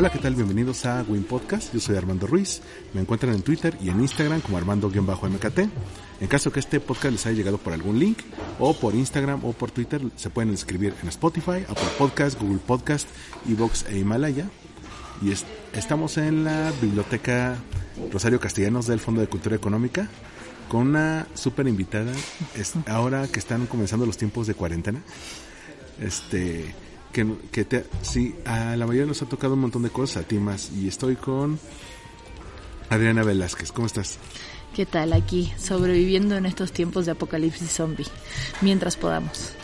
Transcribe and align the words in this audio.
Hola, 0.00 0.08
¿qué 0.08 0.18
tal? 0.18 0.34
Bienvenidos 0.34 0.86
a 0.86 1.04
Win 1.06 1.24
Podcast. 1.24 1.74
Yo 1.74 1.78
soy 1.78 1.94
Armando 1.94 2.26
Ruiz. 2.26 2.62
Me 2.94 3.02
encuentran 3.02 3.34
en 3.34 3.42
Twitter 3.42 3.76
y 3.82 3.90
en 3.90 4.00
Instagram 4.00 4.40
como 4.40 4.56
Armando-MKT. 4.56 5.58
En 6.22 6.26
caso 6.26 6.50
que 6.50 6.58
este 6.58 6.80
podcast 6.80 7.12
les 7.12 7.26
haya 7.26 7.36
llegado 7.36 7.58
por 7.58 7.74
algún 7.74 7.98
link, 7.98 8.20
o 8.58 8.72
por 8.72 8.94
Instagram 8.94 9.44
o 9.44 9.52
por 9.52 9.70
Twitter, 9.70 10.00
se 10.16 10.30
pueden 10.30 10.52
inscribir 10.52 10.94
en 11.02 11.10
Spotify, 11.10 11.66
Apple 11.68 11.90
Podcast, 11.98 12.40
Google 12.40 12.60
Podcast, 12.66 13.10
Evox 13.46 13.84
e 13.90 13.98
Himalaya. 13.98 14.48
Y 15.20 15.34
estamos 15.76 16.16
en 16.16 16.44
la 16.44 16.72
biblioteca 16.80 17.58
Rosario 18.10 18.40
Castellanos 18.40 18.86
del 18.86 19.00
Fondo 19.00 19.20
de 19.20 19.26
Cultura 19.26 19.54
Económica 19.54 20.08
con 20.70 20.88
una 20.88 21.26
súper 21.34 21.68
invitada. 21.68 22.14
ahora 22.86 23.28
que 23.28 23.38
están 23.38 23.66
comenzando 23.66 24.06
los 24.06 24.16
tiempos 24.16 24.46
de 24.46 24.54
cuarentena. 24.54 25.02
Este 26.00 26.74
que, 27.12 27.26
que 27.50 27.64
te, 27.64 27.86
sí, 28.02 28.34
a 28.44 28.76
la 28.76 28.86
mayoría 28.86 29.06
nos 29.06 29.22
ha 29.22 29.26
tocado 29.26 29.54
un 29.54 29.60
montón 29.60 29.82
de 29.82 29.90
cosas, 29.90 30.24
a 30.24 30.26
ti 30.26 30.38
más. 30.38 30.70
Y 30.72 30.88
estoy 30.88 31.16
con 31.16 31.58
Adriana 32.88 33.22
Velázquez. 33.22 33.72
¿Cómo 33.72 33.86
estás? 33.86 34.18
¿Qué 34.74 34.86
tal 34.86 35.12
aquí? 35.12 35.52
Sobreviviendo 35.58 36.36
en 36.36 36.46
estos 36.46 36.72
tiempos 36.72 37.06
de 37.06 37.12
apocalipsis 37.12 37.70
zombie, 37.70 38.06
mientras 38.60 38.96
podamos. 38.96 39.54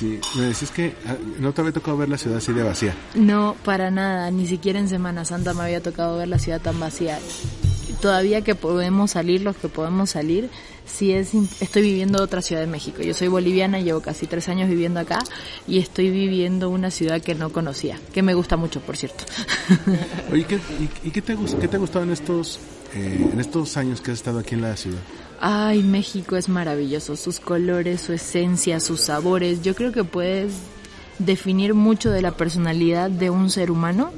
Sí, 0.00 0.20
me 0.36 0.44
decís 0.44 0.70
que 0.70 0.94
ah, 1.06 1.16
no 1.40 1.52
te 1.52 1.60
había 1.60 1.72
tocado 1.72 1.96
ver 1.96 2.08
la 2.08 2.16
ciudad 2.16 2.38
así 2.38 2.52
de 2.52 2.62
vacía. 2.62 2.94
No, 3.14 3.56
para 3.64 3.90
nada, 3.90 4.30
ni 4.30 4.46
siquiera 4.46 4.78
en 4.78 4.88
Semana 4.88 5.24
Santa 5.24 5.52
me 5.52 5.64
había 5.64 5.82
tocado 5.82 6.16
ver 6.16 6.28
la 6.28 6.38
ciudad 6.38 6.60
tan 6.60 6.78
vacía. 6.78 7.18
Todavía 8.00 8.42
que 8.42 8.54
podemos 8.54 9.12
salir, 9.12 9.42
los 9.42 9.56
que 9.56 9.68
podemos 9.68 10.10
salir, 10.10 10.48
sí 10.86 11.12
es, 11.12 11.34
estoy 11.60 11.82
viviendo 11.82 12.22
otra 12.22 12.42
ciudad 12.42 12.62
de 12.62 12.66
México. 12.66 13.02
Yo 13.02 13.14
soy 13.14 13.28
boliviana, 13.28 13.80
llevo 13.80 14.00
casi 14.00 14.26
tres 14.26 14.48
años 14.48 14.68
viviendo 14.68 15.00
acá 15.00 15.18
y 15.66 15.78
estoy 15.78 16.10
viviendo 16.10 16.70
una 16.70 16.90
ciudad 16.90 17.20
que 17.20 17.34
no 17.34 17.50
conocía, 17.52 17.98
que 18.12 18.22
me 18.22 18.34
gusta 18.34 18.56
mucho, 18.56 18.80
por 18.80 18.96
cierto. 18.96 19.24
Oye, 20.32 20.44
¿qué, 20.44 20.58
y, 21.04 21.10
qué, 21.10 21.22
te, 21.22 21.36
qué 21.60 21.68
te 21.68 21.76
ha 21.76 21.78
gustado 21.78 22.04
en 22.04 22.10
estos, 22.10 22.58
eh, 22.94 23.30
en 23.32 23.40
estos 23.40 23.76
años 23.76 24.00
que 24.00 24.10
has 24.10 24.18
estado 24.18 24.38
aquí 24.38 24.54
en 24.54 24.62
la 24.62 24.76
ciudad? 24.76 25.00
Ay, 25.40 25.82
México 25.82 26.36
es 26.36 26.48
maravilloso, 26.48 27.16
sus 27.16 27.40
colores, 27.40 28.02
su 28.02 28.12
esencia, 28.12 28.80
sus 28.80 29.00
sabores. 29.00 29.62
Yo 29.62 29.74
creo 29.74 29.92
que 29.92 30.04
puedes 30.04 30.52
definir 31.18 31.74
mucho 31.74 32.10
de 32.10 32.22
la 32.22 32.32
personalidad 32.32 33.10
de 33.10 33.30
un 33.30 33.50
ser 33.50 33.70
humano 33.70 34.12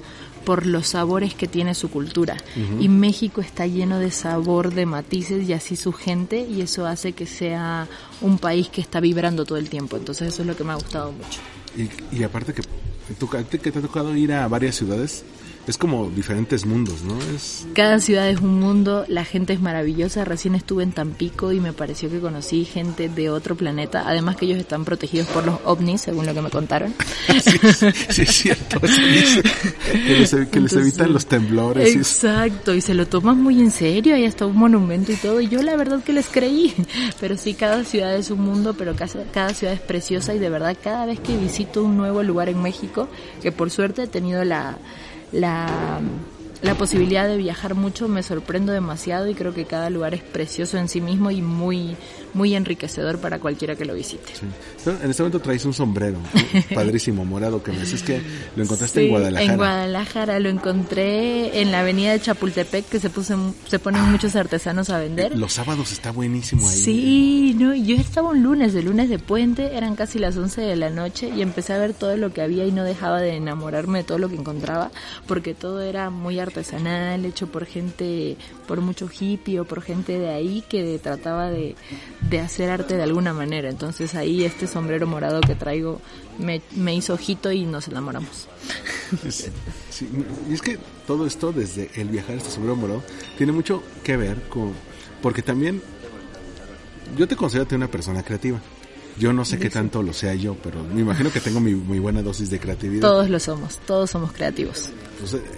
por 0.44 0.66
los 0.66 0.88
sabores 0.88 1.34
que 1.34 1.48
tiene 1.48 1.74
su 1.74 1.90
cultura. 1.90 2.36
Y 2.80 2.88
México 2.88 3.40
está 3.40 3.66
lleno 3.66 3.98
de 3.98 4.10
sabor, 4.10 4.72
de 4.74 4.86
matices 4.86 5.48
y 5.48 5.52
así 5.52 5.76
su 5.76 5.92
gente 5.92 6.46
y 6.48 6.60
eso 6.60 6.86
hace 6.86 7.12
que 7.12 7.26
sea 7.26 7.88
un 8.20 8.38
país 8.38 8.68
que 8.68 8.80
está 8.80 9.00
vibrando 9.00 9.44
todo 9.44 9.58
el 9.58 9.68
tiempo. 9.68 9.96
Entonces 9.96 10.28
eso 10.28 10.42
es 10.42 10.48
lo 10.48 10.56
que 10.56 10.64
me 10.64 10.72
ha 10.72 10.76
gustado 10.76 11.12
mucho. 11.12 11.40
Y, 11.76 12.16
y 12.18 12.22
aparte 12.22 12.52
que, 12.52 12.62
tú, 13.18 13.28
que 13.28 13.70
te 13.70 13.78
ha 13.78 13.82
tocado 13.82 14.14
ir 14.16 14.32
a 14.32 14.46
varias 14.48 14.76
ciudades, 14.76 15.24
es 15.66 15.78
como 15.78 16.10
diferentes 16.10 16.66
mundos, 16.66 17.02
¿no? 17.02 17.16
Es... 17.34 17.66
Cada 17.72 18.00
ciudad 18.00 18.28
es 18.28 18.40
un 18.40 18.58
mundo, 18.58 19.04
la 19.06 19.24
gente 19.24 19.52
es 19.52 19.60
maravillosa. 19.60 20.24
Recién 20.24 20.56
estuve 20.56 20.82
en 20.82 20.92
Tampico 20.92 21.52
y 21.52 21.60
me 21.60 21.72
pareció 21.72 22.10
que 22.10 22.18
conocí 22.18 22.64
gente 22.64 23.08
de 23.08 23.30
otro 23.30 23.56
planeta. 23.56 24.02
Además 24.06 24.36
que 24.36 24.46
ellos 24.46 24.58
están 24.58 24.84
protegidos 24.84 25.28
por 25.28 25.46
los 25.46 25.60
ovnis, 25.64 26.00
según 26.00 26.26
lo 26.26 26.34
que 26.34 26.42
me 26.42 26.50
contaron. 26.50 26.92
sí, 28.08 28.22
es 28.22 28.30
cierto. 28.30 28.80
que 28.80 30.60
les, 30.60 30.72
evitan 30.72 31.12
los 31.12 31.26
temblores. 31.26 31.94
Exacto, 31.94 32.74
y 32.74 32.80
se 32.80 32.94
lo 32.94 33.06
toman 33.06 33.40
muy 33.40 33.60
en 33.60 33.70
serio. 33.70 34.16
Hay 34.16 34.24
hasta 34.24 34.46
un 34.46 34.56
monumento 34.56 35.12
y 35.12 35.16
todo. 35.16 35.40
Y 35.40 35.48
yo 35.48 35.62
la 35.62 35.76
verdad 35.76 36.02
que 36.02 36.12
les 36.12 36.26
creí. 36.26 36.74
Pero 37.20 37.36
sí, 37.36 37.54
cada 37.54 37.84
ciudad 37.84 38.16
es 38.16 38.30
un 38.30 38.40
mundo, 38.40 38.74
pero 38.76 38.96
cada, 38.96 39.24
cada 39.32 39.54
ciudad 39.54 39.74
es 39.74 39.80
preciosa. 39.80 40.34
Y 40.34 40.40
de 40.40 40.50
verdad, 40.50 40.76
cada 40.82 41.06
vez 41.06 41.20
que 41.20 41.36
visito 41.36 41.84
un 41.84 41.96
nuevo 41.96 42.24
lugar 42.24 42.48
en 42.48 42.60
México, 42.60 43.08
que 43.40 43.52
por 43.52 43.70
suerte 43.70 44.02
he 44.02 44.06
tenido 44.08 44.42
la 44.42 44.76
la, 45.32 46.00
la 46.62 46.76
posibilidad 46.76 47.26
de 47.28 47.36
viajar 47.36 47.74
mucho 47.74 48.08
me 48.08 48.22
sorprendo 48.22 48.72
demasiado 48.72 49.28
y 49.28 49.34
creo 49.34 49.52
que 49.52 49.64
cada 49.64 49.90
lugar 49.90 50.14
es 50.14 50.22
precioso 50.22 50.78
en 50.78 50.88
sí 50.88 51.00
mismo 51.00 51.30
y 51.30 51.42
muy 51.42 51.96
muy 52.34 52.54
enriquecedor 52.54 53.18
para 53.18 53.38
cualquiera 53.38 53.76
que 53.76 53.84
lo 53.84 53.94
visite. 53.94 54.32
en 54.86 55.10
este 55.10 55.22
momento 55.22 55.40
traes 55.40 55.64
un 55.64 55.74
sombrero 55.74 56.18
padrísimo, 56.74 57.24
morado, 57.24 57.62
que 57.62 57.72
me 57.72 57.80
dices 57.80 58.02
que 58.02 58.20
lo 58.56 58.62
encontraste 58.62 59.04
en 59.04 59.10
Guadalajara. 59.10 59.52
En 59.52 59.56
Guadalajara 59.56 60.40
lo 60.40 60.48
encontré 60.48 61.60
en 61.60 61.72
la 61.72 61.80
avenida 61.80 62.12
de 62.12 62.20
Chapultepec, 62.20 62.88
que 62.88 63.00
se, 63.00 63.10
puse, 63.10 63.34
se 63.68 63.78
ponen 63.78 64.02
muchos 64.10 64.36
artesanos 64.36 64.90
a 64.90 64.98
vender. 64.98 65.36
Los 65.36 65.52
sábados 65.52 65.92
está 65.92 66.10
buenísimo 66.10 66.68
ahí. 66.68 66.76
Sí, 66.76 67.56
no, 67.58 67.74
yo 67.74 67.96
estaba 67.96 68.30
un 68.30 68.42
lunes, 68.42 68.72
de 68.72 68.82
lunes 68.82 69.08
de 69.08 69.18
puente, 69.18 69.76
eran 69.76 69.94
casi 69.94 70.18
las 70.18 70.36
11 70.36 70.60
de 70.62 70.76
la 70.76 70.90
noche 70.90 71.30
y 71.34 71.42
empecé 71.42 71.74
a 71.74 71.78
ver 71.78 71.92
todo 71.92 72.16
lo 72.16 72.32
que 72.32 72.42
había 72.42 72.64
y 72.64 72.72
no 72.72 72.84
dejaba 72.84 73.20
de 73.20 73.36
enamorarme 73.36 73.98
de 73.98 74.04
todo 74.04 74.18
lo 74.18 74.28
que 74.28 74.36
encontraba, 74.36 74.90
porque 75.26 75.54
todo 75.54 75.82
era 75.82 76.10
muy 76.10 76.38
artesanal, 76.38 76.51
hecho 77.24 77.46
por 77.46 77.66
gente, 77.66 78.36
por 78.66 78.80
mucho 78.80 79.08
hippie 79.08 79.60
o 79.60 79.64
por 79.64 79.82
gente 79.82 80.18
de 80.18 80.30
ahí 80.30 80.62
que 80.68 80.98
trataba 80.98 81.50
de 81.50 81.74
de 82.32 82.40
hacer 82.40 82.70
arte 82.70 82.96
de 82.96 83.02
alguna 83.02 83.32
manera. 83.32 83.68
Entonces 83.68 84.14
ahí 84.14 84.44
este 84.44 84.66
sombrero 84.66 85.06
morado 85.06 85.40
que 85.40 85.54
traigo 85.54 86.00
me, 86.38 86.62
me 86.74 86.94
hizo 86.94 87.14
ojito 87.14 87.52
y 87.52 87.64
nos 87.64 87.88
enamoramos. 87.88 88.48
y 90.48 90.54
es 90.54 90.62
que 90.62 90.78
todo 91.06 91.26
esto, 91.26 91.52
desde 91.52 91.90
el 91.94 92.08
viajar 92.08 92.36
este 92.36 92.50
sombrero 92.50 92.76
morado, 92.76 93.02
tiene 93.36 93.52
mucho 93.52 93.82
que 94.02 94.16
ver 94.16 94.48
con... 94.48 94.72
Porque 95.20 95.42
también 95.42 95.82
yo 97.16 97.28
te 97.28 97.36
considero 97.36 97.76
una 97.76 97.88
persona 97.88 98.22
creativa. 98.22 98.60
Yo 99.18 99.32
no 99.32 99.44
sé 99.44 99.58
qué 99.58 99.68
tanto 99.68 100.02
lo 100.02 100.12
sea 100.12 100.34
yo, 100.34 100.56
pero 100.62 100.82
me 100.82 101.02
imagino 101.02 101.30
que 101.30 101.40
tengo 101.40 101.60
mi, 101.60 101.74
muy 101.74 101.98
buena 101.98 102.22
dosis 102.22 102.50
de 102.50 102.58
creatividad. 102.58 103.02
Todos 103.02 103.28
lo 103.28 103.38
somos, 103.38 103.78
todos 103.86 104.10
somos 104.10 104.32
creativos. 104.32 104.90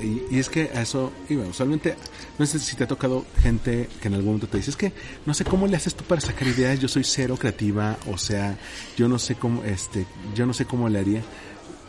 y, 0.03 0.39
es 0.39 0.49
que 0.49 0.71
a 0.75 0.83
eso 0.83 1.13
iba. 1.29 1.47
Usualmente, 1.47 1.97
no 2.39 2.47
sé 2.47 2.59
si 2.59 2.75
te 2.75 2.85
ha 2.85 2.89
tocado 2.89 3.25
gente 3.43 3.89
que 4.01 4.09
en 4.09 4.15
algún 4.15 4.31
momento 4.35 4.49
te 4.49 4.57
dice, 4.57 4.71
es 4.71 4.77
que 4.77 4.93
no 5.25 5.35
sé 5.35 5.45
cómo 5.45 5.67
le 5.67 5.77
haces 5.77 5.95
tú 5.95 6.05
para 6.05 6.21
sacar 6.21 6.49
ideas, 6.49 6.81
yo 6.81 6.89
soy 6.89 7.05
cero 7.05 7.37
creativa, 7.39 7.97
o 8.11 8.19
sea, 8.19 8.59
yo 8.97 9.09
no 9.09 9.19
sé 9.19 9.37
cómo, 9.37 9.63
este, 9.65 10.07
yo 10.35 10.47
no 10.47 10.53
sé 10.53 10.65
cómo 10.65 10.89
le 10.89 10.99
haría. 10.99 11.23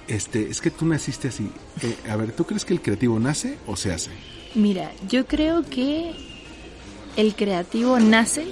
Este, 0.08 0.50
es 0.50 0.62
que 0.62 0.70
tú 0.70 0.86
naciste 0.86 1.30
así. 1.30 1.50
Eh, 1.82 1.98
a 2.10 2.16
ver, 2.16 2.32
¿tú 2.32 2.46
crees 2.46 2.64
que 2.64 2.74
el 2.74 2.82
creativo 2.82 3.20
nace 3.20 3.58
o 3.66 3.76
se 3.76 3.92
hace? 3.92 4.12
Mira, 4.54 4.92
yo 5.10 5.26
creo 5.26 5.64
que 5.64 6.14
el 7.18 7.36
creativo 7.36 8.00
nace 8.00 8.46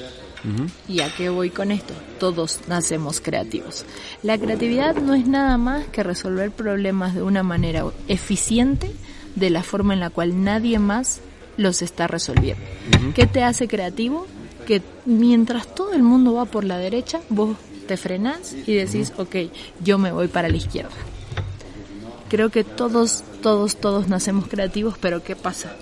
¿Y 0.89 0.99
a 0.99 1.13
qué 1.15 1.29
voy 1.29 1.49
con 1.49 1.71
esto? 1.71 1.93
Todos 2.19 2.61
nacemos 2.67 3.21
creativos. 3.21 3.85
La 4.23 4.37
creatividad 4.37 4.95
no 4.95 5.13
es 5.13 5.27
nada 5.27 5.57
más 5.57 5.85
que 5.87 6.03
resolver 6.03 6.51
problemas 6.51 7.15
de 7.15 7.21
una 7.21 7.43
manera 7.43 7.85
eficiente 8.07 8.91
de 9.35 9.49
la 9.49 9.63
forma 9.63 9.93
en 9.93 9.99
la 9.99 10.09
cual 10.09 10.43
nadie 10.43 10.79
más 10.79 11.21
los 11.57 11.81
está 11.81 12.07
resolviendo. 12.07 12.63
¿Qué 13.15 13.27
te 13.27 13.43
hace 13.43 13.67
creativo? 13.67 14.27
Que 14.67 14.81
mientras 15.05 15.73
todo 15.73 15.93
el 15.93 16.03
mundo 16.03 16.33
va 16.33 16.45
por 16.45 16.63
la 16.63 16.77
derecha, 16.77 17.21
vos 17.29 17.57
te 17.87 17.97
frenás 17.97 18.53
y 18.53 18.73
decís, 18.73 19.13
ok, 19.17 19.35
yo 19.83 19.97
me 19.97 20.11
voy 20.11 20.27
para 20.27 20.49
la 20.49 20.57
izquierda. 20.57 20.91
Creo 22.29 22.49
que 22.49 22.63
todos, 22.63 23.23
todos, 23.41 23.75
todos 23.75 24.07
nacemos 24.07 24.47
creativos, 24.47 24.95
pero 24.99 25.23
¿qué 25.23 25.35
pasa? 25.35 25.75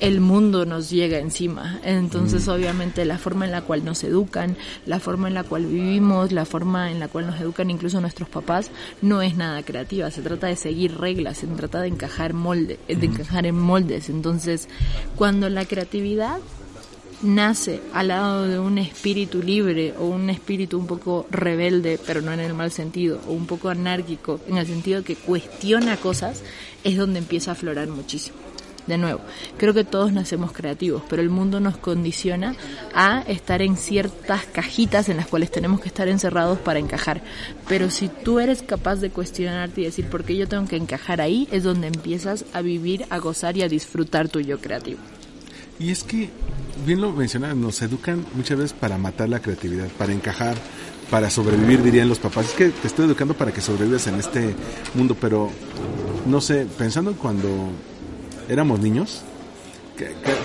El 0.00 0.20
mundo 0.20 0.64
nos 0.64 0.90
llega 0.90 1.18
encima. 1.18 1.78
Entonces, 1.84 2.48
obviamente, 2.48 3.04
la 3.04 3.18
forma 3.18 3.44
en 3.44 3.52
la 3.52 3.62
cual 3.62 3.84
nos 3.84 4.02
educan, 4.02 4.56
la 4.86 4.98
forma 4.98 5.28
en 5.28 5.34
la 5.34 5.44
cual 5.44 5.66
vivimos, 5.66 6.32
la 6.32 6.46
forma 6.46 6.90
en 6.90 7.00
la 7.00 7.08
cual 7.08 7.26
nos 7.26 7.40
educan 7.40 7.70
incluso 7.70 8.00
nuestros 8.00 8.28
papás, 8.28 8.70
no 9.02 9.22
es 9.22 9.36
nada 9.36 9.62
creativa. 9.62 10.10
Se 10.10 10.22
trata 10.22 10.46
de 10.46 10.56
seguir 10.56 10.98
reglas, 10.98 11.38
se 11.38 11.46
trata 11.46 11.80
de 11.80 11.88
encajar 11.88 12.32
molde, 12.32 12.78
de 12.88 13.06
encajar 13.06 13.46
en 13.46 13.58
moldes. 13.58 14.08
Entonces, 14.08 14.68
cuando 15.16 15.48
la 15.48 15.66
creatividad 15.66 16.38
nace 17.22 17.82
al 17.92 18.08
lado 18.08 18.48
de 18.48 18.58
un 18.58 18.78
espíritu 18.78 19.42
libre 19.42 19.92
o 19.98 20.06
un 20.06 20.30
espíritu 20.30 20.78
un 20.78 20.86
poco 20.86 21.26
rebelde, 21.30 21.98
pero 22.06 22.22
no 22.22 22.32
en 22.32 22.40
el 22.40 22.54
mal 22.54 22.70
sentido, 22.70 23.20
o 23.28 23.32
un 23.32 23.46
poco 23.46 23.68
anárquico, 23.68 24.40
en 24.48 24.56
el 24.56 24.66
sentido 24.66 25.04
que 25.04 25.16
cuestiona 25.16 25.98
cosas, 25.98 26.42
es 26.84 26.96
donde 26.96 27.18
empieza 27.18 27.50
a 27.50 27.54
aflorar 27.54 27.88
muchísimo. 27.88 28.49
De 28.86 28.98
nuevo, 28.98 29.20
creo 29.56 29.74
que 29.74 29.84
todos 29.84 30.12
nacemos 30.12 30.52
creativos, 30.52 31.02
pero 31.08 31.22
el 31.22 31.30
mundo 31.30 31.60
nos 31.60 31.76
condiciona 31.76 32.56
a 32.94 33.22
estar 33.28 33.62
en 33.62 33.76
ciertas 33.76 34.46
cajitas 34.46 35.08
en 35.08 35.18
las 35.18 35.26
cuales 35.26 35.50
tenemos 35.50 35.80
que 35.80 35.88
estar 35.88 36.08
encerrados 36.08 36.58
para 36.58 36.78
encajar. 36.78 37.22
Pero 37.68 37.90
si 37.90 38.08
tú 38.08 38.40
eres 38.40 38.62
capaz 38.62 38.96
de 38.96 39.10
cuestionarte 39.10 39.82
y 39.82 39.84
decir 39.84 40.06
por 40.06 40.24
qué 40.24 40.36
yo 40.36 40.48
tengo 40.48 40.66
que 40.66 40.76
encajar 40.76 41.20
ahí, 41.20 41.46
es 41.52 41.62
donde 41.62 41.86
empiezas 41.86 42.44
a 42.52 42.62
vivir, 42.62 43.06
a 43.10 43.18
gozar 43.18 43.56
y 43.56 43.62
a 43.62 43.68
disfrutar 43.68 44.28
tu 44.28 44.40
yo 44.40 44.58
creativo. 44.60 44.98
Y 45.78 45.90
es 45.90 46.02
que, 46.02 46.28
bien 46.84 47.00
lo 47.00 47.12
mencionas, 47.12 47.56
nos 47.56 47.80
educan 47.82 48.24
muchas 48.34 48.58
veces 48.58 48.72
para 48.72 48.98
matar 48.98 49.28
la 49.28 49.40
creatividad, 49.40 49.88
para 49.96 50.12
encajar, 50.12 50.56
para 51.10 51.30
sobrevivir, 51.30 51.82
dirían 51.82 52.08
los 52.08 52.18
papás. 52.18 52.46
Es 52.46 52.52
que 52.52 52.68
te 52.68 52.86
estoy 52.86 53.06
educando 53.06 53.34
para 53.34 53.52
que 53.52 53.60
sobrevivas 53.60 54.06
en 54.06 54.16
este 54.16 54.54
mundo, 54.94 55.16
pero 55.18 55.50
no 56.26 56.40
sé, 56.40 56.66
pensando 56.76 57.14
cuando 57.14 57.70
éramos 58.50 58.80
niños, 58.80 59.22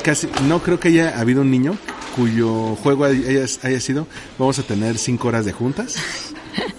casi 0.04 0.28
no 0.48 0.62
creo 0.62 0.80
que 0.80 0.90
haya 0.90 1.20
habido 1.20 1.42
un 1.42 1.52
niño 1.52 1.78
cuyo 2.16 2.76
juego 2.76 3.06
haya, 3.06 3.46
haya 3.64 3.80
sido 3.80 4.08
vamos 4.38 4.60
a 4.60 4.64
tener 4.64 4.98
cinco 4.98 5.28
horas 5.28 5.46
de 5.46 5.52
juntas 5.52 5.96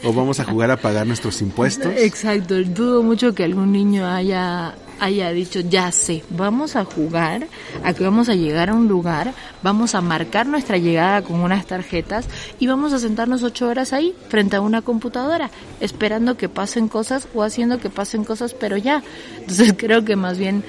o 0.04 0.12
vamos 0.12 0.40
a 0.40 0.44
jugar 0.44 0.70
a 0.70 0.76
pagar 0.76 1.06
nuestros 1.06 1.42
impuestos. 1.42 1.92
Exacto, 1.96 2.54
dudo 2.62 3.02
mucho 3.02 3.34
que 3.34 3.44
algún 3.44 3.72
niño 3.72 4.06
haya 4.06 4.74
haya 5.00 5.30
dicho, 5.30 5.60
ya 5.60 5.92
sé, 5.92 6.22
vamos 6.30 6.76
a 6.76 6.84
jugar, 6.84 7.48
a 7.84 7.92
que 7.92 8.04
vamos 8.04 8.28
a 8.28 8.34
llegar 8.34 8.70
a 8.70 8.74
un 8.74 8.88
lugar, 8.88 9.34
vamos 9.62 9.94
a 9.94 10.00
marcar 10.00 10.46
nuestra 10.46 10.78
llegada 10.78 11.22
con 11.22 11.40
unas 11.40 11.66
tarjetas 11.66 12.26
y 12.58 12.66
vamos 12.66 12.92
a 12.92 12.98
sentarnos 12.98 13.42
ocho 13.42 13.68
horas 13.68 13.92
ahí 13.92 14.14
frente 14.28 14.56
a 14.56 14.60
una 14.60 14.82
computadora, 14.82 15.50
esperando 15.80 16.36
que 16.36 16.48
pasen 16.48 16.88
cosas 16.88 17.28
o 17.34 17.42
haciendo 17.42 17.78
que 17.78 17.90
pasen 17.90 18.24
cosas, 18.24 18.54
pero 18.54 18.76
ya. 18.76 19.02
Entonces 19.38 19.74
creo 19.76 20.04
que 20.04 20.16
más 20.16 20.38
bien 20.38 20.64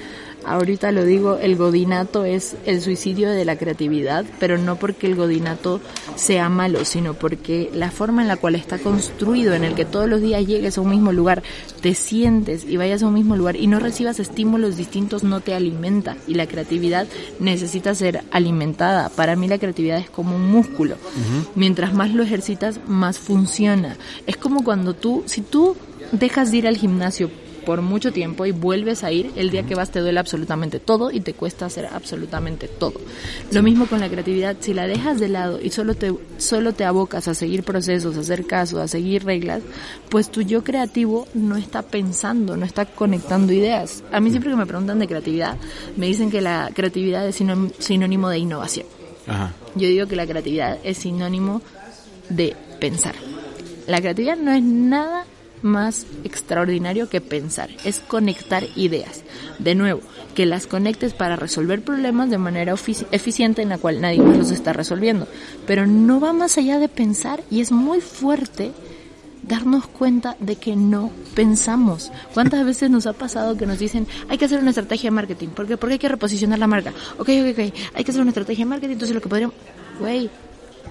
ahorita 0.48 0.92
lo 0.92 1.04
digo, 1.06 1.38
el 1.38 1.56
godinato 1.58 2.26
es 2.26 2.56
el 2.66 2.82
suicidio 2.82 3.30
de 3.30 3.46
la 3.46 3.58
creatividad, 3.58 4.26
pero 4.40 4.58
no 4.58 4.78
porque 4.78 5.08
el 5.08 5.16
godinato 5.16 5.82
sea 6.16 6.50
malo, 6.50 6.86
sino 6.86 7.14
porque 7.14 7.70
la 7.74 7.92
forma 7.92 8.22
en 8.22 8.28
la 8.28 8.38
cual 8.38 8.56
está 8.56 8.80
construido, 8.80 9.54
en 9.54 9.64
el 9.64 9.76
que 9.76 9.86
todos 9.86 10.10
los 10.10 10.22
días 10.22 10.46
llegues 10.46 10.78
a 10.78 10.82
un 10.82 10.90
mismo 10.90 11.12
lugar, 11.12 11.44
te 11.82 11.94
sientes 11.94 12.64
y 12.64 12.78
vayas 12.78 13.04
a 13.04 13.08
un 13.08 13.14
mismo 13.14 13.36
lugar 13.36 13.56
y 13.58 13.68
no 13.68 13.80
recibas 13.80 14.20
estímulos 14.20 14.78
distintos, 14.78 15.24
no 15.24 15.42
te 15.42 15.54
alimenta. 15.54 16.16
Y 16.28 16.36
la 16.36 16.48
creatividad 16.48 17.08
necesita 17.40 17.94
ser 17.94 18.24
alimentada. 18.32 19.10
Para 19.10 19.36
mí 19.36 19.48
la 19.48 19.60
creatividad 19.60 20.00
es 20.00 20.10
como 20.10 20.36
un 20.36 20.50
músculo. 20.50 20.96
Mientras 21.56 21.94
más 21.94 22.14
lo 22.14 22.24
ejercitas, 22.24 22.80
más 22.88 23.20
funciona. 23.20 23.98
Es 24.26 24.38
como 24.38 24.64
cuando 24.64 24.94
tú, 24.94 25.24
si 25.26 25.42
tú 25.42 25.76
dejas 26.12 26.52
de 26.52 26.58
ir 26.58 26.68
al 26.68 26.78
gimnasio 26.78 27.30
por 27.68 27.82
mucho 27.82 28.14
tiempo 28.14 28.46
y 28.46 28.54
vuelves 28.54 29.04
a 29.04 29.12
ir, 29.12 29.30
el 29.36 29.50
día 29.50 29.64
que 29.64 29.76
vas 29.76 29.92
te 29.92 30.00
duele 30.00 30.22
absolutamente 30.22 30.80
todo 30.80 31.12
y 31.12 31.20
te 31.20 31.34
cuesta 31.34 31.66
hacer 31.66 31.88
absolutamente 31.88 32.70
todo. 32.70 32.94
Lo 33.52 33.62
mismo 33.62 33.88
con 33.88 34.00
la 34.00 34.08
creatividad, 34.08 34.56
si 34.62 34.74
la 34.74 34.88
dejas 34.88 35.20
de 35.20 35.28
lado 35.28 35.60
y 35.62 35.72
solo 35.72 35.94
te, 35.94 36.14
solo 36.38 36.72
te 36.72 36.86
abocas 36.86 37.28
a 37.28 37.34
seguir 37.34 37.64
procesos, 37.64 38.16
a 38.16 38.22
hacer 38.22 38.46
caso, 38.46 38.80
a 38.80 38.88
seguir 38.88 39.26
reglas, 39.26 39.64
pues 40.08 40.32
tu 40.32 40.44
yo 40.44 40.64
creativo 40.64 41.28
no 41.34 41.58
está 41.58 41.82
pensando, 41.82 42.56
no 42.56 42.66
está 42.66 42.86
conectando 42.86 43.52
ideas. 43.52 44.02
A 44.14 44.22
mí 44.22 44.30
siempre 44.30 44.52
que 44.52 44.56
me 44.56 44.66
preguntan 44.66 45.00
de 45.00 45.08
creatividad, 45.10 45.58
me 45.98 46.06
dicen 46.06 46.32
que 46.32 46.40
la 46.40 46.72
creatividad 46.74 47.28
es 47.28 47.36
sinónimo 47.80 48.30
de 48.30 48.38
innovación. 48.38 48.88
Yo 49.76 49.90
digo 49.90 50.08
que 50.08 50.16
la 50.16 50.26
creatividad 50.26 50.80
es 50.86 51.00
sinónimo 51.00 51.62
de 52.30 52.56
pensar. 52.80 53.16
La 53.88 54.00
creatividad 54.00 54.38
no 54.38 54.54
es 54.54 54.64
nada 54.64 55.26
más 55.62 56.06
extraordinario 56.24 57.10
que 57.10 57.22
pensar, 57.22 57.70
es 57.84 58.00
conectar 58.00 58.64
ideas. 58.76 59.24
De 59.60 59.76
nuevo, 59.76 60.02
que 60.36 60.46
las 60.46 60.68
conectes 60.68 61.14
para 61.14 61.36
resolver 61.36 61.82
problemas 61.82 62.30
de 62.30 62.38
manera 62.38 62.76
eficiente 63.12 63.62
en 63.62 63.70
la 63.70 63.78
cual 63.78 64.02
nadie 64.02 64.22
más 64.22 64.38
los 64.38 64.52
está 64.52 64.74
resolviendo. 64.74 65.28
Pero 65.66 65.88
no 65.88 66.20
va 66.20 66.34
más 66.34 66.58
allá 66.58 66.80
de 66.80 66.90
pensar 66.90 67.44
y 67.50 67.62
es 67.62 67.72
muy 67.72 68.02
fuerte 68.02 68.72
darnos 69.48 69.88
cuenta 69.88 70.36
de 70.40 70.58
que 70.58 70.76
no 70.76 71.12
pensamos. 71.34 72.12
¿Cuántas 72.34 72.66
veces 72.66 72.90
nos 72.90 73.08
ha 73.08 73.14
pasado 73.14 73.58
que 73.58 73.66
nos 73.66 73.80
dicen, 73.80 74.08
hay 74.30 74.38
que 74.38 74.46
hacer 74.46 74.60
una 74.60 74.72
estrategia 74.72 75.10
de 75.10 75.16
marketing? 75.16 75.48
¿Por 75.50 75.68
qué? 75.68 75.78
Porque 75.78 75.94
hay 75.94 76.00
que 76.00 76.10
reposicionar 76.10 76.60
la 76.60 76.68
marca. 76.68 76.94
Ok, 77.18 77.30
ok, 77.30 77.52
ok, 77.52 77.74
hay 77.94 78.04
que 78.04 78.12
hacer 78.12 78.22
una 78.22 78.32
estrategia 78.32 78.66
de 78.66 78.70
marketing, 78.70 78.94
entonces 78.94 79.16
lo 79.16 79.22
que 79.22 79.30
podríamos... 79.30 79.56
Güey, 80.00 80.30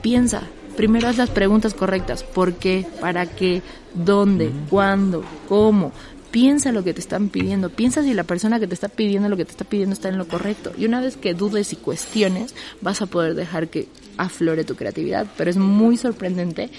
piensa, 0.02 0.42
primero 0.76 1.08
haz 1.08 1.16
las 1.16 1.30
preguntas 1.30 1.74
correctas. 1.74 2.22
¿Por 2.22 2.54
qué? 2.54 2.86
¿Para 3.00 3.26
qué? 3.26 3.62
¿Dónde? 3.94 4.50
¿Cuándo? 4.70 5.24
¿Cómo? 5.48 5.92
Piensa 6.30 6.72
lo 6.72 6.84
que 6.84 6.92
te 6.92 7.00
están 7.00 7.28
pidiendo. 7.28 7.70
Piensa 7.70 8.02
si 8.02 8.12
la 8.12 8.24
persona 8.24 8.60
que 8.60 8.66
te 8.66 8.74
está 8.74 8.88
pidiendo 8.88 9.28
lo 9.28 9.36
que 9.36 9.44
te 9.44 9.52
está 9.52 9.64
pidiendo 9.64 9.94
está 9.94 10.08
en 10.08 10.18
lo 10.18 10.28
correcto. 10.28 10.72
Y 10.76 10.84
una 10.84 11.00
vez 11.00 11.16
que 11.16 11.34
dudes 11.34 11.72
y 11.72 11.76
cuestiones, 11.76 12.54
vas 12.80 13.00
a 13.00 13.06
poder 13.06 13.34
dejar 13.34 13.68
que 13.68 13.88
aflore 14.18 14.64
tu 14.64 14.76
creatividad. 14.76 15.26
Pero 15.36 15.50
es 15.50 15.56
muy 15.56 15.96
sorprendente 15.96 16.70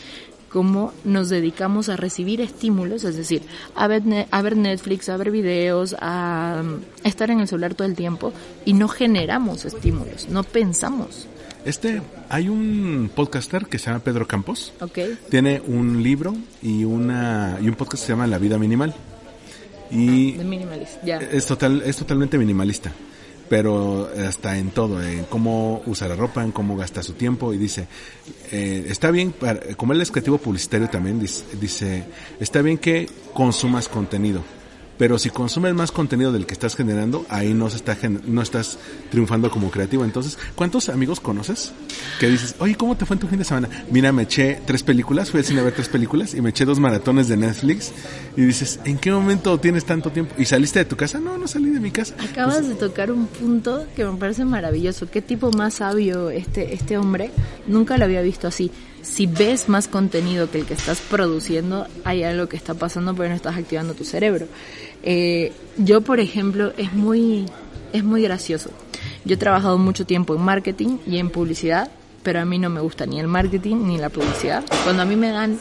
cómo 0.49 0.93
nos 1.03 1.29
dedicamos 1.29 1.89
a 1.89 1.97
recibir 1.97 2.41
estímulos, 2.41 3.03
es 3.03 3.15
decir, 3.15 3.41
a 3.75 3.87
ver, 3.87 4.03
a 4.31 4.41
ver 4.41 4.57
Netflix, 4.57 5.09
a 5.09 5.17
ver 5.17 5.31
videos, 5.31 5.95
a 5.99 6.63
estar 7.03 7.31
en 7.31 7.39
el 7.39 7.47
celular 7.47 7.75
todo 7.75 7.87
el 7.87 7.95
tiempo 7.95 8.33
y 8.65 8.73
no 8.73 8.87
generamos 8.87 9.65
estímulos, 9.65 10.29
no 10.29 10.43
pensamos. 10.43 11.27
Este, 11.67 12.01
hay 12.29 12.47
un 12.47 13.11
podcaster 13.13 13.65
que 13.65 13.77
se 13.77 13.87
llama 13.87 13.99
Pedro 13.99 14.25
Campos. 14.25 14.71
Ok. 14.79 14.99
Tiene 15.29 15.61
un 15.67 16.01
libro 16.01 16.33
y 16.61 16.85
una 16.85 17.57
y 17.61 17.67
un 17.67 17.75
podcast 17.75 18.03
que 18.03 18.07
se 18.07 18.13
llama 18.13 18.25
La 18.25 18.37
vida 18.37 18.57
minimal. 18.57 18.95
Y 19.91 20.37
minimalista, 20.45 21.01
ya. 21.03 21.17
Es 21.17 21.45
total 21.45 21.81
es 21.85 21.97
totalmente 21.97 22.37
minimalista, 22.37 22.93
pero 23.49 24.09
hasta 24.25 24.57
en 24.57 24.71
todo, 24.71 25.03
en 25.03 25.25
cómo 25.25 25.81
usa 25.85 26.07
la 26.07 26.15
ropa, 26.15 26.41
en 26.41 26.53
cómo 26.53 26.77
gasta 26.77 27.03
su 27.03 27.13
tiempo 27.15 27.53
y 27.53 27.57
dice, 27.57 27.85
eh, 28.49 28.85
está 28.87 29.11
bien, 29.11 29.33
para, 29.33 29.59
como 29.75 29.91
él 29.91 29.99
es 29.99 30.09
creativo 30.09 30.37
publicitario 30.37 30.89
también, 30.89 31.19
dice, 31.19 31.43
dice, 31.59 32.05
está 32.39 32.61
bien 32.61 32.77
que 32.77 33.09
consumas 33.33 33.89
contenido, 33.89 34.41
pero 34.97 35.17
si 35.19 35.29
consumes 35.29 35.73
más 35.73 35.91
contenido 35.91 36.31
del 36.31 36.45
que 36.45 36.53
estás 36.53 36.75
generando, 36.75 37.25
ahí 37.29 37.53
no 37.53 37.69
se 37.69 37.77
está 37.77 37.97
no 38.25 38.41
estás 38.41 38.77
triunfando 39.09 39.49
como 39.49 39.71
creativo. 39.71 40.03
Entonces, 40.03 40.37
¿cuántos 40.55 40.89
amigos 40.89 41.19
conoces 41.19 41.73
que 42.19 42.27
dices, 42.27 42.55
oye, 42.59 42.75
¿cómo 42.75 42.95
te 42.95 43.05
fue 43.05 43.15
en 43.15 43.19
tu 43.19 43.27
fin 43.27 43.39
de 43.39 43.45
semana? 43.45 43.69
Mira, 43.91 44.11
me 44.11 44.23
eché 44.23 44.61
tres 44.65 44.83
películas, 44.83 45.31
fui 45.31 45.39
al 45.39 45.45
cine 45.45 45.61
a 45.61 45.63
ver 45.63 45.73
tres 45.73 45.89
películas 45.89 46.33
y 46.33 46.41
me 46.41 46.49
eché 46.49 46.65
dos 46.65 46.79
maratones 46.79 47.27
de 47.27 47.37
Netflix 47.37 47.91
y 48.35 48.41
dices, 48.41 48.79
¿en 48.85 48.97
qué 48.97 49.11
momento 49.11 49.59
tienes 49.59 49.85
tanto 49.85 50.11
tiempo? 50.11 50.35
¿Y 50.37 50.45
saliste 50.45 50.79
de 50.79 50.85
tu 50.85 50.95
casa? 50.95 51.19
No, 51.19 51.37
no 51.37 51.47
salí 51.47 51.69
de 51.69 51.79
mi 51.79 51.91
casa. 51.91 52.15
Acabas 52.19 52.57
pues 52.57 52.69
de 52.69 52.75
tocar 52.75 53.11
un 53.11 53.27
punto 53.27 53.85
que 53.95 54.05
me 54.05 54.17
parece 54.17 54.45
maravilloso. 54.45 55.09
Qué 55.09 55.21
tipo 55.21 55.51
más 55.51 55.75
sabio 55.75 56.29
este, 56.29 56.73
este 56.73 56.97
hombre. 56.97 57.31
Nunca 57.67 57.97
lo 57.97 58.05
había 58.05 58.21
visto 58.21 58.47
así 58.47 58.71
si 59.09 59.25
ves 59.25 59.69
más 59.69 59.87
contenido 59.87 60.51
que 60.51 60.59
el 60.59 60.65
que 60.65 60.73
estás 60.73 60.99
produciendo, 60.99 61.87
hay 62.03 62.23
algo 62.23 62.47
que 62.47 62.57
está 62.57 62.73
pasando 62.73 63.15
porque 63.15 63.29
no 63.29 63.35
estás 63.35 63.57
activando 63.57 63.93
tu 63.93 64.03
cerebro. 64.03 64.47
Eh, 65.01 65.53
yo, 65.77 66.01
por 66.01 66.19
ejemplo, 66.19 66.73
es 66.77 66.93
muy, 66.93 67.45
es 67.93 68.03
muy 68.03 68.21
gracioso. 68.21 68.69
Yo 69.25 69.35
he 69.35 69.37
trabajado 69.37 69.77
mucho 69.77 70.05
tiempo 70.05 70.35
en 70.35 70.41
marketing 70.41 70.97
y 71.07 71.17
en 71.17 71.29
publicidad, 71.29 71.89
pero 72.21 72.41
a 72.41 72.45
mí 72.45 72.59
no 72.59 72.69
me 72.69 72.81
gusta 72.81 73.05
ni 73.05 73.19
el 73.19 73.27
marketing 73.27 73.77
ni 73.87 73.97
la 73.97 74.09
publicidad. 74.09 74.63
Cuando 74.83 75.03
a 75.03 75.05
mí 75.05 75.15
me 75.15 75.29
dan 75.29 75.57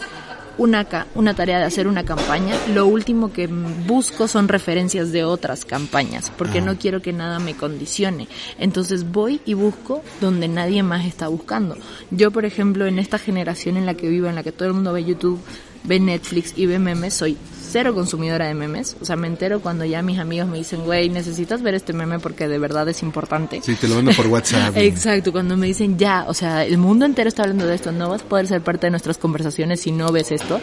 una, 0.59 0.87
una 1.15 1.35
tarea 1.35 1.59
de 1.59 1.65
hacer 1.65 1.87
una 1.89 2.05
campaña, 2.05 2.55
lo 2.73 2.87
último 2.87 3.33
que 3.33 3.47
busco 3.47 4.29
son 4.29 4.49
referencias 4.49 5.13
de 5.13 5.25
otras 5.25 5.65
campañas, 5.65 6.33
porque 6.37 6.61
no 6.61 6.79
quiero 6.79 7.03
que 7.03 7.13
nada 7.13 7.39
me 7.39 7.55
condicione. 7.55 8.29
Entonces 8.59 9.11
voy 9.11 9.41
y 9.45 9.55
busco 9.55 10.03
donde 10.21 10.49
nadie 10.49 10.83
más 10.83 11.05
está 11.07 11.29
buscando. 11.29 11.77
Yo, 12.11 12.31
por 12.31 12.45
ejemplo, 12.45 12.87
en 12.87 12.99
esta 12.99 13.19
generación 13.19 13.77
en 13.77 13.87
la 13.87 13.95
que 13.95 14.09
vivo, 14.09 14.29
en 14.29 14.35
la 14.35 14.43
que 14.43 14.53
todo 14.53 14.69
el 14.69 14.75
mundo 14.75 14.93
ve 14.93 15.05
YouTube, 15.05 15.41
ve 15.87 16.01
Netflix 16.01 16.53
y 16.57 16.67
ve 16.67 16.79
memes, 16.79 17.15
soy 17.15 17.37
cero 17.77 17.95
consumidora 17.95 18.47
de 18.47 18.55
memes. 18.55 18.97
O 19.01 19.05
sea, 19.05 19.17
me 19.17 19.27
entero 19.27 19.61
cuando 19.61 19.85
ya 19.85 20.03
mis 20.03 20.19
amigos 20.19 20.49
me 20.49 20.59
dicen, 20.59 20.85
güey, 20.85 21.09
necesitas 21.09 21.63
ver 21.63 21.75
este 21.75 21.93
meme 21.93 22.19
porque 22.19 22.49
de 22.49 22.59
verdad 22.59 22.89
es 22.89 23.03
importante. 23.03 23.61
Sí, 23.63 23.75
te 23.75 23.89
lo 23.89 23.97
mando 23.97 24.13
por 24.13 24.27
WhatsApp. 24.29 24.77
Exacto, 24.77 25.33
cuando 25.33 25.57
me 25.57 25.67
dicen, 25.67 25.99
ya, 25.99 26.25
o 26.29 26.35
sea, 26.35 26.65
el 26.65 26.79
mundo 26.79 27.05
entero 27.05 27.29
está 27.29 27.43
hablando 27.43 27.67
de 27.67 27.75
esto, 27.75 27.93
no 27.93 28.09
vas 28.09 28.23
a 28.23 28.25
poder 28.25 28.47
ser 28.47 28.63
parte 28.63 28.87
de 28.87 28.93
nuestras 28.93 29.19
conversaciones 29.19 29.81
si 29.81 29.93
no 29.93 30.11
ves 30.13 30.33
esto. 30.33 30.61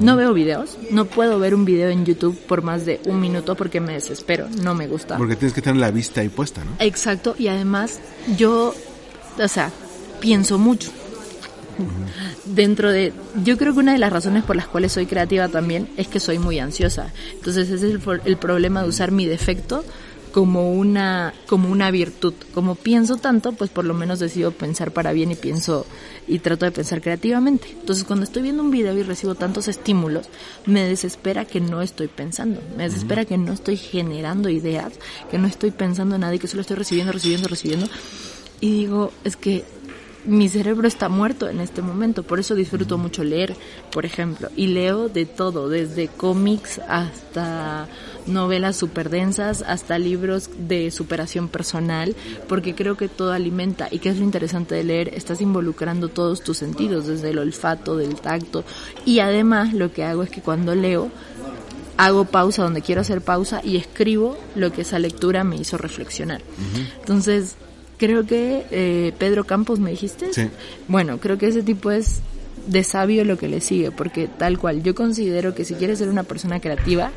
No 0.00 0.16
veo 0.16 0.34
videos, 0.34 0.76
no 0.90 1.04
puedo 1.04 1.38
ver 1.38 1.54
un 1.54 1.64
video 1.64 1.88
en 1.88 2.04
YouTube 2.04 2.36
por 2.48 2.62
más 2.62 2.84
de 2.84 3.00
un 3.04 3.20
minuto 3.20 3.54
porque 3.54 3.80
me 3.80 3.92
desespero, 3.92 4.48
no 4.60 4.74
me 4.74 4.88
gusta. 4.88 5.16
Porque 5.16 5.36
tienes 5.36 5.54
que 5.54 5.62
tener 5.62 5.78
la 5.78 5.92
vista 5.92 6.20
ahí 6.20 6.28
puesta, 6.28 6.64
¿no? 6.64 6.72
Exacto, 6.80 7.36
y 7.38 7.46
además 7.46 8.00
yo, 8.36 8.74
o 9.38 9.48
sea, 9.48 9.70
pienso 10.18 10.58
mucho. 10.58 10.90
Dentro 12.44 12.90
de, 12.90 13.12
yo 13.44 13.56
creo 13.58 13.72
que 13.72 13.80
una 13.80 13.92
de 13.92 13.98
las 13.98 14.12
razones 14.12 14.44
por 14.44 14.56
las 14.56 14.66
cuales 14.66 14.92
soy 14.92 15.06
creativa 15.06 15.48
también 15.48 15.88
es 15.96 16.08
que 16.08 16.20
soy 16.20 16.38
muy 16.38 16.58
ansiosa. 16.58 17.12
Entonces 17.32 17.70
ese 17.70 17.88
es 17.88 17.94
el, 17.94 18.20
el 18.24 18.36
problema 18.36 18.82
de 18.82 18.88
usar 18.88 19.10
mi 19.10 19.26
defecto 19.26 19.84
como 20.34 20.72
una 20.72 21.32
como 21.46 21.70
una 21.70 21.92
virtud. 21.92 22.34
Como 22.52 22.74
pienso 22.74 23.18
tanto, 23.18 23.52
pues 23.52 23.70
por 23.70 23.84
lo 23.84 23.94
menos 23.94 24.18
decido 24.18 24.50
pensar 24.50 24.90
para 24.90 25.12
bien 25.12 25.30
y 25.30 25.36
pienso 25.36 25.86
y 26.26 26.40
trato 26.40 26.64
de 26.64 26.72
pensar 26.72 27.00
creativamente. 27.00 27.68
Entonces, 27.70 28.02
cuando 28.02 28.24
estoy 28.24 28.42
viendo 28.42 28.60
un 28.60 28.72
video 28.72 28.98
y 28.98 29.04
recibo 29.04 29.36
tantos 29.36 29.68
estímulos, 29.68 30.26
me 30.66 30.88
desespera 30.88 31.44
que 31.44 31.60
no 31.60 31.82
estoy 31.82 32.08
pensando, 32.08 32.60
me 32.76 32.82
desespera 32.82 33.24
que 33.24 33.38
no 33.38 33.52
estoy 33.52 33.76
generando 33.76 34.48
ideas, 34.48 34.94
que 35.30 35.38
no 35.38 35.46
estoy 35.46 35.70
pensando 35.70 36.16
en 36.16 36.22
nada 36.22 36.34
y 36.34 36.40
que 36.40 36.48
solo 36.48 36.62
estoy 36.62 36.78
recibiendo, 36.78 37.12
recibiendo, 37.12 37.46
recibiendo. 37.46 37.86
Y 38.60 38.72
digo, 38.72 39.12
es 39.22 39.36
que 39.36 39.64
mi 40.26 40.48
cerebro 40.48 40.88
está 40.88 41.08
muerto 41.08 41.48
en 41.48 41.60
este 41.60 41.82
momento, 41.82 42.22
por 42.22 42.40
eso 42.40 42.54
disfruto 42.54 42.98
mucho 42.98 43.24
leer, 43.24 43.54
por 43.92 44.06
ejemplo, 44.06 44.48
y 44.56 44.68
leo 44.68 45.08
de 45.08 45.26
todo, 45.26 45.68
desde 45.68 46.08
cómics 46.08 46.80
hasta 46.88 47.88
novelas 48.26 48.76
súper 48.76 49.10
densas, 49.10 49.62
hasta 49.66 49.98
libros 49.98 50.50
de 50.56 50.90
superación 50.90 51.48
personal, 51.48 52.16
porque 52.48 52.74
creo 52.74 52.96
que 52.96 53.08
todo 53.08 53.32
alimenta 53.32 53.88
y 53.90 53.98
que 53.98 54.08
es 54.08 54.18
lo 54.18 54.24
interesante 54.24 54.74
de 54.74 54.84
leer, 54.84 55.14
estás 55.14 55.40
involucrando 55.40 56.08
todos 56.08 56.42
tus 56.42 56.58
sentidos, 56.58 57.06
desde 57.06 57.30
el 57.30 57.38
olfato, 57.38 57.96
del 57.96 58.16
tacto, 58.16 58.64
y 59.04 59.18
además 59.18 59.74
lo 59.74 59.92
que 59.92 60.04
hago 60.04 60.22
es 60.22 60.30
que 60.30 60.40
cuando 60.40 60.74
leo, 60.74 61.10
hago 61.96 62.24
pausa 62.24 62.62
donde 62.62 62.82
quiero 62.82 63.02
hacer 63.02 63.20
pausa 63.20 63.60
y 63.62 63.76
escribo 63.76 64.36
lo 64.56 64.72
que 64.72 64.82
esa 64.82 64.98
lectura 64.98 65.44
me 65.44 65.56
hizo 65.56 65.78
reflexionar. 65.78 66.42
Entonces, 66.98 67.56
creo 67.98 68.26
que 68.26 68.64
eh, 68.70 69.12
Pedro 69.18 69.44
Campos 69.44 69.80
me 69.80 69.90
dijiste. 69.90 70.32
Sí. 70.32 70.48
Bueno, 70.88 71.18
creo 71.18 71.38
que 71.38 71.48
ese 71.48 71.62
tipo 71.62 71.90
es 71.90 72.20
de 72.66 72.84
sabio 72.84 73.24
lo 73.24 73.36
que 73.38 73.48
le 73.48 73.60
sigue, 73.60 73.90
porque 73.90 74.28
tal 74.28 74.58
cual, 74.58 74.82
yo 74.82 74.94
considero 74.94 75.54
que 75.54 75.64
si 75.64 75.74
quieres 75.74 75.98
ser 75.98 76.08
una 76.08 76.22
persona 76.22 76.60
creativa, 76.60 77.12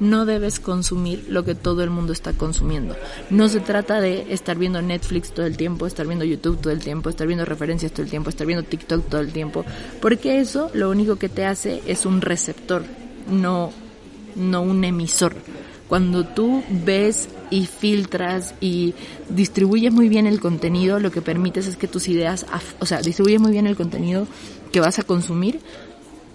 no 0.00 0.26
debes 0.26 0.58
consumir 0.58 1.26
lo 1.28 1.44
que 1.44 1.54
todo 1.54 1.82
el 1.82 1.90
mundo 1.90 2.12
está 2.12 2.32
consumiendo. 2.32 2.96
No 3.30 3.48
se 3.48 3.60
trata 3.60 4.00
de 4.00 4.32
estar 4.32 4.58
viendo 4.58 4.82
Netflix 4.82 5.32
todo 5.32 5.46
el 5.46 5.56
tiempo, 5.56 5.86
estar 5.86 6.06
viendo 6.06 6.24
YouTube 6.24 6.60
todo 6.60 6.72
el 6.72 6.80
tiempo, 6.80 7.08
estar 7.08 7.26
viendo 7.26 7.44
referencias 7.44 7.92
todo 7.92 8.02
el 8.02 8.10
tiempo, 8.10 8.30
estar 8.30 8.46
viendo 8.46 8.64
TikTok 8.64 9.08
todo 9.08 9.20
el 9.20 9.32
tiempo, 9.32 9.64
porque 10.00 10.40
eso 10.40 10.70
lo 10.74 10.90
único 10.90 11.16
que 11.16 11.28
te 11.28 11.44
hace 11.44 11.82
es 11.86 12.04
un 12.04 12.20
receptor, 12.20 12.82
no, 13.30 13.72
no 14.34 14.62
un 14.62 14.82
emisor. 14.84 15.34
Cuando 15.92 16.24
tú 16.24 16.64
ves 16.86 17.28
y 17.50 17.66
filtras 17.66 18.54
y 18.62 18.94
distribuyes 19.28 19.92
muy 19.92 20.08
bien 20.08 20.26
el 20.26 20.40
contenido, 20.40 20.98
lo 20.98 21.10
que 21.10 21.20
permites 21.20 21.66
es 21.66 21.76
que 21.76 21.86
tus 21.86 22.08
ideas, 22.08 22.46
o 22.78 22.86
sea, 22.86 23.02
distribuyes 23.02 23.42
muy 23.42 23.52
bien 23.52 23.66
el 23.66 23.76
contenido 23.76 24.26
que 24.72 24.80
vas 24.80 24.98
a 24.98 25.02
consumir, 25.02 25.60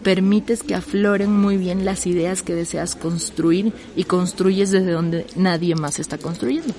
permites 0.04 0.62
que 0.62 0.76
afloren 0.76 1.36
muy 1.36 1.58
bien 1.58 1.86
las 1.86 2.06
ideas 2.06 2.44
que 2.44 2.54
deseas 2.54 2.96
construir 2.96 3.74
y 3.96 4.04
construyes 4.04 4.70
desde 4.70 4.92
donde 4.92 5.26
nadie 5.36 5.74
más 5.74 5.98
está 5.98 6.20
construyendo. 6.20 6.76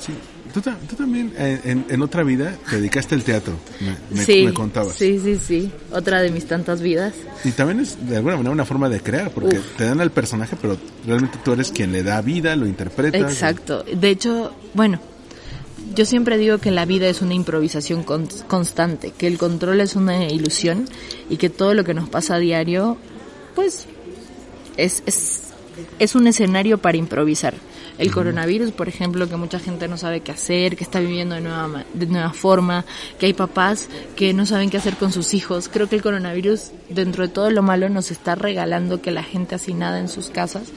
Sí. 0.00 0.14
Tú, 0.52 0.60
ta- 0.60 0.76
tú 0.88 0.96
también 0.96 1.32
eh, 1.38 1.60
en, 1.64 1.86
en 1.88 2.02
otra 2.02 2.22
vida 2.24 2.54
te 2.68 2.76
dedicaste 2.76 3.14
al 3.14 3.24
teatro, 3.24 3.54
me, 3.80 4.16
me- 4.18 4.24
sí, 4.24 4.42
me 4.44 4.52
contabas. 4.52 4.94
sí, 4.96 5.18
sí, 5.18 5.36
sí. 5.38 5.72
Otra 5.92 6.20
de 6.20 6.30
mis 6.30 6.46
tantas 6.46 6.82
vidas. 6.82 7.14
Y 7.44 7.52
también 7.52 7.80
es 7.80 7.96
de 8.08 8.16
alguna 8.16 8.36
manera 8.36 8.50
una 8.52 8.64
forma 8.64 8.88
de 8.88 9.00
crear, 9.00 9.30
porque 9.30 9.58
Uf. 9.58 9.76
te 9.78 9.84
dan 9.84 10.00
al 10.00 10.10
personaje, 10.10 10.56
pero 10.60 10.76
realmente 11.06 11.38
tú 11.44 11.52
eres 11.52 11.72
quien 11.72 11.90
le 11.92 12.02
da 12.02 12.20
vida, 12.20 12.54
lo 12.56 12.66
interpreta. 12.66 13.16
Exacto. 13.18 13.82
De 13.84 14.10
hecho, 14.10 14.52
bueno, 14.74 15.00
yo 15.94 16.04
siempre 16.04 16.36
digo 16.38 16.58
que 16.58 16.70
la 16.70 16.84
vida 16.84 17.08
es 17.08 17.22
una 17.22 17.34
improvisación 17.34 18.02
con- 18.02 18.28
constante, 18.46 19.12
que 19.16 19.26
el 19.26 19.38
control 19.38 19.80
es 19.80 19.96
una 19.96 20.26
ilusión 20.28 20.86
y 21.30 21.36
que 21.38 21.48
todo 21.50 21.72
lo 21.74 21.82
que 21.84 21.94
nos 21.94 22.08
pasa 22.08 22.34
a 22.34 22.38
diario, 22.38 22.98
pues, 23.54 23.86
es, 24.76 25.02
es, 25.06 25.40
es 25.98 26.14
un 26.14 26.26
escenario 26.26 26.78
para 26.78 26.98
improvisar. 26.98 27.54
El 27.98 28.10
coronavirus, 28.10 28.72
por 28.72 28.88
ejemplo, 28.88 29.28
que 29.28 29.36
mucha 29.36 29.58
gente 29.58 29.88
no 29.88 29.96
sabe 29.96 30.20
qué 30.20 30.32
hacer, 30.32 30.76
que 30.76 30.84
está 30.84 31.00
viviendo 31.00 31.34
de 31.34 31.40
nueva, 31.40 31.84
de 31.92 32.06
nueva 32.06 32.32
forma, 32.32 32.84
que 33.18 33.26
hay 33.26 33.32
papás 33.32 33.88
que 34.16 34.34
no 34.34 34.46
saben 34.46 34.70
qué 34.70 34.76
hacer 34.78 34.96
con 34.96 35.12
sus 35.12 35.34
hijos. 35.34 35.68
Creo 35.68 35.88
que 35.88 35.96
el 35.96 36.02
coronavirus, 36.02 36.72
dentro 36.88 37.26
de 37.26 37.32
todo 37.32 37.50
lo 37.50 37.62
malo, 37.62 37.88
nos 37.88 38.10
está 38.10 38.34
regalando 38.34 39.00
que 39.00 39.10
la 39.10 39.22
gente 39.22 39.54
nada 39.74 40.00
en 40.00 40.08
sus 40.08 40.30
casas 40.30 40.72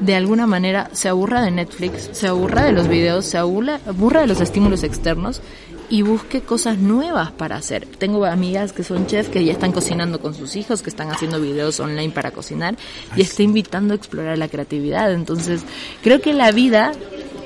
de 0.00 0.14
alguna 0.14 0.46
manera 0.46 0.88
se 0.92 1.08
aburra 1.08 1.42
de 1.42 1.50
Netflix, 1.50 2.08
se 2.12 2.26
aburra 2.26 2.64
de 2.64 2.72
los 2.72 2.88
videos, 2.88 3.26
se 3.26 3.36
aburra, 3.36 3.80
aburra 3.86 4.22
de 4.22 4.26
los 4.26 4.40
estímulos 4.40 4.82
externos 4.82 5.42
y 5.90 6.02
busque 6.02 6.40
cosas 6.40 6.78
nuevas 6.78 7.32
para 7.32 7.56
hacer. 7.56 7.84
Tengo 7.84 8.24
amigas 8.24 8.72
que 8.72 8.84
son 8.84 9.06
chefs 9.06 9.28
que 9.28 9.44
ya 9.44 9.52
están 9.52 9.72
cocinando 9.72 10.20
con 10.20 10.34
sus 10.34 10.54
hijos, 10.56 10.82
que 10.82 10.90
están 10.90 11.10
haciendo 11.10 11.40
videos 11.40 11.80
online 11.80 12.12
para 12.12 12.30
cocinar 12.30 12.76
y 13.16 13.22
está 13.22 13.42
invitando 13.42 13.92
a 13.92 13.96
explorar 13.96 14.38
la 14.38 14.48
creatividad. 14.48 15.12
Entonces, 15.12 15.62
creo 16.02 16.20
que 16.20 16.32
la 16.32 16.52
vida 16.52 16.92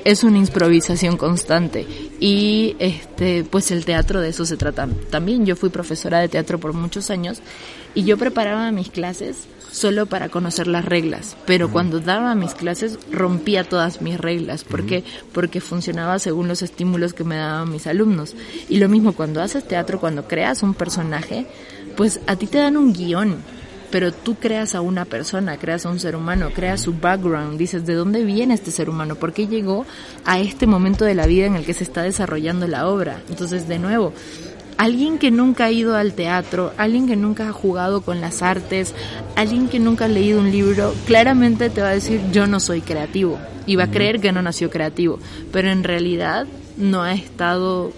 es 0.05 0.23
una 0.23 0.37
improvisación 0.37 1.17
constante 1.17 1.87
y 2.19 2.75
este 2.77 3.43
pues 3.43 3.71
el 3.71 3.85
teatro 3.85 4.21
de 4.21 4.29
eso 4.29 4.45
se 4.45 4.55
trata 4.55 4.87
también 5.09 5.47
yo 5.47 5.55
fui 5.55 5.69
profesora 5.69 6.19
de 6.19 6.29
teatro 6.29 6.59
por 6.59 6.73
muchos 6.73 7.09
años 7.09 7.41
y 7.95 8.03
yo 8.03 8.15
preparaba 8.15 8.71
mis 8.71 8.91
clases 8.91 9.47
solo 9.75 10.05
para 10.05 10.29
conocer 10.29 10.67
las 10.67 10.85
reglas 10.85 11.35
pero 11.45 11.69
cuando 11.69 11.99
daba 11.99 12.33
mis 12.33 12.53
clases 12.53 12.97
rompía 13.11 13.63
todas 13.63 14.01
mis 14.01 14.17
reglas. 14.17 14.63
¿por 14.63 14.85
qué? 14.85 15.03
porque 15.33 15.59
funcionaba 15.59 16.17
según 16.19 16.47
los 16.47 16.61
estímulos 16.61 17.13
que 17.13 17.23
me 17.23 17.35
daban 17.35 17.71
mis 17.71 17.87
alumnos. 17.87 18.35
Y 18.69 18.77
lo 18.77 18.87
mismo 18.87 19.13
cuando 19.13 19.41
haces 19.41 19.67
teatro 19.67 19.99
cuando 19.99 20.27
creas 20.27 20.63
un 20.63 20.73
personaje 20.73 21.45
pues 21.97 22.19
a 22.27 22.35
ti 22.35 22.47
te 22.47 22.57
dan 22.57 22.77
un 22.77 22.93
guion 22.93 23.37
pero 23.91 24.11
tú 24.11 24.35
creas 24.35 24.75
a 24.75 24.81
una 24.81 25.05
persona, 25.05 25.57
creas 25.57 25.85
a 25.85 25.89
un 25.89 25.99
ser 25.99 26.15
humano, 26.17 26.49
creas 26.53 26.81
su 26.81 26.93
background, 26.93 27.57
dices 27.57 27.85
de 27.85 27.93
dónde 27.93 28.25
viene 28.25 28.53
este 28.53 28.71
ser 28.71 28.89
humano, 28.89 29.15
por 29.15 29.31
qué 29.31 29.47
llegó 29.47 29.85
a 30.25 30.39
este 30.39 30.67
momento 30.67 31.05
de 31.05 31.15
la 31.15 31.27
vida 31.27 31.45
en 31.45 31.55
el 31.55 31.65
que 31.65 31.73
se 31.73 31.85
está 31.85 32.01
desarrollando 32.01 32.67
la 32.67 32.89
obra. 32.89 33.21
Entonces, 33.29 33.69
de 33.69 33.79
nuevo, 33.79 34.11
alguien 34.77 35.17
que 35.17 35.31
nunca 35.31 35.65
ha 35.65 35.71
ido 35.71 35.95
al 35.95 36.13
teatro, 36.13 36.73
alguien 36.77 37.07
que 37.07 37.15
nunca 37.15 37.49
ha 37.49 37.53
jugado 37.53 38.01
con 38.01 38.21
las 38.21 38.41
artes, 38.41 38.93
alguien 39.35 39.67
que 39.67 39.79
nunca 39.79 40.05
ha 40.05 40.09
leído 40.09 40.39
un 40.39 40.51
libro, 40.51 40.93
claramente 41.05 41.69
te 41.69 41.81
va 41.81 41.89
a 41.89 41.93
decir 41.93 42.21
yo 42.31 42.47
no 42.47 42.59
soy 42.59 42.81
creativo 42.81 43.39
y 43.65 43.75
va 43.75 43.85
a 43.85 43.91
creer 43.91 44.19
que 44.19 44.31
no 44.31 44.41
nació 44.41 44.69
creativo, 44.69 45.19
pero 45.51 45.69
en 45.69 45.83
realidad 45.83 46.45
no 46.77 47.03
ha 47.03 47.13
estado 47.13 47.91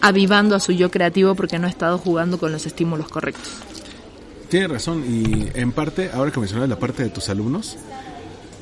avivando 0.00 0.54
a 0.54 0.60
su 0.60 0.72
yo 0.72 0.90
creativo 0.90 1.34
porque 1.34 1.58
no 1.58 1.66
ha 1.66 1.70
estado 1.70 1.98
jugando 1.98 2.38
con 2.38 2.52
los 2.52 2.66
estímulos 2.66 3.08
correctos. 3.08 3.50
Tienes 4.48 4.70
razón, 4.70 5.04
y 5.06 5.48
en 5.54 5.72
parte, 5.72 6.10
ahora 6.12 6.30
que 6.30 6.40
mencionas 6.40 6.68
la 6.68 6.78
parte 6.78 7.02
de 7.02 7.10
tus 7.10 7.28
alumnos, 7.28 7.76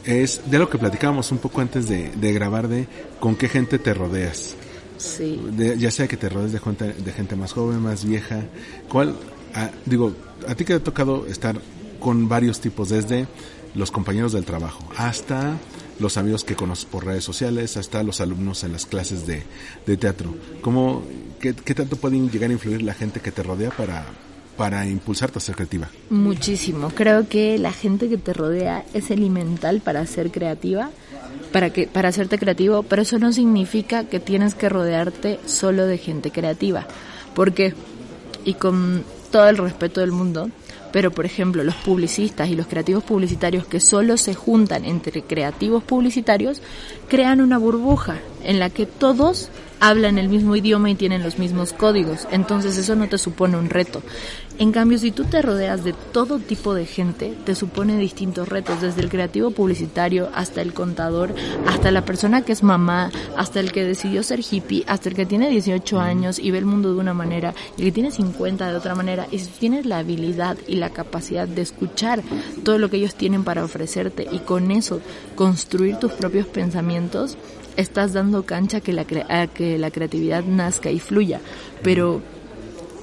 es 0.05 0.41
de 0.51 0.59
lo 0.59 0.69
que 0.69 0.79
platicábamos 0.79 1.31
un 1.31 1.39
poco 1.39 1.61
antes 1.61 1.89
de, 1.89 2.11
de 2.11 2.33
grabar 2.33 2.69
de 2.69 2.87
con 3.21 3.37
qué 3.37 3.49
gente 3.49 3.79
te 3.79 3.95
rodeas. 3.95 4.57
Sí. 4.99 5.41
De- 5.53 5.79
ya 5.79 5.91
sea 5.91 6.07
que 6.09 6.17
te 6.17 6.29
rodees 6.29 6.53
de 6.53 6.59
gente, 6.61 6.93
de 6.93 7.13
gente 7.13 7.37
más 7.37 7.53
joven, 7.53 7.81
más 7.81 8.05
vieja. 8.05 8.41
¿Cuál? 8.89 9.15
ah, 9.55 9.71
digo, 9.85 10.13
a 10.47 10.55
ti 10.55 10.65
que 10.65 10.75
te 10.75 10.81
ha 10.81 10.85
tocado 10.85 11.27
estar 11.27 11.59
con 12.01 12.29
varios 12.29 12.61
tipos, 12.61 12.91
desde 12.91 13.27
los 13.75 13.91
compañeros 13.91 14.33
del 14.33 14.45
trabajo 14.45 14.89
hasta 14.97 15.59
los 15.99 16.17
amigos 16.19 16.45
que 16.45 16.55
conoces 16.55 16.85
por 16.85 17.05
redes 17.07 17.25
sociales, 17.25 17.77
hasta 17.79 18.03
los 18.03 18.21
alumnos 18.21 18.65
en 18.65 18.73
las 18.73 18.85
clases 18.87 19.27
de, 19.27 19.43
de 19.87 19.97
teatro. 19.97 20.35
¿Cómo, 20.61 21.03
qué, 21.41 21.55
¿Qué 21.55 21.75
tanto 21.75 21.97
pueden 21.97 22.31
llegar 22.31 22.51
a 22.51 22.53
influir 22.53 22.83
la 22.83 22.93
gente 22.95 23.21
que 23.21 23.33
te 23.33 23.43
rodea 23.43 23.71
para, 23.71 24.05
para 24.59 24.87
impulsarte 24.87 25.39
a 25.39 25.41
ser 25.41 25.55
creativa? 25.57 25.89
Muchísimo. 26.11 26.91
Creo 26.91 27.29
que 27.29 27.57
la 27.59 27.73
gente 27.73 28.11
que 28.11 28.19
te 28.19 28.35
rodea 28.35 28.85
es 28.93 29.11
elemental 29.11 29.81
para 29.81 30.05
ser 30.07 30.31
creativa, 30.31 30.91
para 31.53 31.71
que 31.71 31.87
para 31.87 32.09
hacerte 32.09 32.39
creativo, 32.39 32.83
pero 32.83 33.03
eso 33.03 33.19
no 33.19 33.33
significa 33.33 34.05
que 34.05 34.21
tienes 34.21 34.55
que 34.55 34.69
rodearte 34.69 35.39
solo 35.47 35.87
de 35.87 35.99
gente 35.99 36.31
creativa. 36.31 36.87
Porque 37.35 37.75
y 38.45 38.55
con 38.55 39.05
todo 39.31 39.49
el 39.49 39.59
respeto 39.59 40.01
del 40.01 40.13
mundo, 40.13 40.51
pero 40.93 41.11
por 41.11 41.27
ejemplo, 41.27 41.63
los 41.63 41.75
publicistas 41.75 42.49
y 42.49 42.55
los 42.55 42.67
creativos 42.67 43.05
publicitarios 43.05 43.67
que 43.67 43.81
solo 43.81 44.17
se 44.17 44.35
juntan 44.35 44.85
entre 44.85 45.23
creativos 45.23 45.83
publicitarios 45.83 46.63
crean 47.09 47.41
una 47.41 47.59
burbuja 47.59 48.17
en 48.45 48.59
la 48.59 48.71
que 48.71 48.87
todos 48.87 49.51
hablan 49.81 50.19
el 50.19 50.29
mismo 50.29 50.57
idioma 50.57 50.91
y 50.91 50.95
tienen 50.95 51.23
los 51.23 51.39
mismos 51.39 51.73
códigos. 51.73 52.27
Entonces 52.31 52.77
eso 52.79 52.97
no 52.97 53.09
te 53.09 53.19
supone 53.19 53.57
un 53.57 53.71
reto. 53.71 54.03
En 54.59 54.73
cambio, 54.73 54.99
si 54.99 55.11
tú 55.11 55.25
te 55.25 55.43
rodeas 55.43 55.85
de 55.85 55.93
todo 55.93 56.39
tipo 56.39 56.73
de 56.73 56.87
gente, 56.87 57.35
te 57.45 57.55
supone 57.55 57.99
distintos 57.99 58.49
retos, 58.49 58.81
desde 58.81 59.03
el 59.03 59.11
creativo 59.11 59.51
publicitario 59.51 60.31
hasta 60.35 60.63
el 60.63 60.73
contador, 60.73 61.35
hasta 61.67 61.91
la 61.91 62.07
persona 62.07 62.41
que 62.41 62.53
es 62.53 62.63
mamá, 62.63 63.11
hasta 63.37 63.61
el 63.61 63.71
que 63.71 63.85
decidió 63.85 64.23
ser 64.23 64.41
hippie, 64.41 64.85
hasta 64.87 65.11
el 65.11 65.15
que 65.15 65.27
tiene 65.27 65.51
18 65.51 66.01
años 66.01 66.39
y 66.39 66.51
ve 66.51 66.59
el 66.59 66.65
mundo 66.65 66.95
de 66.95 67.01
una 67.01 67.13
manera, 67.13 67.55
y 67.77 67.83
el 67.83 67.89
que 67.89 67.93
tiene 67.93 68.11
50 68.11 68.71
de 68.71 68.77
otra 68.77 68.95
manera. 68.95 69.27
Y 69.31 69.41
si 69.41 69.51
tienes 69.51 69.85
la 69.85 69.99
habilidad 69.99 70.57
y 70.67 70.77
la 70.77 70.89
capacidad 70.89 71.47
de 71.47 71.61
escuchar 71.61 72.23
todo 72.65 72.79
lo 72.79 72.89
que 72.89 72.97
ellos 72.97 73.15
tienen 73.15 73.45
para 73.45 73.63
ofrecerte 73.63 74.27
y 74.33 74.39
con 74.39 74.71
eso 74.71 75.03
construir 75.35 75.97
tus 75.97 76.13
propios 76.13 76.47
pensamientos, 76.47 77.37
estás 77.77 78.13
dando 78.13 78.45
cancha 78.45 78.81
que 78.81 78.93
la 78.93 79.07
a 79.29 79.47
que 79.47 79.79
la 79.79 79.91
creatividad 79.91 80.45
nazca 80.45 80.91
y 80.91 80.99
fluya. 80.99 81.41
Pero 81.83 82.23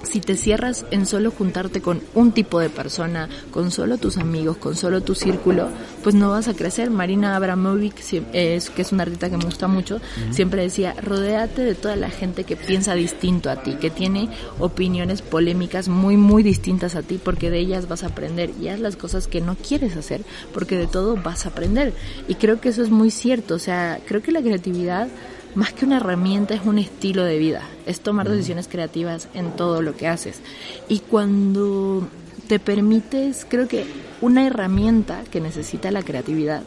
si 0.03 0.19
te 0.19 0.35
cierras 0.35 0.85
en 0.91 1.05
solo 1.05 1.31
juntarte 1.31 1.81
con 1.81 2.01
un 2.13 2.31
tipo 2.31 2.59
de 2.59 2.69
persona, 2.69 3.29
con 3.51 3.71
solo 3.71 3.97
tus 3.97 4.17
amigos, 4.17 4.57
con 4.57 4.75
solo 4.75 5.01
tu 5.01 5.15
círculo, 5.15 5.69
pues 6.03 6.15
no 6.15 6.29
vas 6.29 6.47
a 6.47 6.53
crecer. 6.53 6.89
Marina 6.91 7.35
Abramovic, 7.35 7.95
que 7.95 8.55
es 8.55 8.91
una 8.91 9.03
artista 9.03 9.29
que 9.29 9.37
me 9.37 9.45
gusta 9.45 9.67
mucho, 9.67 9.99
siempre 10.31 10.61
decía, 10.61 10.95
rodéate 11.01 11.63
de 11.63 11.75
toda 11.75 11.95
la 11.95 12.09
gente 12.09 12.43
que 12.43 12.55
piensa 12.55 12.93
distinto 12.95 13.49
a 13.49 13.63
ti, 13.63 13.73
que 13.75 13.89
tiene 13.89 14.29
opiniones 14.59 15.21
polémicas 15.21 15.87
muy, 15.87 16.17
muy 16.17 16.43
distintas 16.43 16.95
a 16.95 17.01
ti, 17.01 17.19
porque 17.23 17.49
de 17.49 17.59
ellas 17.59 17.87
vas 17.87 18.03
a 18.03 18.07
aprender 18.07 18.51
y 18.61 18.67
haz 18.67 18.79
las 18.79 18.95
cosas 18.95 19.27
que 19.27 19.41
no 19.41 19.55
quieres 19.55 19.95
hacer, 19.95 20.23
porque 20.53 20.77
de 20.77 20.87
todo 20.87 21.15
vas 21.15 21.45
a 21.45 21.49
aprender. 21.49 21.93
Y 22.27 22.35
creo 22.35 22.59
que 22.59 22.69
eso 22.69 22.83
es 22.83 22.89
muy 22.89 23.09
cierto, 23.09 23.55
o 23.55 23.59
sea, 23.59 23.99
creo 24.05 24.21
que 24.21 24.31
la 24.31 24.41
creatividad 24.41 25.07
más 25.55 25.73
que 25.73 25.85
una 25.85 25.97
herramienta, 25.97 26.53
es 26.53 26.65
un 26.65 26.79
estilo 26.79 27.23
de 27.23 27.37
vida. 27.37 27.61
Es 27.85 28.01
tomar 28.01 28.29
decisiones 28.29 28.67
creativas 28.67 29.27
en 29.33 29.51
todo 29.55 29.81
lo 29.81 29.95
que 29.95 30.07
haces. 30.07 30.41
Y 30.87 30.99
cuando 30.99 32.07
te 32.47 32.59
permites, 32.59 33.45
creo 33.47 33.67
que 33.67 33.85
una 34.21 34.45
herramienta 34.45 35.23
que 35.31 35.41
necesita 35.41 35.91
la 35.91 36.03
creatividad, 36.03 36.63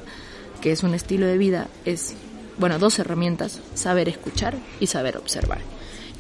que 0.60 0.72
es 0.72 0.82
un 0.82 0.94
estilo 0.94 1.26
de 1.26 1.38
vida, 1.38 1.68
es, 1.84 2.14
bueno, 2.58 2.78
dos 2.78 2.98
herramientas, 2.98 3.60
saber 3.74 4.08
escuchar 4.08 4.56
y 4.80 4.86
saber 4.86 5.16
observar. 5.16 5.60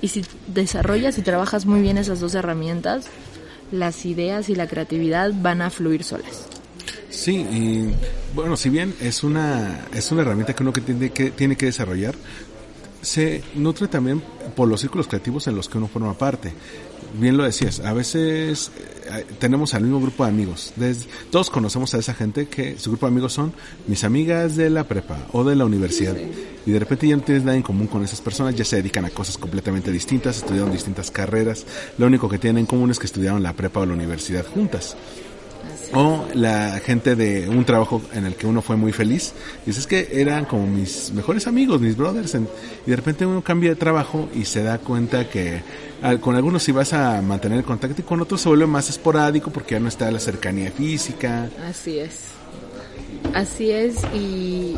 Y 0.02 0.08
si 0.08 0.24
desarrollas 0.46 1.18
y 1.18 1.22
trabajas 1.22 1.66
muy 1.66 1.80
bien 1.80 1.98
esas 1.98 2.20
dos 2.20 2.34
herramientas, 2.34 3.06
las 3.72 4.04
ideas 4.04 4.48
y 4.48 4.54
la 4.54 4.66
creatividad 4.66 5.32
van 5.34 5.62
a 5.62 5.70
fluir 5.70 6.04
solas. 6.04 6.46
Sí, 7.10 7.36
y 7.36 7.94
bueno, 8.34 8.56
si 8.56 8.68
bien 8.68 8.94
es 9.00 9.24
una 9.24 9.86
es 9.94 10.12
una 10.12 10.22
herramienta 10.22 10.54
que 10.54 10.62
uno 10.62 10.72
que 10.72 10.82
tiene 10.82 11.10
que 11.10 11.30
tiene 11.30 11.56
que 11.56 11.66
desarrollar, 11.66 12.14
se 13.02 13.42
nutre 13.54 13.88
también 13.88 14.22
por 14.54 14.68
los 14.68 14.80
círculos 14.80 15.06
creativos 15.06 15.46
en 15.46 15.56
los 15.56 15.68
que 15.68 15.78
uno 15.78 15.88
forma 15.88 16.14
parte. 16.14 16.52
Bien 17.18 17.36
lo 17.36 17.44
decías, 17.44 17.80
a 17.80 17.92
veces 17.92 18.70
eh, 19.06 19.24
tenemos 19.38 19.74
al 19.74 19.82
mismo 19.82 20.00
grupo 20.00 20.24
de 20.24 20.30
amigos. 20.30 20.74
todos 21.30 21.50
conocemos 21.50 21.94
a 21.94 21.98
esa 21.98 22.14
gente 22.14 22.46
que 22.46 22.78
su 22.78 22.90
grupo 22.90 23.06
de 23.06 23.12
amigos 23.12 23.32
son 23.32 23.52
mis 23.86 24.04
amigas 24.04 24.56
de 24.56 24.68
la 24.70 24.84
prepa 24.84 25.16
o 25.32 25.44
de 25.44 25.56
la 25.56 25.64
universidad. 25.64 26.16
Y 26.66 26.70
de 26.72 26.78
repente 26.78 27.06
ya 27.06 27.16
no 27.16 27.22
tienes 27.22 27.44
nada 27.44 27.56
en 27.56 27.62
común 27.62 27.86
con 27.86 28.04
esas 28.04 28.20
personas, 28.20 28.54
ya 28.56 28.64
se 28.64 28.76
dedican 28.76 29.04
a 29.04 29.10
cosas 29.10 29.38
completamente 29.38 29.92
distintas, 29.92 30.38
estudiaron 30.38 30.72
distintas 30.72 31.10
carreras. 31.10 31.64
Lo 31.96 32.06
único 32.06 32.28
que 32.28 32.38
tienen 32.38 32.60
en 32.60 32.66
común 32.66 32.90
es 32.90 32.98
que 32.98 33.06
estudiaron 33.06 33.42
la 33.42 33.52
prepa 33.52 33.80
o 33.80 33.86
la 33.86 33.94
universidad 33.94 34.44
juntas 34.44 34.96
o 35.92 36.26
la 36.34 36.80
gente 36.80 37.16
de 37.16 37.48
un 37.48 37.64
trabajo 37.64 38.02
en 38.12 38.26
el 38.26 38.34
que 38.34 38.46
uno 38.46 38.62
fue 38.62 38.76
muy 38.76 38.92
feliz. 38.92 39.32
Y 39.66 39.70
es 39.70 39.86
que 39.86 40.08
eran 40.12 40.44
como 40.44 40.66
mis 40.66 41.12
mejores 41.12 41.46
amigos, 41.46 41.80
mis 41.80 41.96
brothers. 41.96 42.34
y 42.34 42.90
de 42.90 42.96
repente 42.96 43.26
uno 43.26 43.42
cambia 43.42 43.70
de 43.70 43.76
trabajo 43.76 44.28
y 44.34 44.44
se 44.44 44.62
da 44.62 44.78
cuenta 44.78 45.28
que 45.28 45.62
con 46.20 46.36
algunos 46.36 46.62
sí 46.62 46.72
vas 46.72 46.92
a 46.92 47.20
mantener 47.22 47.58
el 47.58 47.64
contacto 47.64 48.00
y 48.00 48.04
con 48.04 48.20
otros 48.20 48.40
se 48.40 48.48
vuelve 48.48 48.66
más 48.66 48.88
esporádico 48.88 49.50
porque 49.50 49.74
ya 49.74 49.80
no 49.80 49.88
está 49.88 50.10
la 50.10 50.20
cercanía 50.20 50.70
física. 50.70 51.48
Así 51.68 51.98
es. 51.98 52.26
Así 53.34 53.70
es 53.70 53.96
y 54.14 54.76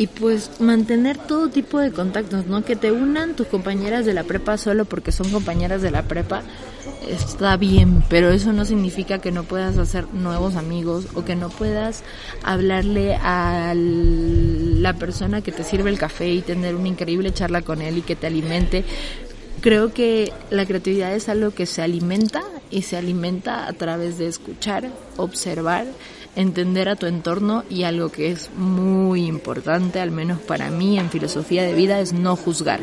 y 0.00 0.06
pues 0.06 0.60
mantener 0.60 1.18
todo 1.18 1.50
tipo 1.50 1.78
de 1.78 1.92
contactos, 1.92 2.46
¿no? 2.46 2.64
Que 2.64 2.74
te 2.74 2.90
unan 2.90 3.34
tus 3.34 3.48
compañeras 3.48 4.06
de 4.06 4.14
la 4.14 4.24
prepa 4.24 4.56
solo 4.56 4.86
porque 4.86 5.12
son 5.12 5.28
compañeras 5.30 5.82
de 5.82 5.90
la 5.90 6.04
prepa, 6.04 6.42
está 7.08 7.56
bien, 7.56 8.02
pero 8.08 8.30
eso 8.30 8.52
no 8.52 8.64
significa 8.64 9.18
que 9.18 9.32
no 9.32 9.44
puedas 9.44 9.78
hacer 9.78 10.06
nuevos 10.12 10.56
amigos 10.56 11.06
o 11.14 11.24
que 11.24 11.36
no 11.36 11.48
puedas 11.48 12.02
hablarle 12.42 13.14
a 13.16 13.72
la 13.74 14.94
persona 14.94 15.42
que 15.42 15.52
te 15.52 15.64
sirve 15.64 15.90
el 15.90 15.98
café 15.98 16.28
y 16.28 16.42
tener 16.42 16.74
una 16.74 16.88
increíble 16.88 17.32
charla 17.32 17.62
con 17.62 17.82
él 17.82 17.98
y 17.98 18.02
que 18.02 18.16
te 18.16 18.26
alimente. 18.26 18.84
Creo 19.60 19.92
que 19.92 20.32
la 20.50 20.64
creatividad 20.64 21.14
es 21.14 21.28
algo 21.28 21.50
que 21.50 21.66
se 21.66 21.82
alimenta 21.82 22.42
y 22.70 22.82
se 22.82 22.96
alimenta 22.96 23.66
a 23.66 23.72
través 23.74 24.16
de 24.16 24.26
escuchar, 24.26 24.88
observar, 25.16 25.86
entender 26.36 26.88
a 26.88 26.96
tu 26.96 27.06
entorno 27.06 27.64
y 27.68 27.82
algo 27.82 28.10
que 28.10 28.30
es 28.30 28.50
muy 28.56 29.26
importante, 29.26 30.00
al 30.00 30.12
menos 30.12 30.40
para 30.40 30.70
mí 30.70 30.98
en 30.98 31.10
filosofía 31.10 31.62
de 31.62 31.74
vida, 31.74 32.00
es 32.00 32.12
no 32.12 32.36
juzgar. 32.36 32.80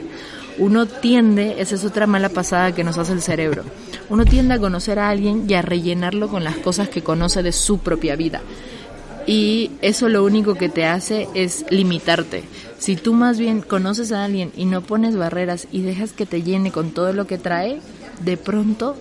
Uno 0.57 0.85
tiende, 0.85 1.61
esa 1.61 1.75
es 1.75 1.85
otra 1.85 2.07
mala 2.07 2.29
pasada 2.29 2.73
que 2.73 2.83
nos 2.83 2.97
hace 2.97 3.13
el 3.13 3.21
cerebro, 3.21 3.63
uno 4.09 4.25
tiende 4.25 4.55
a 4.55 4.59
conocer 4.59 4.99
a 4.99 5.09
alguien 5.09 5.45
y 5.47 5.53
a 5.53 5.61
rellenarlo 5.61 6.29
con 6.29 6.43
las 6.43 6.57
cosas 6.57 6.89
que 6.89 7.03
conoce 7.03 7.43
de 7.43 7.51
su 7.51 7.79
propia 7.79 8.15
vida. 8.15 8.41
Y 9.27 9.71
eso 9.81 10.07
lo 10.07 10.23
único 10.23 10.55
que 10.55 10.69
te 10.69 10.85
hace 10.85 11.27
es 11.33 11.65
limitarte. 11.69 12.43
Si 12.79 12.95
tú 12.95 13.13
más 13.13 13.37
bien 13.37 13.61
conoces 13.61 14.13
a 14.13 14.23
alguien 14.23 14.51
y 14.55 14.65
no 14.65 14.81
pones 14.81 15.17
barreras 15.17 15.67
y 15.71 15.81
dejas 15.81 16.13
que 16.13 16.25
te 16.25 16.43
llene 16.43 16.71
con 16.71 16.91
todo 16.91 17.11
lo 17.11 17.27
que 17.27 17.37
trae, 17.37 17.81
de 18.23 18.37
pronto 18.37 18.95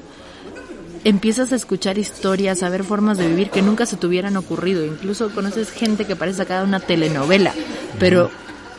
empiezas 1.05 1.53
a 1.53 1.57
escuchar 1.57 1.99
historias, 1.99 2.65
a 2.65 2.69
ver 2.69 2.83
formas 2.83 3.19
de 3.19 3.29
vivir 3.29 3.51
que 3.51 3.63
nunca 3.63 3.87
se 3.87 3.97
te 3.97 4.09
hubieran 4.09 4.37
ocurrido. 4.37 4.85
Incluso 4.85 5.31
conoces 5.31 5.71
gente 5.71 6.05
que 6.05 6.17
parece 6.17 6.39
sacada 6.39 6.63
de 6.63 6.67
una 6.67 6.81
telenovela, 6.81 7.55
pero 8.01 8.29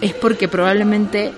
es 0.02 0.14
porque 0.14 0.50
probablemente 0.50 1.32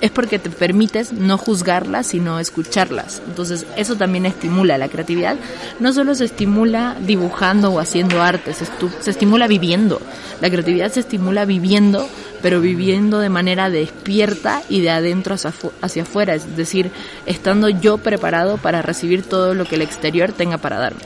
es 0.00 0.10
porque 0.10 0.38
te 0.38 0.50
permites 0.50 1.12
no 1.12 1.38
juzgarlas, 1.38 2.08
sino 2.08 2.38
escucharlas. 2.38 3.22
Entonces, 3.26 3.66
eso 3.76 3.96
también 3.96 4.26
estimula 4.26 4.78
la 4.78 4.88
creatividad. 4.88 5.36
No 5.80 5.92
solo 5.92 6.14
se 6.14 6.24
estimula 6.24 6.96
dibujando 7.00 7.72
o 7.72 7.80
haciendo 7.80 8.22
arte, 8.22 8.52
se, 8.54 8.66
se 9.00 9.10
estimula 9.10 9.46
viviendo. 9.46 10.00
La 10.40 10.50
creatividad 10.50 10.92
se 10.92 11.00
estimula 11.00 11.44
viviendo 11.44 12.08
pero 12.42 12.60
viviendo 12.60 13.18
de 13.18 13.28
manera 13.28 13.70
despierta 13.70 14.62
y 14.68 14.80
de 14.80 14.90
adentro 14.90 15.34
hacia, 15.34 15.52
hacia 15.80 16.02
afuera, 16.02 16.34
es 16.34 16.56
decir, 16.56 16.90
estando 17.26 17.68
yo 17.68 17.98
preparado 17.98 18.56
para 18.56 18.82
recibir 18.82 19.22
todo 19.22 19.54
lo 19.54 19.64
que 19.64 19.76
el 19.76 19.82
exterior 19.82 20.32
tenga 20.32 20.58
para 20.58 20.78
darme. 20.78 21.00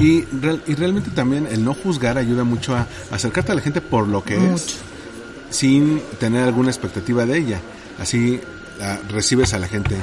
Y, 0.00 0.24
y 0.66 0.74
realmente 0.74 1.10
también 1.10 1.46
el 1.50 1.64
no 1.64 1.74
juzgar 1.74 2.18
ayuda 2.18 2.44
mucho 2.44 2.74
a 2.74 2.86
acercarte 3.10 3.52
a 3.52 3.54
la 3.54 3.60
gente 3.60 3.80
por 3.80 4.08
lo 4.08 4.24
que 4.24 4.52
es, 4.52 4.78
sin 5.54 6.02
tener 6.18 6.42
alguna 6.42 6.70
expectativa 6.70 7.24
de 7.24 7.38
ella. 7.38 7.60
Así 8.00 8.40
recibes 9.08 9.54
a 9.54 9.58
la 9.58 9.68
gente 9.68 9.96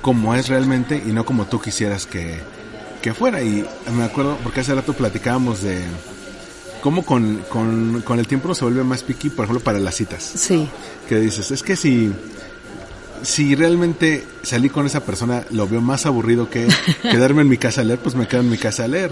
como 0.00 0.34
es 0.34 0.48
realmente 0.48 1.02
y 1.06 1.12
no 1.12 1.26
como 1.26 1.44
tú 1.44 1.60
quisieras 1.60 2.06
que, 2.06 2.40
que 3.02 3.12
fuera. 3.12 3.42
Y 3.42 3.66
me 3.94 4.04
acuerdo, 4.04 4.38
porque 4.42 4.60
hace 4.60 4.74
rato 4.74 4.94
platicábamos 4.94 5.62
de 5.62 5.82
cómo 6.80 7.04
con, 7.04 7.44
con, 7.50 8.00
con 8.06 8.18
el 8.18 8.26
tiempo 8.26 8.54
se 8.54 8.64
vuelve 8.64 8.82
más 8.82 9.02
picky, 9.02 9.28
por 9.28 9.44
ejemplo, 9.44 9.62
para 9.62 9.78
las 9.78 9.94
citas. 9.94 10.22
Sí. 10.22 10.66
Que 11.06 11.20
dices, 11.20 11.50
es 11.50 11.62
que 11.62 11.76
si, 11.76 12.10
si 13.22 13.54
realmente 13.54 14.24
salí 14.42 14.70
con 14.70 14.86
esa 14.86 15.04
persona, 15.04 15.44
lo 15.50 15.68
veo 15.68 15.82
más 15.82 16.06
aburrido 16.06 16.48
que 16.48 16.68
quedarme 17.02 17.42
en 17.42 17.48
mi 17.48 17.58
casa 17.58 17.82
a 17.82 17.84
leer, 17.84 17.98
pues 17.98 18.14
me 18.14 18.26
quedo 18.26 18.40
en 18.40 18.48
mi 18.48 18.56
casa 18.56 18.84
a 18.84 18.88
leer. 18.88 19.10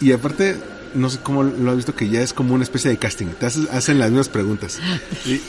Y 0.00 0.12
aparte, 0.12 0.56
no 0.96 1.10
sé 1.10 1.18
cómo 1.22 1.42
lo 1.42 1.70
has 1.70 1.76
visto, 1.76 1.94
que 1.94 2.08
ya 2.08 2.20
es 2.20 2.32
como 2.32 2.54
una 2.54 2.64
especie 2.64 2.90
de 2.90 2.96
casting. 2.96 3.26
Te 3.38 3.46
hacen 3.46 3.98
las 3.98 4.10
mismas 4.10 4.28
preguntas. 4.28 4.78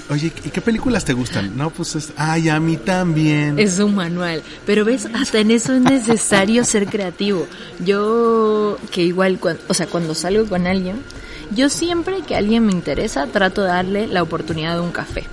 Oye, 0.09 0.31
¿y 0.43 0.49
qué 0.49 0.61
películas 0.61 1.05
te 1.05 1.13
gustan? 1.13 1.57
No, 1.57 1.69
pues 1.69 1.95
es, 1.95 2.13
ay, 2.17 2.49
a 2.49 2.59
mí 2.59 2.77
también. 2.77 3.57
Es 3.59 3.79
un 3.79 3.95
manual. 3.95 4.43
Pero 4.65 4.85
ves, 4.85 5.07
hasta 5.13 5.39
en 5.39 5.51
eso 5.51 5.73
es 5.73 5.81
necesario 5.81 6.63
ser 6.63 6.87
creativo. 6.87 7.47
Yo, 7.83 8.77
que 8.91 9.03
igual, 9.03 9.39
o 9.67 9.73
sea, 9.73 9.87
cuando 9.87 10.13
salgo 10.15 10.45
con 10.45 10.67
alguien, 10.67 11.01
yo 11.55 11.69
siempre 11.69 12.21
que 12.21 12.35
alguien 12.35 12.65
me 12.65 12.71
interesa 12.71 13.27
trato 13.27 13.61
de 13.61 13.69
darle 13.69 14.07
la 14.07 14.21
oportunidad 14.23 14.75
de 14.75 14.81
un 14.81 14.91
café, 14.91 15.23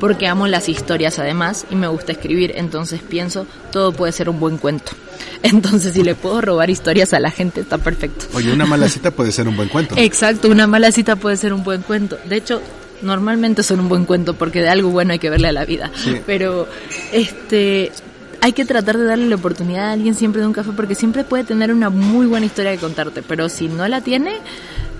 porque 0.00 0.26
amo 0.26 0.46
las 0.46 0.68
historias 0.68 1.18
además 1.18 1.66
y 1.70 1.76
me 1.76 1.86
gusta 1.86 2.12
escribir, 2.12 2.52
entonces 2.56 3.00
pienso, 3.00 3.46
todo 3.72 3.92
puede 3.92 4.12
ser 4.12 4.28
un 4.28 4.40
buen 4.40 4.58
cuento. 4.58 4.92
Entonces, 5.42 5.92
si 5.92 6.02
le 6.02 6.14
puedo 6.14 6.40
robar 6.40 6.70
historias 6.70 7.12
a 7.12 7.20
la 7.20 7.30
gente, 7.30 7.60
está 7.60 7.78
perfecto. 7.78 8.26
Oye, 8.34 8.52
una 8.52 8.64
mala 8.66 8.88
cita 8.88 9.10
puede 9.10 9.30
ser 9.30 9.46
un 9.46 9.56
buen 9.56 9.68
cuento. 9.70 9.94
Exacto, 9.96 10.48
una 10.48 10.66
mala 10.66 10.90
cita 10.90 11.16
puede 11.16 11.36
ser 11.36 11.52
un 11.52 11.62
buen 11.62 11.82
cuento. 11.82 12.18
De 12.24 12.36
hecho, 12.36 12.60
normalmente 13.02 13.62
son 13.62 13.80
un 13.80 13.88
buen 13.88 14.04
cuento 14.06 14.34
porque 14.34 14.62
de 14.62 14.68
algo 14.68 14.90
bueno 14.90 15.12
hay 15.12 15.18
que 15.18 15.30
verle 15.30 15.48
a 15.48 15.52
la 15.52 15.64
vida. 15.64 15.90
Pero, 16.26 16.66
este, 17.12 17.92
hay 18.40 18.52
que 18.52 18.64
tratar 18.64 18.98
de 18.98 19.04
darle 19.04 19.26
la 19.28 19.36
oportunidad 19.36 19.88
a 19.88 19.92
alguien 19.92 20.14
siempre 20.14 20.40
de 20.40 20.46
un 20.46 20.52
café 20.52 20.70
porque 20.74 20.94
siempre 20.94 21.24
puede 21.24 21.44
tener 21.44 21.72
una 21.72 21.90
muy 21.90 22.26
buena 22.26 22.46
historia 22.46 22.72
que 22.72 22.78
contarte, 22.78 23.22
pero 23.22 23.48
si 23.48 23.68
no 23.68 23.86
la 23.88 24.00
tiene, 24.00 24.38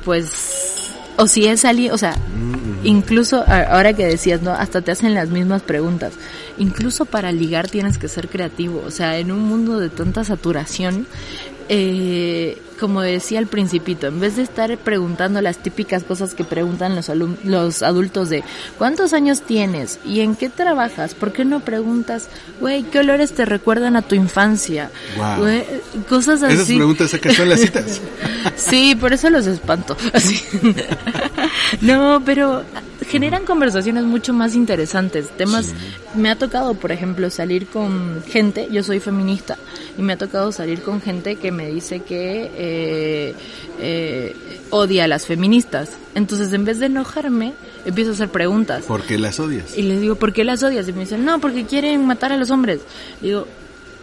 pues, 0.05 0.84
o 1.17 1.27
si 1.27 1.47
es 1.47 1.65
alguien, 1.65 1.93
o 1.93 1.99
sea, 1.99 2.17
incluso 2.83 3.45
a- 3.47 3.63
ahora 3.77 3.93
que 3.93 4.07
decías, 4.07 4.43
¿no? 4.43 4.53
Hasta 4.53 4.83
te 4.83 4.93
hacen 4.93 5.15
las 5.15 5.29
mismas 5.31 5.63
preguntas. 5.63 6.13
Incluso 6.59 7.05
para 7.05 7.33
ligar 7.33 7.69
tienes 7.69 7.99
que 7.99 8.09
ser 8.09 8.29
creativo. 8.29 8.83
O 8.87 8.91
sea, 8.91 9.19
en 9.19 9.33
un 9.33 9.41
mundo 9.41 9.79
de 9.81 9.89
tanta 9.91 10.25
saturación, 10.25 11.07
eh, 11.69 12.61
como 12.79 13.01
decía 13.01 13.39
el 13.39 13.47
principito, 13.47 14.07
en 14.07 14.21
vez 14.21 14.37
de 14.37 14.43
estar 14.43 14.77
preguntando 14.79 15.41
las 15.41 15.59
típicas 15.59 16.03
cosas 16.03 16.35
que 16.35 16.45
preguntan 16.45 16.95
los, 16.95 17.09
los 17.45 17.83
adultos 17.83 18.29
de 18.29 18.43
¿cuántos 18.79 19.13
años 19.13 19.43
tienes? 19.43 20.01
¿Y 20.05 20.21
en 20.21 20.37
qué 20.37 20.49
trabajas? 20.49 21.15
¿Por 21.15 21.33
qué 21.33 21.45
no 21.45 21.61
preguntas, 21.61 22.29
güey, 22.61 22.83
qué 22.83 22.99
olores 22.99 23.33
te 23.33 23.45
recuerdan 23.45 23.97
a 23.97 24.03
tu 24.03 24.15
infancia? 24.15 24.91
Güey, 25.39 25.65
cosas 26.09 26.43
así. 26.43 26.55
Esas 26.55 26.67
preguntas 26.67 27.11
sacas 27.11 27.35
son 27.35 27.49
las 27.49 27.61
citas. 27.61 28.01
Sí, 28.57 28.95
por 28.95 29.13
eso 29.13 29.31
los 29.31 29.47
espanto. 29.47 29.97
Así. 30.13 30.43
No, 31.81 32.23
pero 32.25 32.63
generan 33.05 33.45
conversaciones 33.45 34.05
mucho 34.05 34.33
más 34.33 34.55
interesantes. 34.55 35.29
Temas, 35.37 35.75
me 36.15 36.31
ha 36.31 36.37
tocado, 36.37 36.75
por 36.75 36.93
ejemplo, 36.93 37.31
salir 37.31 37.67
con 37.67 38.23
gente, 38.25 38.69
yo 38.71 38.83
soy 38.83 39.01
feminista, 39.01 39.59
y 39.97 40.03
me 40.03 40.15
ha 40.15 40.19
tocado 40.19 40.53
salir 40.53 40.83
con 40.83 41.01
gente 41.01 41.37
que 41.37 41.53
me 41.53 41.69
dice 41.69 42.01
que 42.01 42.51
eh, 42.57 43.35
eh, 43.81 44.37
odia 44.71 45.05
a 45.05 45.09
las 45.09 45.27
feministas. 45.27 45.91
Entonces, 46.15 46.53
en 46.53 46.65
vez 46.65 46.79
de 46.79 46.87
enojarme, 46.87 47.55
empiezo 47.85 48.11
a 48.11 48.15
hacer 48.15 48.29
preguntas. 48.29 48.85
¿Por 48.85 49.03
qué 49.03 49.19
las 49.19 49.41
odias? 49.41 49.77
Y 49.77 49.83
les 49.83 50.01
digo, 50.01 50.17
¿por 50.17 50.33
qué 50.33 50.45
las 50.45 50.63
odias? 50.63 50.89
Y 50.89 50.93
me 50.93 51.01
dicen, 51.01 51.25
no, 51.25 51.41
porque 51.41 51.65
quieren 51.65 52.07
matar 52.07 52.33
a 52.33 52.37
los 52.37 52.51
hombres. 52.51 52.81
Digo, 53.21 53.47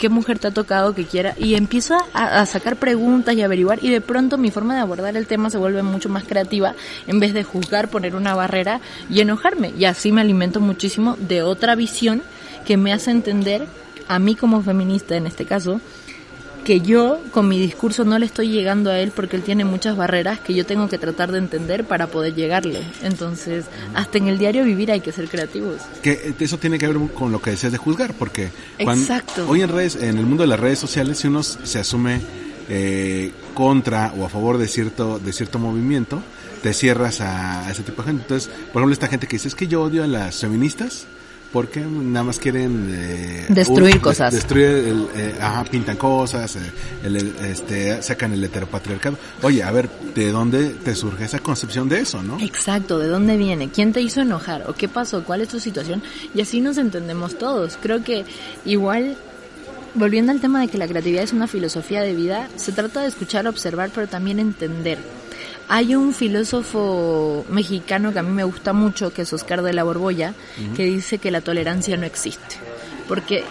¿qué 0.01 0.09
mujer 0.09 0.39
te 0.39 0.47
ha 0.47 0.51
tocado 0.51 0.95
que 0.95 1.05
quiera? 1.05 1.35
Y 1.37 1.53
empiezo 1.53 1.95
a, 2.15 2.41
a 2.41 2.45
sacar 2.47 2.77
preguntas 2.77 3.35
y 3.35 3.43
averiguar 3.43 3.77
y 3.83 3.89
de 3.91 4.01
pronto 4.01 4.35
mi 4.39 4.49
forma 4.49 4.73
de 4.73 4.81
abordar 4.81 5.15
el 5.15 5.27
tema 5.27 5.51
se 5.51 5.59
vuelve 5.59 5.83
mucho 5.83 6.09
más 6.09 6.23
creativa 6.23 6.73
en 7.05 7.19
vez 7.19 7.35
de 7.35 7.43
juzgar, 7.43 7.87
poner 7.87 8.15
una 8.15 8.33
barrera 8.33 8.81
y 9.11 9.21
enojarme. 9.21 9.71
Y 9.77 9.85
así 9.85 10.11
me 10.11 10.21
alimento 10.21 10.59
muchísimo 10.59 11.17
de 11.19 11.43
otra 11.43 11.75
visión 11.75 12.23
que 12.65 12.77
me 12.77 12.91
hace 12.91 13.11
entender, 13.11 13.67
a 14.07 14.17
mí 14.17 14.33
como 14.33 14.63
feminista 14.63 15.15
en 15.15 15.27
este 15.27 15.45
caso, 15.45 15.79
que 16.63 16.81
yo 16.81 17.19
con 17.31 17.47
mi 17.47 17.59
discurso 17.59 18.05
no 18.05 18.19
le 18.19 18.25
estoy 18.25 18.49
llegando 18.49 18.89
a 18.91 18.99
él 18.99 19.11
porque 19.15 19.35
él 19.35 19.43
tiene 19.43 19.65
muchas 19.65 19.97
barreras 19.97 20.39
que 20.39 20.53
yo 20.53 20.65
tengo 20.65 20.87
que 20.87 20.97
tratar 20.97 21.31
de 21.31 21.39
entender 21.39 21.85
para 21.85 22.07
poder 22.07 22.35
llegarle. 22.35 22.81
Entonces, 23.01 23.65
hasta 23.93 24.17
en 24.17 24.27
el 24.27 24.37
diario 24.37 24.63
vivir 24.63 24.91
hay 24.91 25.01
que 25.01 25.11
ser 25.11 25.27
creativos. 25.27 25.81
Que 26.01 26.11
eh, 26.11 26.33
eso 26.39 26.57
tiene 26.57 26.77
que 26.77 26.87
ver 26.87 26.97
con 27.13 27.31
lo 27.31 27.41
que 27.41 27.51
decías 27.51 27.71
de 27.71 27.77
juzgar, 27.77 28.13
porque 28.13 28.49
Exacto. 28.77 29.47
hoy 29.47 29.61
en 29.61 29.69
redes, 29.69 29.95
en 29.95 30.17
el 30.17 30.25
mundo 30.25 30.43
de 30.43 30.47
las 30.47 30.59
redes 30.59 30.79
sociales, 30.79 31.17
si 31.17 31.27
uno 31.27 31.43
se 31.43 31.79
asume 31.79 32.21
eh, 32.69 33.31
contra 33.53 34.13
o 34.17 34.25
a 34.25 34.29
favor 34.29 34.57
de 34.57 34.67
cierto 34.67 35.19
de 35.19 35.33
cierto 35.33 35.59
movimiento, 35.59 36.21
te 36.61 36.73
cierras 36.73 37.21
a, 37.21 37.67
a 37.67 37.71
ese 37.71 37.83
tipo 37.83 38.01
de 38.03 38.09
gente. 38.09 38.21
Entonces, 38.23 38.49
por 38.71 38.81
ejemplo, 38.81 38.93
esta 38.93 39.07
gente 39.07 39.27
que 39.27 39.35
dice 39.35 39.47
es 39.47 39.55
que 39.55 39.67
yo 39.67 39.81
odio 39.81 40.03
a 40.03 40.07
las 40.07 40.39
feministas 40.39 41.07
porque 41.51 41.81
nada 41.81 42.23
más 42.23 42.39
quieren 42.39 42.87
eh, 42.93 43.45
Destruir 43.49 43.95
un- 43.95 43.99
cosas. 44.01 44.33
destruir 44.33 44.67
el, 44.67 45.07
eh, 45.15 45.35
ajá, 45.41 45.63
pintan 45.65 45.97
cosas, 45.97 46.55
eh, 46.55 46.59
el- 47.03 47.17
el- 47.17 47.35
este, 47.45 48.01
sacan 48.01 48.31
el 48.33 48.43
heteropatriarcado. 48.43 49.17
Oye, 49.41 49.61
a 49.61 49.71
ver, 49.71 49.89
¿de 50.15 50.31
dónde 50.31 50.69
te 50.69 50.95
surge 50.95 51.25
esa 51.25 51.39
concepción 51.39 51.89
de 51.89 51.99
eso, 51.99 52.23
no? 52.23 52.39
Exacto, 52.39 52.99
¿de 52.99 53.07
dónde 53.07 53.35
viene? 53.37 53.69
¿Quién 53.69 53.91
te 53.93 54.01
hizo 54.01 54.21
enojar? 54.21 54.63
¿O 54.69 54.73
qué 54.73 54.87
pasó? 54.87 55.23
¿Cuál 55.23 55.41
es 55.41 55.49
tu 55.49 55.59
situación? 55.59 56.01
Y 56.33 56.41
así 56.41 56.61
nos 56.61 56.77
entendemos 56.77 57.37
todos. 57.37 57.77
Creo 57.81 58.03
que 58.03 58.23
igual, 58.65 59.17
volviendo 59.93 60.31
al 60.31 60.39
tema 60.39 60.61
de 60.61 60.69
que 60.69 60.77
la 60.77 60.87
creatividad 60.87 61.23
es 61.23 61.33
una 61.33 61.47
filosofía 61.47 62.01
de 62.01 62.15
vida, 62.15 62.47
se 62.55 62.71
trata 62.71 63.01
de 63.01 63.07
escuchar, 63.09 63.45
observar, 63.47 63.89
pero 63.93 64.07
también 64.07 64.39
entender. 64.39 64.99
Hay 65.73 65.95
un 65.95 66.13
filósofo 66.13 67.45
mexicano 67.47 68.11
que 68.11 68.19
a 68.19 68.23
mí 68.23 68.31
me 68.31 68.43
gusta 68.43 68.73
mucho, 68.73 69.13
que 69.13 69.21
es 69.21 69.31
Oscar 69.31 69.61
de 69.61 69.71
la 69.71 69.85
Borbolla, 69.85 70.33
que 70.75 70.83
dice 70.83 71.17
que 71.17 71.31
la 71.31 71.39
tolerancia 71.39 71.95
no 71.95 72.05
existe. 72.05 72.57
Porque 73.07 73.45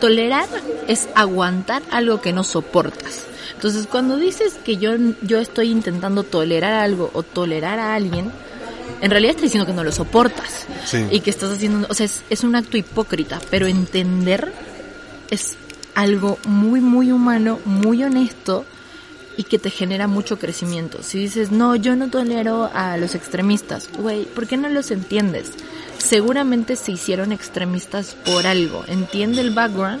tolerar 0.00 0.48
es 0.88 1.10
aguantar 1.14 1.82
algo 1.90 2.22
que 2.22 2.32
no 2.32 2.42
soportas. 2.42 3.26
Entonces, 3.52 3.86
cuando 3.86 4.16
dices 4.16 4.54
que 4.64 4.78
yo, 4.78 4.92
yo 5.20 5.38
estoy 5.38 5.72
intentando 5.72 6.22
tolerar 6.22 6.72
algo 6.72 7.10
o 7.12 7.22
tolerar 7.22 7.80
a 7.80 7.94
alguien, 7.94 8.32
en 9.02 9.10
realidad 9.10 9.32
estás 9.32 9.42
diciendo 9.42 9.66
que 9.66 9.74
no 9.74 9.84
lo 9.84 9.92
soportas. 9.92 10.66
Sí. 10.86 11.04
Y 11.10 11.20
que 11.20 11.28
estás 11.28 11.50
haciendo, 11.50 11.86
o 11.90 11.92
sea, 11.92 12.06
es, 12.06 12.22
es 12.30 12.44
un 12.44 12.56
acto 12.56 12.78
hipócrita, 12.78 13.40
pero 13.50 13.66
entender 13.66 14.54
es 15.28 15.56
algo 15.94 16.38
muy, 16.48 16.80
muy 16.80 17.12
humano, 17.12 17.58
muy 17.66 18.02
honesto 18.04 18.64
y 19.36 19.44
que 19.44 19.58
te 19.58 19.70
genera 19.70 20.06
mucho 20.06 20.38
crecimiento. 20.38 21.02
Si 21.02 21.18
dices, 21.18 21.50
no, 21.50 21.76
yo 21.76 21.96
no 21.96 22.08
tolero 22.08 22.70
a 22.72 22.96
los 22.96 23.14
extremistas, 23.14 23.88
güey, 23.98 24.24
¿por 24.24 24.46
qué 24.46 24.56
no 24.56 24.68
los 24.68 24.90
entiendes? 24.90 25.52
Seguramente 25.98 26.76
se 26.76 26.92
hicieron 26.92 27.32
extremistas 27.32 28.16
por 28.24 28.46
algo. 28.46 28.84
Entiende 28.86 29.40
el 29.40 29.50
background 29.50 30.00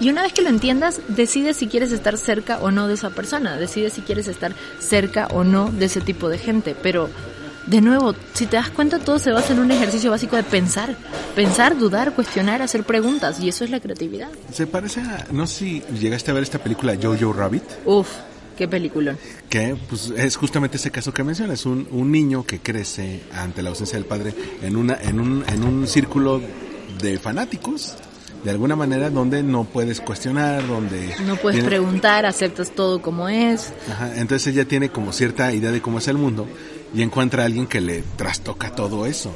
y 0.00 0.10
una 0.10 0.22
vez 0.22 0.32
que 0.32 0.42
lo 0.42 0.50
entiendas, 0.50 1.00
decides 1.08 1.56
si 1.56 1.68
quieres 1.68 1.92
estar 1.92 2.18
cerca 2.18 2.58
o 2.58 2.70
no 2.70 2.86
de 2.86 2.94
esa 2.94 3.10
persona. 3.10 3.56
Decides 3.56 3.94
si 3.94 4.02
quieres 4.02 4.28
estar 4.28 4.52
cerca 4.78 5.26
o 5.28 5.44
no 5.44 5.70
de 5.70 5.86
ese 5.86 6.00
tipo 6.02 6.28
de 6.28 6.36
gente. 6.36 6.76
Pero, 6.82 7.08
de 7.66 7.80
nuevo, 7.80 8.14
si 8.34 8.46
te 8.46 8.56
das 8.56 8.68
cuenta, 8.68 8.98
todo 8.98 9.18
se 9.18 9.32
basa 9.32 9.54
en 9.54 9.60
un 9.60 9.70
ejercicio 9.70 10.10
básico 10.10 10.36
de 10.36 10.42
pensar. 10.42 10.94
Pensar, 11.34 11.78
dudar, 11.78 12.12
cuestionar, 12.14 12.60
hacer 12.60 12.84
preguntas. 12.84 13.40
Y 13.40 13.48
eso 13.48 13.64
es 13.64 13.70
la 13.70 13.80
creatividad. 13.80 14.28
Se 14.52 14.66
parece 14.66 15.00
a, 15.00 15.26
no 15.32 15.46
sé 15.46 15.54
si 15.54 15.80
llegaste 15.98 16.30
a 16.30 16.34
ver 16.34 16.42
esta 16.42 16.58
película 16.58 16.94
Jojo 17.00 17.32
Rabbit. 17.32 17.64
Uf, 17.86 18.08
qué 18.56 18.66
peliculón. 18.68 19.18
que 19.48 19.76
pues 19.88 20.12
es 20.16 20.36
justamente 20.36 20.76
ese 20.76 20.90
caso 20.90 21.12
que 21.12 21.22
mencionas, 21.22 21.66
un, 21.66 21.86
un 21.90 22.10
niño 22.10 22.44
que 22.46 22.58
crece 22.60 23.20
ante 23.32 23.62
la 23.62 23.70
ausencia 23.70 23.98
del 23.98 24.06
padre 24.06 24.34
en 24.62 24.76
una 24.76 24.98
en 25.02 25.20
un 25.20 25.44
en 25.48 25.62
un 25.64 25.86
círculo 25.86 26.40
de 27.00 27.18
fanáticos 27.18 27.94
de 28.44 28.50
alguna 28.52 28.76
manera 28.76 29.10
donde 29.10 29.42
no 29.42 29.64
puedes 29.64 30.00
cuestionar, 30.00 30.66
donde 30.68 31.12
No 31.26 31.34
puedes 31.36 31.56
tiene- 31.56 31.68
preguntar, 31.68 32.26
aceptas 32.26 32.70
todo 32.70 33.02
como 33.02 33.28
es. 33.28 33.72
Ajá, 33.90 34.12
entonces 34.18 34.46
ella 34.54 34.64
tiene 34.66 34.88
como 34.90 35.12
cierta 35.12 35.52
idea 35.52 35.72
de 35.72 35.80
cómo 35.82 35.98
es 35.98 36.06
el 36.06 36.16
mundo 36.16 36.46
y 36.94 37.02
encuentra 37.02 37.42
a 37.42 37.46
alguien 37.46 37.66
que 37.66 37.80
le 37.80 38.02
trastoca 38.16 38.70
todo 38.72 39.04
eso. 39.06 39.34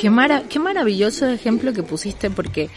Qué, 0.00 0.10
mara 0.10 0.42
qué 0.48 0.58
maravilloso 0.58 1.28
ejemplo 1.28 1.72
que 1.72 1.84
pusiste 1.84 2.28
porque 2.28 2.70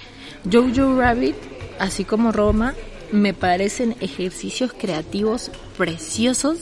Jojo 0.52 1.00
Rabbit, 1.00 1.36
así 1.80 2.04
como 2.04 2.32
Roma, 2.32 2.76
me 3.12 3.34
parecen 3.34 3.96
ejercicios 4.02 4.72
creativos 4.78 5.52
preciosos 5.78 6.58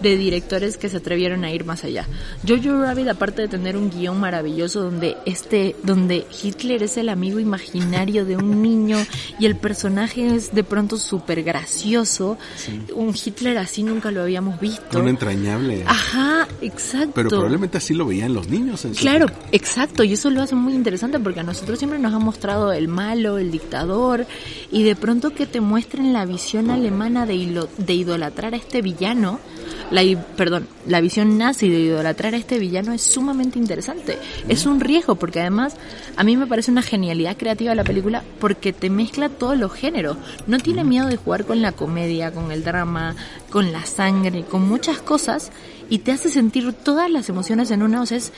de 0.00 0.16
directores 0.16 0.76
que 0.76 0.88
se 0.88 0.98
atrevieron 0.98 1.44
a 1.44 1.50
ir 1.52 1.64
más 1.64 1.82
allá. 1.84 2.06
Jojo 2.46 2.80
Rabbit, 2.80 3.08
aparte 3.08 3.42
de 3.42 3.48
tener 3.48 3.76
un 3.76 3.90
guion 3.90 4.18
maravilloso 4.20 4.82
donde 4.82 5.16
este, 5.26 5.74
donde 5.82 6.24
Hitler 6.42 6.84
es 6.84 6.96
el 6.96 7.08
amigo 7.08 7.40
imaginario 7.40 8.24
de 8.24 8.36
un 8.36 8.62
niño 8.62 8.96
y 9.38 9.46
el 9.46 9.56
personaje 9.56 10.34
es 10.34 10.54
de 10.54 10.62
pronto 10.64 10.96
súper 10.98 11.42
gracioso, 11.42 12.38
un 12.94 13.14
Hitler 13.14 13.58
así 13.58 13.82
nunca 13.82 14.10
lo 14.10 14.22
habíamos 14.22 14.60
visto. 14.60 15.00
Un 15.00 15.08
entrañable. 15.08 15.82
Ajá, 15.86 16.46
exacto. 16.62 17.12
Pero 17.14 17.28
probablemente 17.28 17.78
así 17.78 17.92
lo 17.94 18.06
veían 18.06 18.32
los 18.34 18.48
niños 18.48 18.84
en 18.84 18.94
Claro, 18.94 19.26
época. 19.26 19.46
exacto, 19.52 20.04
y 20.04 20.12
eso 20.12 20.30
lo 20.30 20.42
hace 20.42 20.54
muy 20.54 20.74
interesante 20.74 21.18
porque 21.18 21.40
a 21.40 21.44
nosotros 21.44 21.78
siempre 21.78 21.98
nos 21.98 22.14
ha 22.14 22.18
mostrado 22.20 22.72
el 22.72 22.86
malo, 22.88 23.36
el 23.38 23.50
dictador, 23.50 24.26
y 24.70 24.84
de 24.84 24.94
pronto 24.96 25.30
que 25.30 25.46
te 25.46 25.60
muestren 25.90 26.12
la 26.12 26.24
visión 26.24 26.70
alemana 26.70 27.26
de, 27.26 27.34
hilo- 27.34 27.68
de 27.76 27.94
idolatrar 27.94 28.54
a 28.54 28.56
este 28.56 28.80
villano, 28.80 29.40
la, 29.90 30.02
perdón, 30.36 30.68
la 30.86 31.00
visión 31.00 31.36
nazi 31.36 31.68
de 31.68 31.80
idolatrar 31.80 32.34
a 32.34 32.36
este 32.36 32.60
villano 32.60 32.92
es 32.92 33.02
sumamente 33.02 33.58
interesante. 33.58 34.16
Es 34.48 34.66
un 34.66 34.78
riesgo 34.78 35.16
porque 35.16 35.40
además 35.40 35.74
a 36.16 36.22
mí 36.22 36.36
me 36.36 36.46
parece 36.46 36.70
una 36.70 36.82
genialidad 36.82 37.36
creativa 37.36 37.74
la 37.74 37.82
película 37.82 38.22
porque 38.38 38.72
te 38.72 38.88
mezcla 38.88 39.28
todos 39.30 39.58
los 39.58 39.72
géneros. 39.72 40.16
No 40.46 40.58
tiene 40.58 40.84
miedo 40.84 41.08
de 41.08 41.16
jugar 41.16 41.44
con 41.44 41.60
la 41.60 41.72
comedia, 41.72 42.30
con 42.32 42.52
el 42.52 42.62
drama, 42.62 43.16
con 43.50 43.72
la 43.72 43.84
sangre, 43.84 44.44
con 44.44 44.68
muchas 44.68 44.98
cosas 44.98 45.50
y 45.88 45.98
te 45.98 46.12
hace 46.12 46.30
sentir 46.30 46.72
todas 46.72 47.10
las 47.10 47.28
emociones 47.28 47.72
en 47.72 47.82
una. 47.82 48.00
O 48.00 48.06
sea, 48.06 48.18
es, 48.18 48.32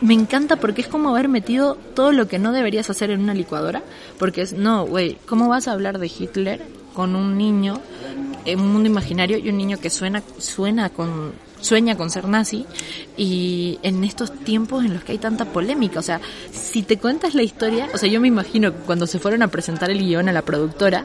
me 0.00 0.14
encanta 0.14 0.56
porque 0.56 0.80
es 0.82 0.88
como 0.88 1.10
haber 1.10 1.28
metido 1.28 1.76
todo 1.94 2.12
lo 2.12 2.28
que 2.28 2.38
no 2.38 2.52
deberías 2.52 2.90
hacer 2.90 3.10
en 3.10 3.20
una 3.20 3.34
licuadora. 3.34 3.82
Porque 4.18 4.42
es, 4.42 4.52
no, 4.52 4.86
güey, 4.86 5.18
¿cómo 5.26 5.48
vas 5.48 5.68
a 5.68 5.72
hablar 5.72 5.98
de 5.98 6.06
Hitler 6.06 6.62
con 6.94 7.14
un 7.14 7.36
niño 7.36 7.80
en 8.44 8.60
un 8.60 8.72
mundo 8.72 8.88
imaginario 8.88 9.38
y 9.38 9.48
un 9.50 9.58
niño 9.58 9.78
que 9.78 9.90
suena, 9.90 10.22
suena 10.38 10.88
con, 10.88 11.32
sueña 11.60 11.96
con 11.96 12.10
ser 12.10 12.26
nazi 12.26 12.64
y 13.16 13.78
en 13.82 14.02
estos 14.02 14.32
tiempos 14.32 14.84
en 14.84 14.94
los 14.94 15.04
que 15.04 15.12
hay 15.12 15.18
tanta 15.18 15.44
polémica? 15.44 16.00
O 16.00 16.02
sea, 16.02 16.20
si 16.52 16.82
te 16.82 16.98
cuentas 16.98 17.34
la 17.34 17.42
historia, 17.42 17.88
o 17.92 17.98
sea, 17.98 18.08
yo 18.08 18.20
me 18.20 18.28
imagino 18.28 18.72
que 18.72 18.80
cuando 18.80 19.06
se 19.06 19.18
fueron 19.18 19.42
a 19.42 19.48
presentar 19.48 19.90
el 19.90 19.98
guion 19.98 20.28
a 20.28 20.32
la 20.32 20.42
productora, 20.42 21.04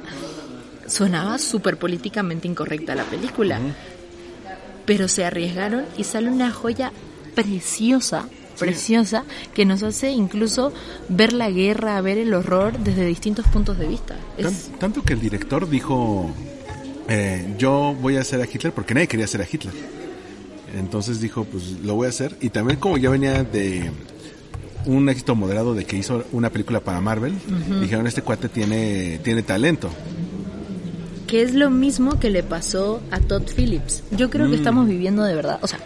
sonaba 0.87 1.37
súper 1.37 1.77
políticamente 1.77 2.47
incorrecta 2.47 2.95
la 2.95 3.03
película 3.03 3.59
pero 4.85 5.07
se 5.07 5.25
arriesgaron 5.25 5.85
y 5.97 6.03
sale 6.03 6.29
una 6.29 6.51
joya 6.51 6.91
preciosa, 7.33 8.27
preciosa, 8.59 9.23
que 9.53 9.65
nos 9.65 9.83
hace 9.83 10.11
incluso 10.11 10.73
ver 11.09 11.33
la 11.33 11.49
guerra, 11.51 11.99
ver 12.01 12.17
el 12.17 12.33
horror 12.33 12.77
desde 12.79 13.05
distintos 13.05 13.45
puntos 13.47 13.77
de 13.77 13.87
vista. 13.87 14.15
Tan- 14.41 14.53
tanto 14.79 15.03
que 15.03 15.13
el 15.13 15.19
director 15.21 15.69
dijo, 15.69 16.29
eh, 17.07 17.53
yo 17.57 17.95
voy 18.01 18.17
a 18.17 18.21
hacer 18.21 18.41
a 18.41 18.45
Hitler 18.45 18.73
porque 18.73 18.93
nadie 18.93 19.07
quería 19.07 19.25
hacer 19.25 19.41
a 19.41 19.47
Hitler. 19.51 19.73
Entonces 20.77 21.21
dijo, 21.21 21.45
pues 21.45 21.79
lo 21.83 21.95
voy 21.95 22.07
a 22.07 22.09
hacer. 22.09 22.35
Y 22.41 22.49
también 22.49 22.79
como 22.79 22.97
ya 22.97 23.09
venía 23.09 23.43
de 23.43 23.91
un 24.85 25.07
éxito 25.09 25.33
moderado 25.35 25.73
de 25.73 25.85
que 25.85 25.97
hizo 25.97 26.23
una 26.31 26.49
película 26.49 26.79
para 26.79 26.99
Marvel, 27.01 27.33
dijeron, 27.81 28.07
este 28.07 28.21
cuate 28.21 28.49
tiene, 28.49 29.19
tiene 29.23 29.41
talento. 29.41 29.89
Que 31.27 31.41
es 31.41 31.55
lo 31.55 31.69
mismo 31.71 32.19
que 32.19 32.29
le 32.29 32.43
pasó 32.43 33.01
a 33.09 33.19
Todd 33.19 33.43
Phillips. 33.55 34.03
Yo 34.11 34.29
creo 34.29 34.45
que 34.47 34.57
Mm. 34.57 34.59
estamos 34.59 34.87
viviendo 34.87 35.23
de 35.23 35.33
verdad, 35.35 35.59
o 35.61 35.67
sea, 35.67 35.79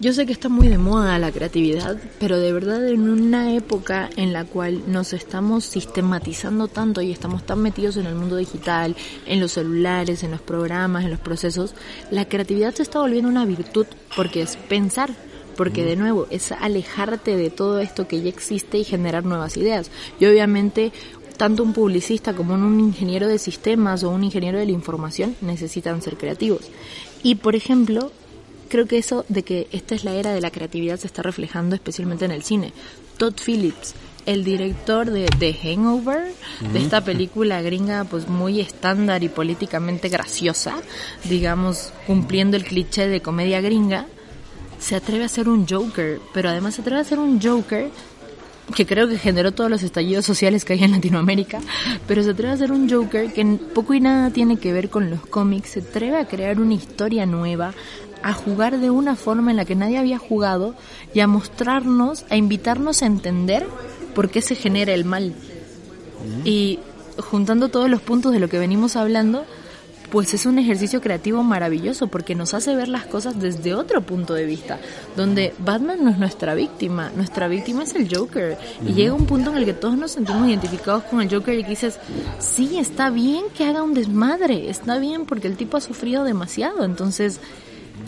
yo 0.00 0.14
sé 0.14 0.24
que 0.24 0.32
está 0.32 0.48
muy 0.48 0.68
de 0.68 0.78
moda 0.78 1.18
la 1.18 1.30
creatividad, 1.30 1.98
pero 2.18 2.38
de 2.38 2.54
verdad 2.54 2.88
en 2.88 3.06
una 3.06 3.54
época 3.54 4.08
en 4.16 4.32
la 4.32 4.46
cual 4.46 4.90
nos 4.90 5.12
estamos 5.12 5.64
sistematizando 5.66 6.68
tanto 6.68 7.02
y 7.02 7.12
estamos 7.12 7.44
tan 7.44 7.60
metidos 7.60 7.98
en 7.98 8.06
el 8.06 8.14
mundo 8.14 8.36
digital, 8.36 8.96
en 9.26 9.40
los 9.40 9.52
celulares, 9.52 10.22
en 10.22 10.30
los 10.30 10.40
programas, 10.40 11.04
en 11.04 11.10
los 11.10 11.20
procesos, 11.20 11.74
la 12.10 12.24
creatividad 12.24 12.72
se 12.74 12.82
está 12.82 13.00
volviendo 13.00 13.28
una 13.28 13.44
virtud 13.44 13.86
porque 14.16 14.40
es 14.40 14.56
pensar, 14.56 15.10
porque 15.54 15.84
de 15.84 15.96
nuevo 15.96 16.26
es 16.30 16.50
alejarte 16.52 17.36
de 17.36 17.50
todo 17.50 17.78
esto 17.78 18.08
que 18.08 18.22
ya 18.22 18.30
existe 18.30 18.78
y 18.78 18.84
generar 18.84 19.26
nuevas 19.26 19.58
ideas. 19.58 19.90
Y 20.18 20.24
obviamente 20.24 20.92
tanto 21.36 21.62
un 21.62 21.74
publicista 21.74 22.34
como 22.34 22.54
un 22.54 22.80
ingeniero 22.80 23.26
de 23.28 23.38
sistemas 23.38 24.02
o 24.02 24.10
un 24.10 24.24
ingeniero 24.24 24.58
de 24.58 24.66
la 24.66 24.72
información 24.72 25.36
necesitan 25.42 26.00
ser 26.00 26.16
creativos. 26.16 26.62
Y 27.22 27.36
por 27.36 27.54
ejemplo, 27.54 28.12
creo 28.70 28.86
que 28.86 28.96
eso 28.96 29.26
de 29.28 29.42
que 29.42 29.68
esta 29.72 29.94
es 29.94 30.04
la 30.04 30.14
era 30.14 30.32
de 30.32 30.40
la 30.40 30.50
creatividad 30.50 30.98
se 30.98 31.06
está 31.06 31.22
reflejando 31.22 31.74
especialmente 31.74 32.24
en 32.24 32.30
el 32.30 32.42
cine. 32.42 32.72
Todd 33.18 33.34
Phillips, 33.44 33.94
el 34.24 34.44
director 34.44 35.10
de 35.10 35.26
The 35.38 35.52
Hangover, 35.52 36.32
de 36.72 36.78
esta 36.78 37.02
película 37.02 37.60
gringa 37.60 38.04
pues 38.04 38.28
muy 38.28 38.60
estándar 38.60 39.22
y 39.22 39.28
políticamente 39.28 40.08
graciosa, 40.08 40.76
digamos, 41.24 41.92
cumpliendo 42.06 42.56
el 42.56 42.64
cliché 42.64 43.08
de 43.08 43.20
comedia 43.20 43.60
gringa, 43.60 44.06
se 44.78 44.96
atreve 44.96 45.24
a 45.24 45.26
hacer 45.26 45.48
un 45.48 45.66
Joker, 45.68 46.20
pero 46.32 46.48
además 46.48 46.76
se 46.76 46.80
atreve 46.80 46.98
a 46.98 47.02
hacer 47.02 47.18
un 47.18 47.40
Joker 47.42 47.90
que 48.74 48.86
creo 48.86 49.08
que 49.08 49.18
generó 49.18 49.52
todos 49.52 49.68
los 49.68 49.82
estallidos 49.82 50.24
sociales 50.24 50.64
que 50.64 50.74
hay 50.74 50.84
en 50.84 50.92
Latinoamérica, 50.92 51.60
pero 52.06 52.22
se 52.22 52.30
atreve 52.30 52.52
a 52.52 52.54
hacer 52.54 52.72
un 52.72 52.88
Joker 52.88 53.32
que 53.32 53.44
poco 53.74 53.94
y 53.94 54.00
nada 54.00 54.30
tiene 54.30 54.58
que 54.58 54.72
ver 54.72 54.90
con 54.90 55.10
los 55.10 55.26
cómics, 55.26 55.70
se 55.70 55.80
atreve 55.80 56.18
a 56.18 56.26
crear 56.26 56.60
una 56.60 56.74
historia 56.74 57.26
nueva, 57.26 57.74
a 58.22 58.32
jugar 58.32 58.78
de 58.78 58.90
una 58.90 59.16
forma 59.16 59.50
en 59.50 59.56
la 59.56 59.64
que 59.64 59.74
nadie 59.74 59.98
había 59.98 60.18
jugado 60.18 60.74
y 61.14 61.20
a 61.20 61.26
mostrarnos, 61.26 62.24
a 62.30 62.36
invitarnos 62.36 63.02
a 63.02 63.06
entender 63.06 63.66
por 64.14 64.30
qué 64.30 64.42
se 64.42 64.54
genera 64.54 64.92
el 64.92 65.04
mal. 65.04 65.34
Y 66.44 66.78
juntando 67.18 67.68
todos 67.68 67.88
los 67.88 68.02
puntos 68.02 68.32
de 68.32 68.40
lo 68.40 68.48
que 68.48 68.58
venimos 68.58 68.96
hablando, 68.96 69.44
pues 70.10 70.34
es 70.34 70.44
un 70.44 70.58
ejercicio 70.58 71.00
creativo 71.00 71.42
maravilloso 71.42 72.08
porque 72.08 72.34
nos 72.34 72.52
hace 72.52 72.74
ver 72.74 72.88
las 72.88 73.06
cosas 73.06 73.38
desde 73.40 73.74
otro 73.74 74.02
punto 74.02 74.34
de 74.34 74.44
vista, 74.44 74.78
donde 75.16 75.54
Batman 75.58 76.04
no 76.04 76.10
es 76.10 76.18
nuestra 76.18 76.54
víctima, 76.54 77.10
nuestra 77.14 77.48
víctima 77.48 77.84
es 77.84 77.94
el 77.94 78.14
Joker. 78.14 78.58
Y 78.86 78.92
llega 78.92 79.14
un 79.14 79.26
punto 79.26 79.50
en 79.50 79.58
el 79.58 79.64
que 79.64 79.72
todos 79.72 79.96
nos 79.96 80.12
sentimos 80.12 80.48
identificados 80.48 81.04
con 81.04 81.20
el 81.20 81.32
Joker 81.32 81.58
y 81.58 81.62
que 81.62 81.70
dices, 81.70 81.98
sí, 82.38 82.78
está 82.78 83.10
bien 83.10 83.44
que 83.56 83.64
haga 83.64 83.82
un 83.82 83.94
desmadre, 83.94 84.68
está 84.68 84.98
bien 84.98 85.26
porque 85.26 85.46
el 85.46 85.56
tipo 85.56 85.76
ha 85.76 85.80
sufrido 85.80 86.24
demasiado, 86.24 86.84
entonces, 86.84 87.40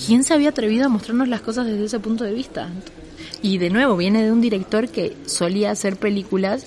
¿quién 0.05 0.25
se 0.25 0.35
había 0.35 0.51
atrevido 0.51 0.87
a 0.87 0.89
mostrarnos 0.89 1.29
las 1.29 1.41
cosas 1.41 1.67
desde 1.67 1.85
ese 1.85 2.01
punto 2.01 2.25
de 2.25 2.33
vista? 2.33 2.69
Y 3.43 3.59
de 3.59 3.71
nuevo, 3.71 3.97
viene 3.97 4.23
de 4.23 4.33
un 4.33 4.41
director 4.41 4.89
que 4.89 5.17
solía 5.27 5.71
hacer 5.71 5.97
películas 5.97 6.67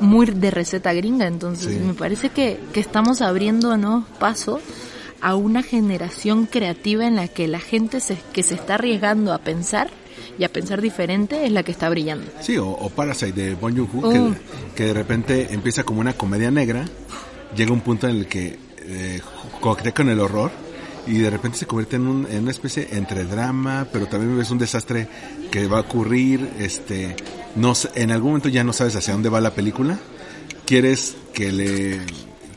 muy 0.00 0.26
de 0.26 0.50
receta 0.50 0.92
gringa, 0.92 1.26
entonces 1.26 1.72
Sí. 1.72 1.80
me 1.80 1.94
parece 1.94 2.28
que, 2.28 2.58
que 2.74 2.80
estamos 2.80 3.22
abriéndonos 3.22 4.04
paso 4.18 4.60
a 5.22 5.34
una 5.34 5.62
generación 5.62 6.44
creativa 6.46 7.06
en 7.06 7.16
la 7.16 7.28
que 7.28 7.48
la 7.48 7.60
gente 7.60 8.00
se, 8.00 8.18
que 8.34 8.42
se 8.42 8.54
está 8.54 8.74
arriesgando 8.74 9.32
a 9.32 9.38
pensar 9.38 9.88
y 10.38 10.44
a 10.44 10.50
pensar 10.52 10.82
diferente 10.82 11.46
es 11.46 11.52
la 11.52 11.62
que 11.62 11.72
está 11.72 11.88
brillando. 11.88 12.26
Sí, 12.42 12.58
o, 12.58 12.68
o 12.68 12.90
Parasite 12.90 13.32
de 13.32 13.54
Bong 13.54 13.74
Joon-ho, 13.76 14.06
Oh. 14.06 14.12
que, 14.12 14.34
que 14.74 14.84
de 14.84 14.92
repente 14.92 15.48
empieza 15.54 15.82
como 15.84 16.00
una 16.00 16.12
comedia 16.12 16.50
negra, 16.50 16.84
llega 17.56 17.72
un 17.72 17.80
punto 17.80 18.06
en 18.06 18.16
el 18.16 18.26
que 18.26 18.58
eh, 18.88 19.20
coquetea 19.62 19.94
con 19.94 20.10
el 20.10 20.20
horror 20.20 20.50
y 21.06 21.18
de 21.18 21.30
repente 21.30 21.58
se 21.58 21.66
convierte 21.66 21.96
en, 21.96 22.06
un- 22.06 22.26
en 22.30 22.42
una 22.42 22.50
especie 22.50 22.88
entre 22.92 23.24
drama, 23.24 23.86
pero 23.92 24.06
también 24.06 24.36
ves 24.36 24.50
un 24.50 24.58
desastre 24.58 25.08
que 25.50 25.66
va 25.66 25.78
a 25.78 25.80
ocurrir, 25.82 26.48
este, 26.58 27.14
no 27.54 27.74
en 27.94 28.10
algún 28.10 28.30
momento 28.30 28.48
ya 28.48 28.64
no 28.64 28.72
sabes 28.72 28.96
hacia 28.96 29.12
dónde 29.14 29.28
va 29.28 29.40
la 29.40 29.54
película, 29.54 29.98
quieres 30.64 31.16
que 31.32 31.52
le 31.52 32.00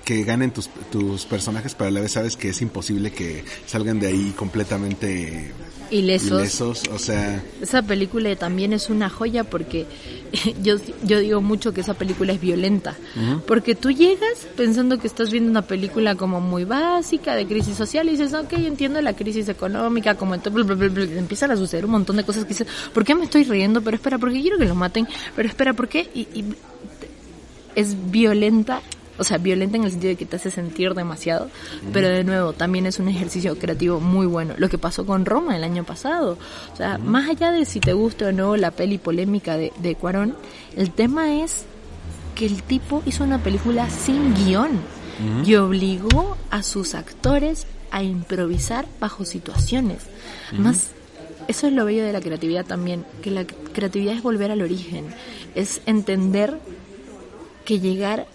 que 0.04 0.24
ganen 0.24 0.50
tus, 0.50 0.70
tus 0.92 1.26
personajes, 1.28 1.76
pero 1.76 1.90
a 1.90 1.92
la 1.92 2.02
vez 2.02 2.14
sabes 2.14 2.36
que 2.36 2.50
es 2.50 2.62
imposible 2.64 3.12
que 3.12 3.44
salgan 3.68 4.00
de 4.00 4.08
ahí 4.08 4.34
completamente 4.36 5.52
Ilesos. 5.91 6.41
ilesos, 6.41 6.84
o 6.91 6.99
sea, 6.99 7.43
Esa 7.62 7.82
película 7.82 8.36
también 8.36 8.73
es 8.73 8.89
una 8.89 9.10
joya 9.10 9.43
porque 9.43 9.86
yo, 10.63 10.75
yo 11.04 11.19
digo 11.19 11.41
mucho 11.41 11.73
que 11.73 11.82
esa 11.82 11.93
película 11.93 12.34
es 12.34 12.41
violenta. 12.41 12.95
Porque 13.47 13.75
tú 13.75 13.91
llegas 13.91 14.47
pensando 14.56 14.99
que 14.99 15.08
estás 15.08 15.32
viendo 15.32 15.49
una 15.49 15.63
película 15.63 16.15
como 16.15 16.41
muy 16.41 16.63
básica 16.65 17.36
de 17.36 17.47
crisis 17.47 17.75
social 17.75 18.08
y 18.08 18.12
dices, 18.12 18.34
ok, 18.34 18.54
entiendo 18.54 19.02
la 19.02 19.13
crisis 19.13 19.49
económica, 19.49 20.15
como 20.15 20.36
en 20.36 20.41
todo, 20.41 20.54
bla, 20.54 20.63
bla, 20.63 20.75
bla, 20.75 20.89
bla", 20.89 21.06
y 21.06 21.17
empiezan 21.17 21.52
a 21.52 21.58
suceder 21.58 21.86
un 21.86 21.91
montón 21.91 22.17
de 22.17 22.23
cosas 22.23 22.43
que 22.43 22.49
dices, 22.49 22.67
¿por 22.93 23.04
qué 23.04 23.15
me 23.15 23.25
estoy 23.25 23.43
riendo? 23.43 23.82
Pero 23.82 23.95
espera, 23.95 24.17
¿por 24.17 24.32
qué 24.32 24.41
quiero 24.41 24.58
que 24.58 24.65
lo 24.65 24.75
maten? 24.75 25.08
Pero 25.36 25.47
espera, 25.49 25.73
¿por 25.73 25.88
qué? 25.88 26.10
Y, 26.13 26.21
y 26.34 26.45
es 27.75 27.95
violenta, 28.12 28.82
o 29.19 29.23
sea, 29.23 29.38
violenta 29.38 29.77
en 29.77 29.84
el 29.84 29.91
sentido 29.91 30.10
de 30.10 30.15
que 30.15 30.25
te 30.25 30.38
hace 30.38 30.49
sentir 30.49 30.93
demasiado, 30.93 31.49
pero 31.93 32.08
de 32.08 32.23
nuevo, 32.23 32.53
también 32.53 32.86
es 32.86 32.99
un 32.99 33.08
ejercicio 33.10 33.58
creativo 33.58 33.99
muy 33.99 34.25
bueno. 34.25 34.53
Lo 34.58 34.69
que 34.69 34.77
pasó 34.77 35.05
con 35.05 35.25
Roma 35.25 35.55
el 35.55 35.63
año 35.63 35.84
pasado, 35.84 36.38
o 36.73 36.75
sea, 36.75 36.97
más 36.97 37.29
allá 37.29 37.51
de 37.51 37.65
si 37.65 37.79
te 37.79 37.93
gusta 37.93 38.27
o 38.27 38.32
no 38.32 38.58
la 38.58 38.71
peli 38.71 38.97
polémica 38.97 39.58
de, 39.58 39.73
de 39.79 39.95
Cuarón, 39.95 40.36
el 40.75 40.91
tema 40.91 41.41
es 41.41 41.65
que 42.36 42.45
el 42.45 42.63
tipo 42.63 43.03
hizo 43.05 43.23
una 43.23 43.43
película 43.43 43.89
sin 43.89 44.34
guion 44.34 44.69
y 45.45 45.55
obligó 45.55 46.38
a 46.49 46.63
sus 46.63 46.95
actores 46.95 47.67
a 47.91 48.03
improvisar 48.03 48.88
bajo 49.01 49.25
situaciones. 49.25 50.03
Más 50.58 50.91
eso 51.49 51.65
es 51.65 51.73
lo 51.73 51.84
bello 51.84 52.05
de 52.05 52.13
la 52.13 52.21
creatividad 52.21 52.63
también, 52.63 53.05
que 53.23 53.32
la 53.32 53.43
creatividad 53.43 54.13
es 54.13 54.21
volver 54.21 54.51
al 54.51 54.62
origen, 54.62 55.08
es 55.55 55.82
entender 55.88 56.60
que 57.65 57.79
llegar 57.79 58.27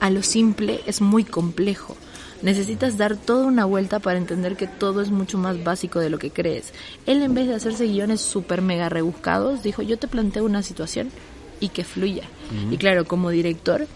a 0.00 0.10
lo 0.10 0.22
simple 0.22 0.80
es 0.86 1.00
muy 1.00 1.24
complejo. 1.24 1.96
Necesitas 2.42 2.96
dar 2.96 3.16
toda 3.16 3.46
una 3.46 3.66
vuelta 3.66 3.98
para 3.98 4.18
entender 4.18 4.56
que 4.56 4.66
todo 4.66 5.02
es 5.02 5.10
mucho 5.10 5.36
más 5.36 5.62
básico 5.62 6.00
de 6.00 6.08
lo 6.08 6.18
que 6.18 6.30
crees. 6.30 6.72
Él 7.06 7.22
en 7.22 7.34
vez 7.34 7.46
de 7.46 7.54
hacerse 7.54 7.86
guiones 7.86 8.22
súper 8.22 8.62
mega 8.62 8.88
rebuscados, 8.88 9.62
dijo 9.62 9.82
yo 9.82 9.98
te 9.98 10.08
planteo 10.08 10.44
una 10.44 10.62
situación 10.62 11.10
y 11.60 11.68
que 11.68 11.84
fluya. 11.84 12.24
Y 12.70 12.78
claro, 12.78 13.04
como 13.04 13.28
director, 13.30 13.86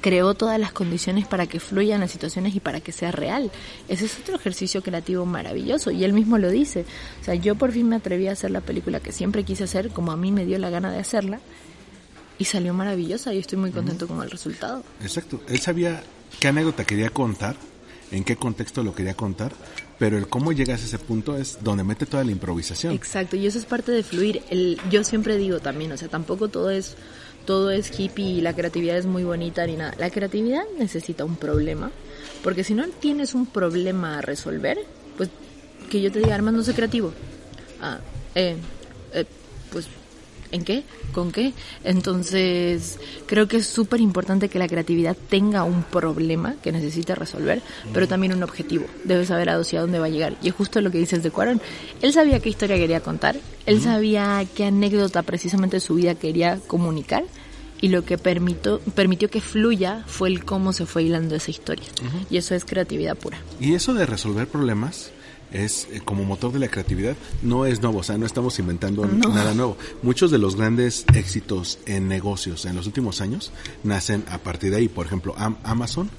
creó 0.00 0.34
todas 0.34 0.58
las 0.58 0.72
condiciones 0.72 1.26
para 1.26 1.46
que 1.46 1.60
fluyan 1.60 2.00
las 2.00 2.10
situaciones 2.10 2.54
y 2.54 2.60
para 2.60 2.80
que 2.80 2.92
sea 2.92 3.10
real. 3.10 3.50
Ese 3.88 4.04
es 4.04 4.18
otro 4.20 4.36
ejercicio 4.36 4.82
creativo 4.82 5.26
maravilloso 5.26 5.90
y 5.90 6.04
él 6.04 6.12
mismo 6.12 6.38
lo 6.38 6.50
dice. 6.50 6.84
O 7.20 7.24
sea, 7.24 7.34
yo 7.34 7.56
por 7.56 7.72
fin 7.72 7.88
me 7.88 7.96
atreví 7.96 8.28
a 8.28 8.32
hacer 8.32 8.50
la 8.50 8.60
película 8.60 9.00
que 9.00 9.12
siempre 9.12 9.44
quise 9.44 9.64
hacer, 9.64 9.90
como 9.90 10.12
a 10.12 10.16
mí 10.16 10.30
me 10.30 10.44
dio 10.46 10.58
la 10.58 10.70
gana 10.70 10.92
de 10.92 10.98
hacerla, 10.98 11.40
y 12.38 12.44
salió 12.44 12.74
maravillosa 12.74 13.32
y 13.34 13.38
estoy 13.38 13.58
muy 13.58 13.70
contento 13.70 14.06
con 14.08 14.22
el 14.22 14.30
resultado. 14.30 14.82
Exacto. 15.02 15.40
Él 15.48 15.60
sabía 15.60 16.02
qué 16.40 16.48
anécdota 16.48 16.84
quería 16.84 17.10
contar, 17.10 17.56
en 18.10 18.24
qué 18.24 18.36
contexto 18.36 18.82
lo 18.82 18.94
quería 18.94 19.14
contar, 19.14 19.52
pero 19.98 20.18
el 20.18 20.28
cómo 20.28 20.52
llegas 20.52 20.82
a 20.82 20.84
ese 20.84 20.98
punto 20.98 21.36
es 21.36 21.58
donde 21.62 21.84
mete 21.84 22.06
toda 22.06 22.24
la 22.24 22.32
improvisación. 22.32 22.92
Exacto, 22.92 23.36
y 23.36 23.46
eso 23.46 23.58
es 23.58 23.64
parte 23.64 23.92
de 23.92 24.02
fluir. 24.02 24.42
El, 24.50 24.78
yo 24.90 25.04
siempre 25.04 25.36
digo 25.36 25.60
también, 25.60 25.92
o 25.92 25.96
sea, 25.96 26.08
tampoco 26.08 26.48
todo 26.48 26.70
es 26.70 26.96
todo 27.46 27.70
es 27.70 27.98
hippie 27.98 28.24
y 28.24 28.40
la 28.40 28.54
creatividad 28.54 28.96
es 28.96 29.06
muy 29.06 29.24
bonita 29.24 29.66
ni 29.66 29.76
nada. 29.76 29.94
La 29.98 30.10
creatividad 30.10 30.62
necesita 30.78 31.24
un 31.24 31.36
problema, 31.36 31.90
porque 32.42 32.64
si 32.64 32.74
no 32.74 32.86
tienes 32.88 33.34
un 33.34 33.46
problema 33.46 34.18
a 34.18 34.20
resolver, 34.20 34.78
pues 35.16 35.30
que 35.90 36.00
yo 36.00 36.12
te 36.12 36.20
diga, 36.20 36.34
Armando, 36.34 36.62
soy 36.62 36.74
creativo. 36.74 37.12
Ah, 37.80 37.98
eh, 38.34 38.56
eh, 39.12 39.24
pues 39.72 39.88
¿En 40.52 40.64
qué? 40.64 40.84
¿Con 41.12 41.32
qué? 41.32 41.54
Entonces, 41.82 42.98
creo 43.26 43.48
que 43.48 43.56
es 43.56 43.66
súper 43.66 44.00
importante 44.00 44.50
que 44.50 44.58
la 44.58 44.68
creatividad 44.68 45.16
tenga 45.28 45.64
un 45.64 45.82
problema 45.82 46.56
que 46.62 46.72
necesite 46.72 47.14
resolver, 47.14 47.62
pero 47.92 48.06
también 48.06 48.34
un 48.34 48.42
objetivo. 48.42 48.84
Debe 49.04 49.24
saber 49.24 49.48
hacia 49.50 49.80
dónde 49.80 49.98
va 49.98 50.06
a 50.06 50.10
llegar. 50.10 50.36
Y 50.42 50.48
es 50.48 50.54
justo 50.54 50.80
lo 50.80 50.90
que 50.90 50.98
dices 50.98 51.22
de 51.22 51.30
Cuarón. 51.30 51.60
Él 52.02 52.12
sabía 52.12 52.38
qué 52.40 52.50
historia 52.50 52.76
quería 52.76 53.00
contar, 53.00 53.36
él 53.64 53.80
sabía 53.80 54.44
qué 54.54 54.66
anécdota 54.66 55.22
precisamente 55.22 55.76
de 55.76 55.80
su 55.80 55.94
vida 55.94 56.14
quería 56.14 56.58
comunicar, 56.66 57.24
y 57.80 57.88
lo 57.88 58.04
que 58.04 58.16
permitió, 58.16 58.78
permitió 58.94 59.28
que 59.28 59.40
fluya 59.40 60.04
fue 60.06 60.28
el 60.28 60.44
cómo 60.44 60.72
se 60.72 60.86
fue 60.86 61.02
hilando 61.02 61.34
esa 61.34 61.50
historia. 61.50 61.86
Y 62.30 62.36
eso 62.36 62.54
es 62.54 62.64
creatividad 62.64 63.16
pura. 63.16 63.38
Y 63.58 63.74
eso 63.74 63.92
de 63.92 64.06
resolver 64.06 64.46
problemas 64.46 65.10
es 65.52 65.88
eh, 65.92 66.00
como 66.04 66.24
motor 66.24 66.52
de 66.52 66.58
la 66.58 66.68
creatividad, 66.68 67.16
no 67.42 67.66
es 67.66 67.82
nuevo, 67.82 67.98
o 67.98 68.02
sea, 68.02 68.18
no 68.18 68.26
estamos 68.26 68.58
inventando 68.58 69.06
nada 69.34 69.54
nuevo. 69.54 69.76
Muchos 70.02 70.30
de 70.30 70.38
los 70.38 70.56
grandes 70.56 71.04
éxitos 71.14 71.78
en 71.86 72.08
negocios 72.08 72.64
en 72.64 72.76
los 72.76 72.86
últimos 72.86 73.20
años 73.20 73.52
nacen 73.84 74.24
a 74.30 74.38
partir 74.38 74.70
de 74.70 74.76
ahí. 74.78 74.88
Por 74.88 75.06
ejemplo, 75.06 75.34
Am- 75.36 75.56
Amazon 75.64 76.10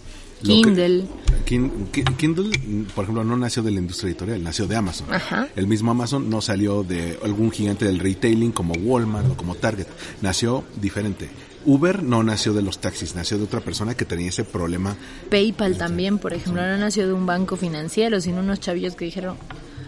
Que- 0.43 0.62
Kindle. 0.62 1.06
Kin- 1.45 1.88
Ki- 1.91 2.03
Kindle, 2.17 2.51
por 2.95 3.03
ejemplo, 3.03 3.23
no 3.23 3.36
nació 3.38 3.63
de 3.63 3.71
la 3.71 3.79
industria 3.79 4.10
editorial, 4.10 4.43
nació 4.43 4.67
de 4.67 4.75
Amazon. 4.75 5.08
Ajá. 5.13 5.47
El 5.56 5.67
mismo 5.67 5.91
Amazon 5.91 6.29
no 6.29 6.41
salió 6.41 6.84
de 6.84 7.17
algún 7.23 7.51
gigante 7.51 7.86
del 7.86 7.99
retailing 7.99 8.51
como 8.51 8.73
Walmart 8.75 9.32
o 9.32 9.36
como 9.38 9.56
Target. 9.56 9.88
Nació 10.21 10.63
diferente. 10.79 11.29
Uber 11.65 12.03
no 12.03 12.23
nació 12.23 12.53
de 12.53 12.62
los 12.62 12.79
taxis, 12.79 13.15
nació 13.15 13.38
de 13.38 13.45
otra 13.45 13.62
persona 13.62 13.95
que 13.95 14.03
tenía 14.06 14.27
ese 14.29 14.43
problema. 14.43 14.95
PayPal 15.29 15.77
también, 15.77 16.17
por 16.17 16.34
ejemplo, 16.34 16.62
no 16.62 16.77
nació 16.77 17.08
de 17.08 17.13
un 17.13 17.25
banco 17.25 17.56
financiero, 17.56 18.19
sino 18.19 18.41
unos 18.41 18.60
chavillos 18.60 18.95
que 18.95 19.06
dijeron, 19.06 19.38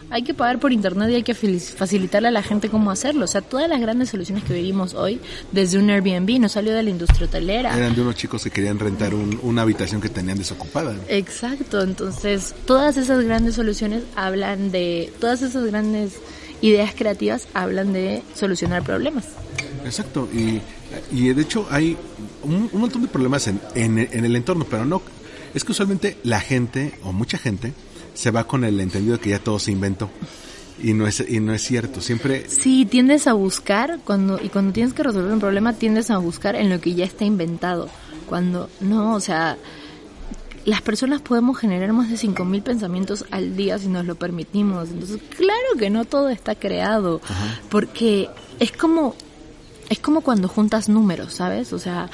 hay 0.10 0.24
que 0.24 0.34
pagar 0.34 0.60
por 0.60 0.72
internet 0.72 1.10
y 1.10 1.16
hay 1.16 1.24
que 1.24 1.34
facilitarle 1.34 2.28
a 2.28 2.32
la 2.32 2.44
gente 2.44 2.70
cómo 2.70 2.92
hacerlo. 2.92 3.26
O 3.26 3.28
sea, 3.28 3.42
todas 3.42 3.68
las 3.70 3.82
grandes 3.82 4.10
soluciones 4.10 4.44
que 4.44 4.54
vivimos 4.54 4.94
hoy, 4.94 5.20
desde 5.52 5.78
un 5.78 5.90
Airbnb, 5.90 6.40
no 6.40 6.48
salió 6.50 6.74
de 6.74 6.84
la 6.84 6.90
industria 6.90 7.28
hotelera. 7.28 7.76
Eran 7.76 7.96
de 7.96 8.02
unos 8.02 8.16
chicos 8.16 8.44
que 8.44 8.52
querían 8.52 8.80
rentar 8.80 9.14
un- 9.14 9.40
una 9.44 9.64
habitación 9.64 10.02
que 10.02 10.10
tenían 10.10 10.38
desocupada. 10.38 10.96
Exacto, 11.10 11.82
entonces 11.82 12.54
todas 12.66 12.98
esas 12.98 13.24
grandes 13.26 13.56
soluciones 13.56 14.04
hablan 14.16 14.72
de, 14.72 15.12
todas 15.20 15.42
esas 15.42 15.66
grandes 15.66 16.14
ideas 16.62 16.94
creativas 16.96 17.48
hablan 17.54 17.92
de 17.94 18.24
solucionar 18.36 18.84
problemas. 18.84 19.26
Exacto, 19.84 20.28
y, 20.34 20.62
y 21.12 21.34
de 21.34 21.42
hecho 21.42 21.68
hay 21.70 21.98
un, 22.44 22.70
un 22.72 22.80
montón 22.82 23.02
de 23.02 23.08
problemas 23.08 23.48
en, 23.48 23.60
en, 23.76 23.98
en 24.00 24.26
el 24.26 24.36
entorno, 24.36 24.66
pero 24.70 24.86
no, 24.86 25.02
es 25.54 25.64
que 25.64 25.72
usualmente 25.74 26.18
la 26.24 26.40
gente, 26.40 26.94
o 27.04 27.12
mucha 27.12 27.38
gente, 27.38 27.74
se 28.16 28.32
va 28.32 28.46
con 28.48 28.64
el 28.64 28.80
entendido 28.80 29.18
de 29.18 29.22
que 29.22 29.30
ya 29.30 29.40
todo 29.40 29.60
se 29.60 29.72
inventó. 29.72 30.10
Y 30.82 30.94
no 30.94 31.08
es, 31.08 31.24
y 31.26 31.40
no 31.40 31.54
es 31.54 31.62
cierto, 31.62 32.02
siempre 32.02 32.50
Sí, 32.50 32.86
tiendes 32.86 33.28
a 33.28 33.34
buscar 33.34 34.00
cuando 34.04 34.40
y 34.44 34.50
cuando 34.50 34.74
tienes 34.74 34.94
que 34.94 35.04
resolver 35.04 35.32
un 35.32 35.40
problema 35.40 35.72
tiendes 35.74 36.10
a 36.12 36.18
buscar 36.18 36.56
en 36.56 36.70
lo 36.70 36.82
que 36.82 36.96
ya 36.96 37.06
está 37.06 37.24
inventado. 37.24 37.88
Cuando 38.28 38.70
no, 38.82 39.14
o 39.16 39.20
sea, 39.22 39.58
las 40.66 40.82
personas 40.82 41.22
podemos 41.22 41.58
generar 41.58 41.94
más 41.94 42.10
de 42.10 42.18
5000 42.18 42.62
pensamientos 42.64 43.24
al 43.32 43.56
día 43.56 43.78
si 43.80 43.88
nos 43.88 44.06
lo 44.06 44.16
permitimos. 44.16 44.90
Entonces, 44.90 45.22
claro 45.38 45.78
que 45.80 45.90
no 45.90 46.04
todo 46.04 46.28
está 46.30 46.56
creado, 46.56 47.22
porque 47.70 48.30
es 48.60 48.72
como 48.74 49.16
es 49.90 50.00
como 50.00 50.22
cuando 50.22 50.48
juntas 50.50 50.90
números, 50.90 51.36
¿sabes? 51.36 51.72
O 51.72 51.80
sea, 51.80 52.10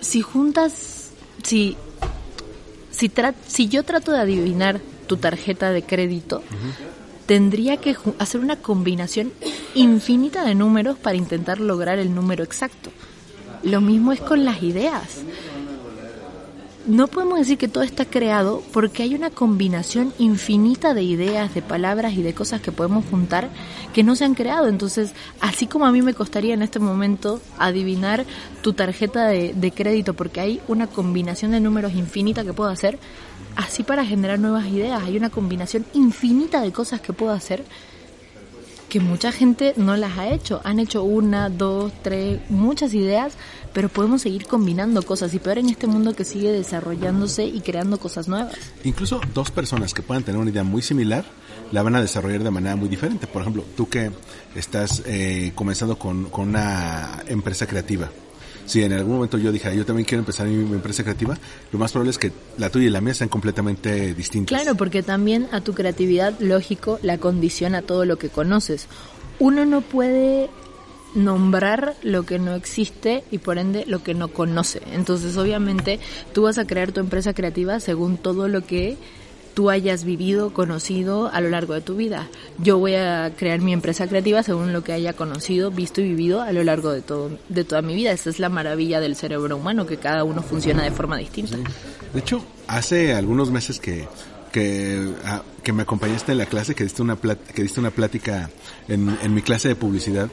si 0.00 0.20
juntas 0.22 1.10
si 1.42 1.76
si 2.92 3.08
tra- 3.08 3.34
si 3.46 3.68
yo 3.68 3.82
trato 3.82 4.12
de 4.12 4.18
adivinar 4.20 4.80
tu 5.08 5.16
tarjeta 5.16 5.72
de 5.72 5.82
crédito, 5.82 6.44
tendría 7.26 7.78
que 7.78 7.96
hacer 8.18 8.40
una 8.40 8.56
combinación 8.56 9.32
infinita 9.74 10.44
de 10.44 10.54
números 10.54 10.96
para 10.96 11.16
intentar 11.16 11.58
lograr 11.58 11.98
el 11.98 12.14
número 12.14 12.44
exacto. 12.44 12.90
Lo 13.64 13.80
mismo 13.80 14.12
es 14.12 14.20
con 14.20 14.44
las 14.44 14.62
ideas. 14.62 15.22
No 16.88 17.06
podemos 17.06 17.38
decir 17.38 17.58
que 17.58 17.68
todo 17.68 17.84
está 17.84 18.06
creado 18.06 18.62
porque 18.72 19.02
hay 19.02 19.14
una 19.14 19.28
combinación 19.28 20.14
infinita 20.18 20.94
de 20.94 21.02
ideas, 21.02 21.52
de 21.54 21.60
palabras 21.60 22.14
y 22.14 22.22
de 22.22 22.32
cosas 22.32 22.62
que 22.62 22.72
podemos 22.72 23.04
juntar 23.04 23.50
que 23.92 24.02
no 24.02 24.16
se 24.16 24.24
han 24.24 24.34
creado. 24.34 24.68
Entonces, 24.68 25.12
así 25.38 25.66
como 25.66 25.84
a 25.84 25.92
mí 25.92 26.00
me 26.00 26.14
costaría 26.14 26.54
en 26.54 26.62
este 26.62 26.78
momento 26.78 27.42
adivinar 27.58 28.24
tu 28.62 28.72
tarjeta 28.72 29.26
de, 29.26 29.52
de 29.52 29.70
crédito 29.70 30.14
porque 30.14 30.40
hay 30.40 30.62
una 30.66 30.86
combinación 30.86 31.50
de 31.50 31.60
números 31.60 31.92
infinita 31.92 32.42
que 32.42 32.54
puedo 32.54 32.70
hacer, 32.70 32.98
así 33.54 33.82
para 33.82 34.06
generar 34.06 34.38
nuevas 34.38 34.66
ideas 34.68 35.02
hay 35.02 35.18
una 35.18 35.28
combinación 35.28 35.84
infinita 35.92 36.62
de 36.62 36.72
cosas 36.72 37.02
que 37.02 37.12
puedo 37.12 37.32
hacer 37.32 37.64
que 38.88 39.00
mucha 39.00 39.32
gente 39.32 39.74
no 39.76 39.96
las 39.96 40.18
ha 40.18 40.28
hecho. 40.28 40.60
Han 40.64 40.80
hecho 40.80 41.02
una, 41.02 41.48
dos, 41.48 41.92
tres, 42.02 42.40
muchas 42.48 42.94
ideas, 42.94 43.34
pero 43.72 43.88
podemos 43.88 44.22
seguir 44.22 44.46
combinando 44.46 45.02
cosas. 45.02 45.34
Y 45.34 45.38
peor 45.38 45.58
en 45.58 45.68
este 45.68 45.86
mundo 45.86 46.14
que 46.14 46.24
sigue 46.24 46.52
desarrollándose 46.52 47.44
y 47.44 47.60
creando 47.60 47.98
cosas 47.98 48.28
nuevas. 48.28 48.54
Incluso 48.84 49.20
dos 49.34 49.50
personas 49.50 49.94
que 49.94 50.02
puedan 50.02 50.24
tener 50.24 50.40
una 50.40 50.50
idea 50.50 50.64
muy 50.64 50.82
similar 50.82 51.24
la 51.72 51.82
van 51.82 51.96
a 51.96 52.00
desarrollar 52.00 52.42
de 52.42 52.50
manera 52.50 52.76
muy 52.76 52.88
diferente. 52.88 53.26
Por 53.26 53.42
ejemplo, 53.42 53.64
tú 53.76 53.88
que 53.88 54.10
estás 54.54 55.02
eh, 55.06 55.52
comenzando 55.54 55.98
con, 55.98 56.30
con 56.30 56.48
una 56.48 57.22
empresa 57.26 57.66
creativa. 57.66 58.10
Si 58.68 58.82
en 58.82 58.92
algún 58.92 59.14
momento 59.14 59.38
yo 59.38 59.50
dije, 59.50 59.74
yo 59.74 59.86
también 59.86 60.04
quiero 60.04 60.20
empezar 60.20 60.46
mi, 60.46 60.56
mi 60.56 60.74
empresa 60.74 61.02
creativa, 61.02 61.36
lo 61.72 61.78
más 61.78 61.90
probable 61.90 62.10
es 62.10 62.18
que 62.18 62.30
la 62.58 62.68
tuya 62.68 62.86
y 62.86 62.90
la 62.90 63.00
mía 63.00 63.14
sean 63.14 63.30
completamente 63.30 64.14
distintas. 64.14 64.60
Claro, 64.60 64.76
porque 64.76 65.02
también 65.02 65.48
a 65.52 65.62
tu 65.62 65.72
creatividad, 65.72 66.38
lógico, 66.38 66.98
la 67.02 67.16
condiciona 67.16 67.80
todo 67.80 68.04
lo 68.04 68.18
que 68.18 68.28
conoces. 68.28 68.86
Uno 69.38 69.64
no 69.64 69.80
puede 69.80 70.50
nombrar 71.14 71.96
lo 72.02 72.24
que 72.26 72.38
no 72.38 72.54
existe 72.54 73.24
y 73.30 73.38
por 73.38 73.56
ende 73.56 73.84
lo 73.86 74.02
que 74.02 74.12
no 74.12 74.28
conoce. 74.28 74.82
Entonces, 74.92 75.36
obviamente, 75.38 75.98
tú 76.34 76.42
vas 76.42 76.58
a 76.58 76.66
crear 76.66 76.92
tu 76.92 77.00
empresa 77.00 77.32
creativa 77.32 77.80
según 77.80 78.18
todo 78.18 78.48
lo 78.48 78.66
que 78.66 78.98
tú 79.58 79.70
hayas 79.70 80.04
vivido, 80.04 80.52
conocido 80.52 81.32
a 81.32 81.40
lo 81.40 81.50
largo 81.50 81.74
de 81.74 81.80
tu 81.80 81.96
vida. 81.96 82.28
Yo 82.58 82.78
voy 82.78 82.94
a 82.94 83.32
crear 83.36 83.60
mi 83.60 83.72
empresa 83.72 84.06
creativa 84.06 84.44
según 84.44 84.72
lo 84.72 84.84
que 84.84 84.92
haya 84.92 85.14
conocido, 85.14 85.72
visto 85.72 86.00
y 86.00 86.04
vivido 86.04 86.42
a 86.42 86.52
lo 86.52 86.62
largo 86.62 86.92
de 86.92 87.02
todo 87.02 87.32
de 87.48 87.64
toda 87.64 87.82
mi 87.82 87.96
vida. 87.96 88.12
Esa 88.12 88.30
es 88.30 88.38
la 88.38 88.50
maravilla 88.50 89.00
del 89.00 89.16
cerebro 89.16 89.56
humano, 89.56 89.84
que 89.84 89.96
cada 89.96 90.22
uno 90.22 90.44
funciona 90.44 90.84
de 90.84 90.92
forma 90.92 91.16
distinta. 91.16 91.56
De 92.14 92.20
hecho, 92.20 92.40
hace 92.68 93.14
algunos 93.14 93.50
meses 93.50 93.80
que 93.80 94.06
que, 94.52 95.12
ah, 95.24 95.42
que 95.64 95.72
me 95.72 95.82
acompañaste 95.82 96.30
en 96.30 96.38
la 96.38 96.46
clase, 96.46 96.76
que 96.76 96.84
diste 96.84 97.02
una 97.02 97.20
plat- 97.20 97.42
que 97.52 97.62
diste 97.62 97.80
una 97.80 97.90
plática 97.90 98.50
en, 98.86 99.18
en 99.24 99.34
mi 99.34 99.42
clase 99.42 99.66
de 99.66 99.74
publicidad, 99.74 100.28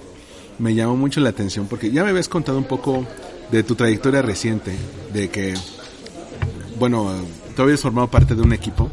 me 0.60 0.76
llamó 0.76 0.96
mucho 0.96 1.20
la 1.20 1.30
atención 1.30 1.66
porque 1.66 1.90
ya 1.90 2.04
me 2.04 2.12
habías 2.12 2.30
contado 2.30 2.60
un 2.60 2.66
poco 2.66 3.08
de 3.52 3.64
tu 3.64 3.74
trayectoria 3.74 4.22
reciente, 4.22 4.72
de 5.12 5.30
que, 5.30 5.56
bueno, 6.78 7.12
tú 7.56 7.64
habías 7.64 7.82
formado 7.82 8.08
parte 8.08 8.36
de 8.36 8.44
un 8.44 8.54
equipo 8.54 8.92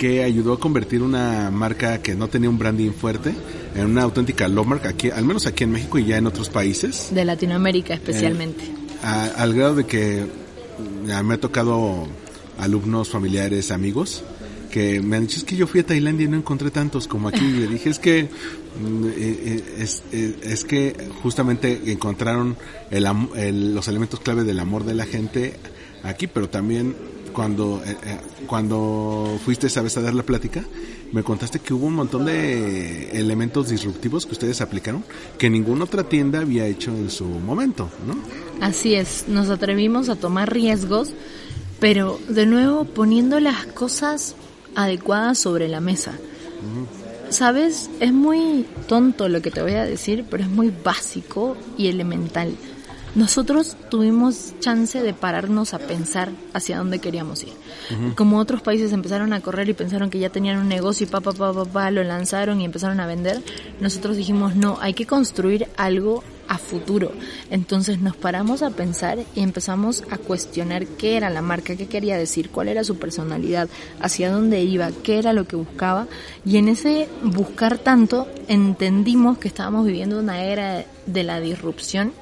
que 0.00 0.24
ayudó 0.24 0.54
a 0.54 0.58
convertir 0.58 1.02
una 1.02 1.50
marca 1.50 2.00
que 2.00 2.14
no 2.14 2.26
tenía 2.28 2.48
un 2.48 2.56
branding 2.58 2.90
fuerte 2.92 3.34
en 3.76 3.84
una 3.84 4.00
auténtica 4.02 4.48
low 4.48 4.64
marca 4.64 4.88
aquí, 4.88 5.10
al 5.10 5.26
menos 5.26 5.46
aquí 5.46 5.64
en 5.64 5.72
México 5.72 5.98
y 5.98 6.06
ya 6.06 6.16
en 6.16 6.26
otros 6.26 6.48
países 6.48 7.08
De 7.12 7.22
Latinoamérica 7.26 7.92
especialmente. 7.92 8.64
a- 9.02 9.26
al 9.26 9.52
grado 9.52 9.74
de 9.74 9.84
que 9.84 10.24
me 11.04 11.34
ha 11.34 11.38
tocado 11.38 12.06
alumnos, 12.58 13.10
familiares, 13.10 13.70
amigos 13.70 14.24
que 14.70 15.02
me 15.02 15.16
han 15.16 15.26
dicho 15.26 15.36
es 15.38 15.44
que 15.44 15.56
yo 15.56 15.66
fui 15.66 15.80
a 15.80 15.84
Tailandia 15.86 16.24
y 16.26 16.30
no 16.30 16.36
encontré 16.38 16.70
tantos 16.70 17.06
como 17.06 17.28
aquí 17.28 17.44
y 17.44 17.50
le 17.60 17.66
dije 17.66 17.90
es 17.90 17.98
que 17.98 18.22
mm, 18.24 19.04
eh, 19.04 19.10
eh, 19.18 19.62
es, 19.80 20.02
eh, 20.12 20.34
es 20.44 20.64
que 20.64 20.96
justamente 21.22 21.78
encontraron 21.92 22.56
el, 22.90 23.06
el- 23.36 23.74
los 23.74 23.86
elementos 23.88 24.20
clave 24.20 24.44
del 24.44 24.60
amor 24.60 24.84
de 24.84 24.94
la 24.94 25.04
gente 25.04 25.54
aquí 26.04 26.26
pero 26.26 26.48
también 26.48 26.94
cuando 27.32 27.82
eh, 27.84 27.96
eh, 28.04 28.18
cuando 28.46 29.38
fuiste 29.44 29.66
esa 29.66 29.82
vez 29.82 29.96
a 29.96 30.02
dar 30.02 30.14
la 30.14 30.22
plática 30.22 30.64
me 31.12 31.22
contaste 31.22 31.58
que 31.58 31.74
hubo 31.74 31.86
un 31.86 31.94
montón 31.94 32.24
de 32.24 33.10
elementos 33.18 33.68
disruptivos 33.68 34.26
que 34.26 34.32
ustedes 34.32 34.60
aplicaron 34.60 35.04
que 35.38 35.50
ninguna 35.50 35.84
otra 35.84 36.04
tienda 36.04 36.40
había 36.40 36.66
hecho 36.66 36.90
en 36.90 37.10
su 37.10 37.24
momento 37.24 37.90
¿no? 38.06 38.16
Así 38.60 38.94
es, 38.94 39.24
nos 39.26 39.48
atrevimos 39.48 40.10
a 40.10 40.16
tomar 40.16 40.52
riesgos, 40.52 41.14
pero 41.80 42.20
de 42.28 42.44
nuevo 42.44 42.84
poniendo 42.84 43.40
las 43.40 43.66
cosas 43.66 44.34
adecuadas 44.74 45.38
sobre 45.38 45.68
la 45.68 45.80
mesa. 45.80 46.12
Sabes, 47.30 47.88
es 48.00 48.12
muy 48.12 48.66
tonto 48.88 49.28
lo 49.28 49.40
que 49.40 49.50
te 49.50 49.62
voy 49.62 49.72
a 49.72 49.84
decir, 49.84 50.24
pero 50.28 50.42
es 50.42 50.50
muy 50.50 50.72
básico 50.84 51.56
y 51.78 51.88
elemental. 51.88 52.54
Nosotros 53.14 53.76
tuvimos 53.90 54.54
chance 54.60 55.02
de 55.02 55.12
pararnos 55.14 55.74
a 55.74 55.78
pensar 55.78 56.30
hacia 56.52 56.78
dónde 56.78 57.00
queríamos 57.00 57.42
ir. 57.42 57.52
Como 58.14 58.38
otros 58.38 58.62
países 58.62 58.92
empezaron 58.92 59.32
a 59.32 59.40
correr 59.40 59.68
y 59.68 59.74
pensaron 59.74 60.10
que 60.10 60.20
ya 60.20 60.30
tenían 60.30 60.58
un 60.58 60.68
negocio 60.68 61.06
y 61.06 61.10
pa, 61.10 61.20
pa, 61.20 61.32
pa, 61.32 61.52
pa, 61.52 61.64
pa, 61.64 61.90
lo 61.90 62.04
lanzaron 62.04 62.60
y 62.60 62.64
empezaron 62.64 63.00
a 63.00 63.06
vender, 63.06 63.42
nosotros 63.80 64.16
dijimos, 64.16 64.54
no, 64.54 64.78
hay 64.80 64.94
que 64.94 65.06
construir 65.06 65.66
algo 65.76 66.22
a 66.50 66.58
futuro. 66.58 67.12
Entonces 67.50 68.00
nos 68.00 68.16
paramos 68.16 68.62
a 68.62 68.70
pensar 68.70 69.18
y 69.36 69.40
empezamos 69.40 70.02
a 70.10 70.18
cuestionar 70.18 70.84
qué 70.84 71.16
era 71.16 71.30
la 71.30 71.42
marca, 71.42 71.76
qué 71.76 71.86
quería 71.86 72.18
decir, 72.18 72.50
cuál 72.50 72.68
era 72.68 72.82
su 72.82 72.98
personalidad, 72.98 73.68
hacia 74.00 74.32
dónde 74.32 74.60
iba, 74.62 74.90
qué 75.04 75.18
era 75.18 75.32
lo 75.32 75.46
que 75.46 75.54
buscaba. 75.54 76.08
Y 76.44 76.56
en 76.56 76.68
ese 76.68 77.08
buscar 77.22 77.78
tanto 77.78 78.28
entendimos 78.48 79.38
que 79.38 79.46
estábamos 79.46 79.86
viviendo 79.86 80.18
una 80.18 80.42
era 80.42 80.84
de 81.06 81.22
la 81.22 81.40
disrupción. 81.40 82.12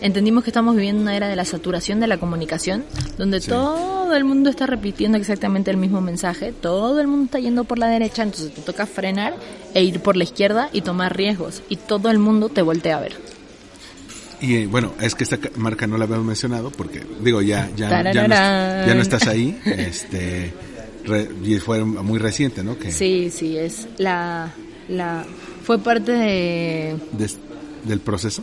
Entendimos 0.00 0.44
que 0.44 0.50
estamos 0.50 0.74
viviendo 0.74 1.02
una 1.02 1.16
era 1.16 1.28
de 1.28 1.36
la 1.36 1.44
saturación 1.44 2.00
de 2.00 2.06
la 2.06 2.18
comunicación, 2.18 2.84
donde 3.18 3.40
todo 3.40 4.14
el 4.14 4.24
mundo 4.24 4.50
está 4.50 4.66
repitiendo 4.66 5.16
exactamente 5.18 5.70
el 5.70 5.76
mismo 5.76 6.00
mensaje, 6.00 6.52
todo 6.52 7.00
el 7.00 7.06
mundo 7.06 7.26
está 7.26 7.38
yendo 7.38 7.64
por 7.64 7.78
la 7.78 7.86
derecha, 7.88 8.22
entonces 8.22 8.52
te 8.54 8.60
toca 8.62 8.86
frenar 8.86 9.34
e 9.74 9.82
ir 9.84 10.00
por 10.00 10.16
la 10.16 10.24
izquierda 10.24 10.68
y 10.72 10.80
tomar 10.82 11.16
riesgos, 11.16 11.62
y 11.68 11.76
todo 11.76 12.10
el 12.10 12.18
mundo 12.18 12.48
te 12.48 12.62
voltea 12.62 12.96
a 12.98 13.00
ver. 13.00 13.16
Y 14.40 14.56
eh, 14.56 14.66
bueno, 14.66 14.92
es 15.00 15.14
que 15.14 15.22
esta 15.22 15.36
ca- 15.38 15.50
marca 15.56 15.86
no 15.86 15.96
la 15.98 16.04
habíamos 16.04 16.26
mencionado 16.26 16.70
porque, 16.70 17.02
digo, 17.22 17.42
ya, 17.42 17.70
ya, 17.76 17.88
ya, 18.12 18.22
no, 18.22 18.34
ya 18.86 18.94
no 18.94 19.00
estás 19.02 19.26
ahí, 19.28 19.56
este, 19.64 20.52
re- 21.04 21.30
y 21.44 21.56
fue 21.58 21.84
muy 21.84 22.18
reciente, 22.18 22.64
¿no? 22.64 22.76
Que 22.76 22.90
Sí, 22.90 23.30
sí, 23.30 23.56
es 23.56 23.86
la, 23.98 24.52
la, 24.88 25.24
fue 25.62 25.78
parte 25.78 26.10
de, 26.12 26.96
des- 27.12 27.38
del 27.84 28.00
proceso. 28.00 28.42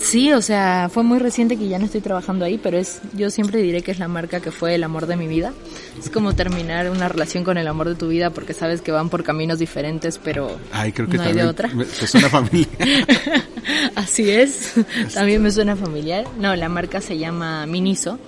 Sí, 0.00 0.32
o 0.32 0.40
sea, 0.40 0.88
fue 0.92 1.02
muy 1.02 1.18
reciente 1.18 1.56
que 1.56 1.68
ya 1.68 1.78
no 1.78 1.84
estoy 1.84 2.00
trabajando 2.00 2.44
ahí, 2.44 2.58
pero 2.58 2.78
es, 2.78 3.00
yo 3.12 3.30
siempre 3.30 3.60
diré 3.60 3.82
que 3.82 3.90
es 3.90 3.98
la 3.98 4.08
marca 4.08 4.40
que 4.40 4.50
fue 4.50 4.74
el 4.74 4.82
amor 4.82 5.06
de 5.06 5.16
mi 5.16 5.28
vida. 5.28 5.52
Es 5.98 6.08
como 6.08 6.34
terminar 6.34 6.90
una 6.90 7.08
relación 7.08 7.44
con 7.44 7.58
el 7.58 7.68
amor 7.68 7.88
de 7.88 7.94
tu 7.94 8.08
vida 8.08 8.30
porque 8.30 8.54
sabes 8.54 8.80
que 8.80 8.92
van 8.92 9.10
por 9.10 9.22
caminos 9.22 9.58
diferentes, 9.58 10.18
pero 10.18 10.58
Ay, 10.72 10.92
creo 10.92 11.06
que 11.08 11.18
no 11.18 11.24
hay 11.24 11.34
de 11.34 11.44
otra. 11.44 11.70
te 11.98 12.06
suena 12.06 12.28
familia. 12.30 12.66
Así 13.94 14.30
es, 14.30 14.72
también 15.12 15.42
me 15.42 15.50
suena 15.50 15.76
familiar. 15.76 16.24
No, 16.38 16.56
la 16.56 16.68
marca 16.70 17.00
se 17.00 17.18
llama 17.18 17.66
Miniso, 17.66 18.18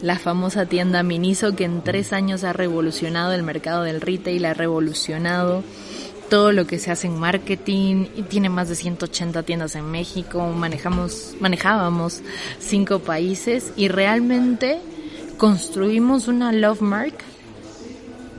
la 0.00 0.18
famosa 0.18 0.66
tienda 0.66 1.02
Miniso 1.02 1.54
que 1.54 1.64
en 1.64 1.82
tres 1.82 2.12
años 2.14 2.44
ha 2.44 2.52
revolucionado 2.54 3.32
el 3.32 3.42
mercado 3.42 3.82
del 3.82 4.00
retail, 4.00 4.46
ha 4.46 4.54
revolucionado 4.54 5.62
todo 6.30 6.52
lo 6.52 6.66
que 6.66 6.78
se 6.78 6.90
hace 6.90 7.08
en 7.08 7.18
marketing 7.18 8.06
y 8.16 8.22
tiene 8.22 8.48
más 8.48 8.68
de 8.68 8.76
180 8.76 9.42
tiendas 9.42 9.74
en 9.74 9.90
México, 9.90 10.46
manejamos, 10.46 11.34
manejábamos 11.40 12.22
cinco 12.60 13.00
países 13.00 13.72
y 13.76 13.88
realmente 13.88 14.80
construimos 15.36 16.28
una 16.28 16.52
love 16.52 16.80
mark 16.80 17.14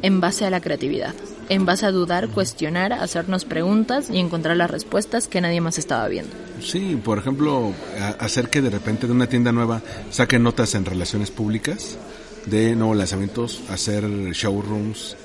en 0.01 0.21
base 0.21 0.45
a 0.45 0.49
la 0.49 0.61
creatividad, 0.61 1.13
en 1.49 1.65
base 1.65 1.85
a 1.85 1.91
dudar, 1.91 2.29
cuestionar, 2.29 2.93
hacernos 2.93 3.43
preguntas 3.43 4.09
y 4.09 4.19
encontrar 4.19 4.55
las 4.55 4.71
respuestas 4.71 5.27
que 5.27 5.41
nadie 5.41 5.61
más 5.61 5.77
estaba 5.77 6.07
viendo. 6.07 6.31
Sí, 6.61 6.99
por 7.03 7.17
ejemplo, 7.19 7.73
hacer 8.19 8.49
que 8.49 8.61
de 8.61 8.69
repente 8.69 9.05
de 9.05 9.13
una 9.13 9.27
tienda 9.27 9.51
nueva 9.51 9.81
saquen 10.09 10.43
notas 10.43 10.73
en 10.75 10.85
relaciones 10.85 11.29
públicas 11.29 11.97
de 12.45 12.73
nuevos 12.75 12.97
lanzamientos, 12.97 13.61
hacer 13.69 14.09
showrooms, 14.31 15.17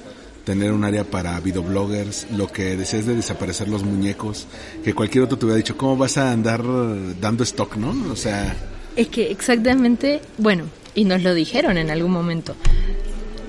tener 0.47 0.71
un 0.71 0.85
área 0.85 1.03
para 1.03 1.41
videobloggers, 1.41 2.29
lo 2.31 2.47
que 2.47 2.77
desees 2.77 3.05
de 3.05 3.17
desaparecer 3.17 3.69
los 3.69 3.83
muñecos, 3.83 4.47
que 4.85 4.95
cualquier 4.95 5.25
otro 5.25 5.37
te 5.37 5.45
hubiera 5.45 5.57
dicho, 5.57 5.77
¿cómo 5.77 5.97
vas 5.97 6.17
a 6.19 6.31
andar 6.31 6.63
dando 7.21 7.43
stock, 7.43 7.75
no? 7.77 7.93
O 8.13 8.15
sea, 8.15 8.57
Es 8.95 9.09
que 9.09 9.33
exactamente, 9.33 10.21
bueno, 10.39 10.67
y 10.95 11.05
nos 11.05 11.25
lo 11.25 11.35
dijeron 11.35 11.79
en 11.79 11.91
algún 11.91 12.13
momento, 12.13 12.55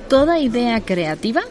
toda 0.09 0.39
idea 0.39 0.81
creativa 0.81 1.43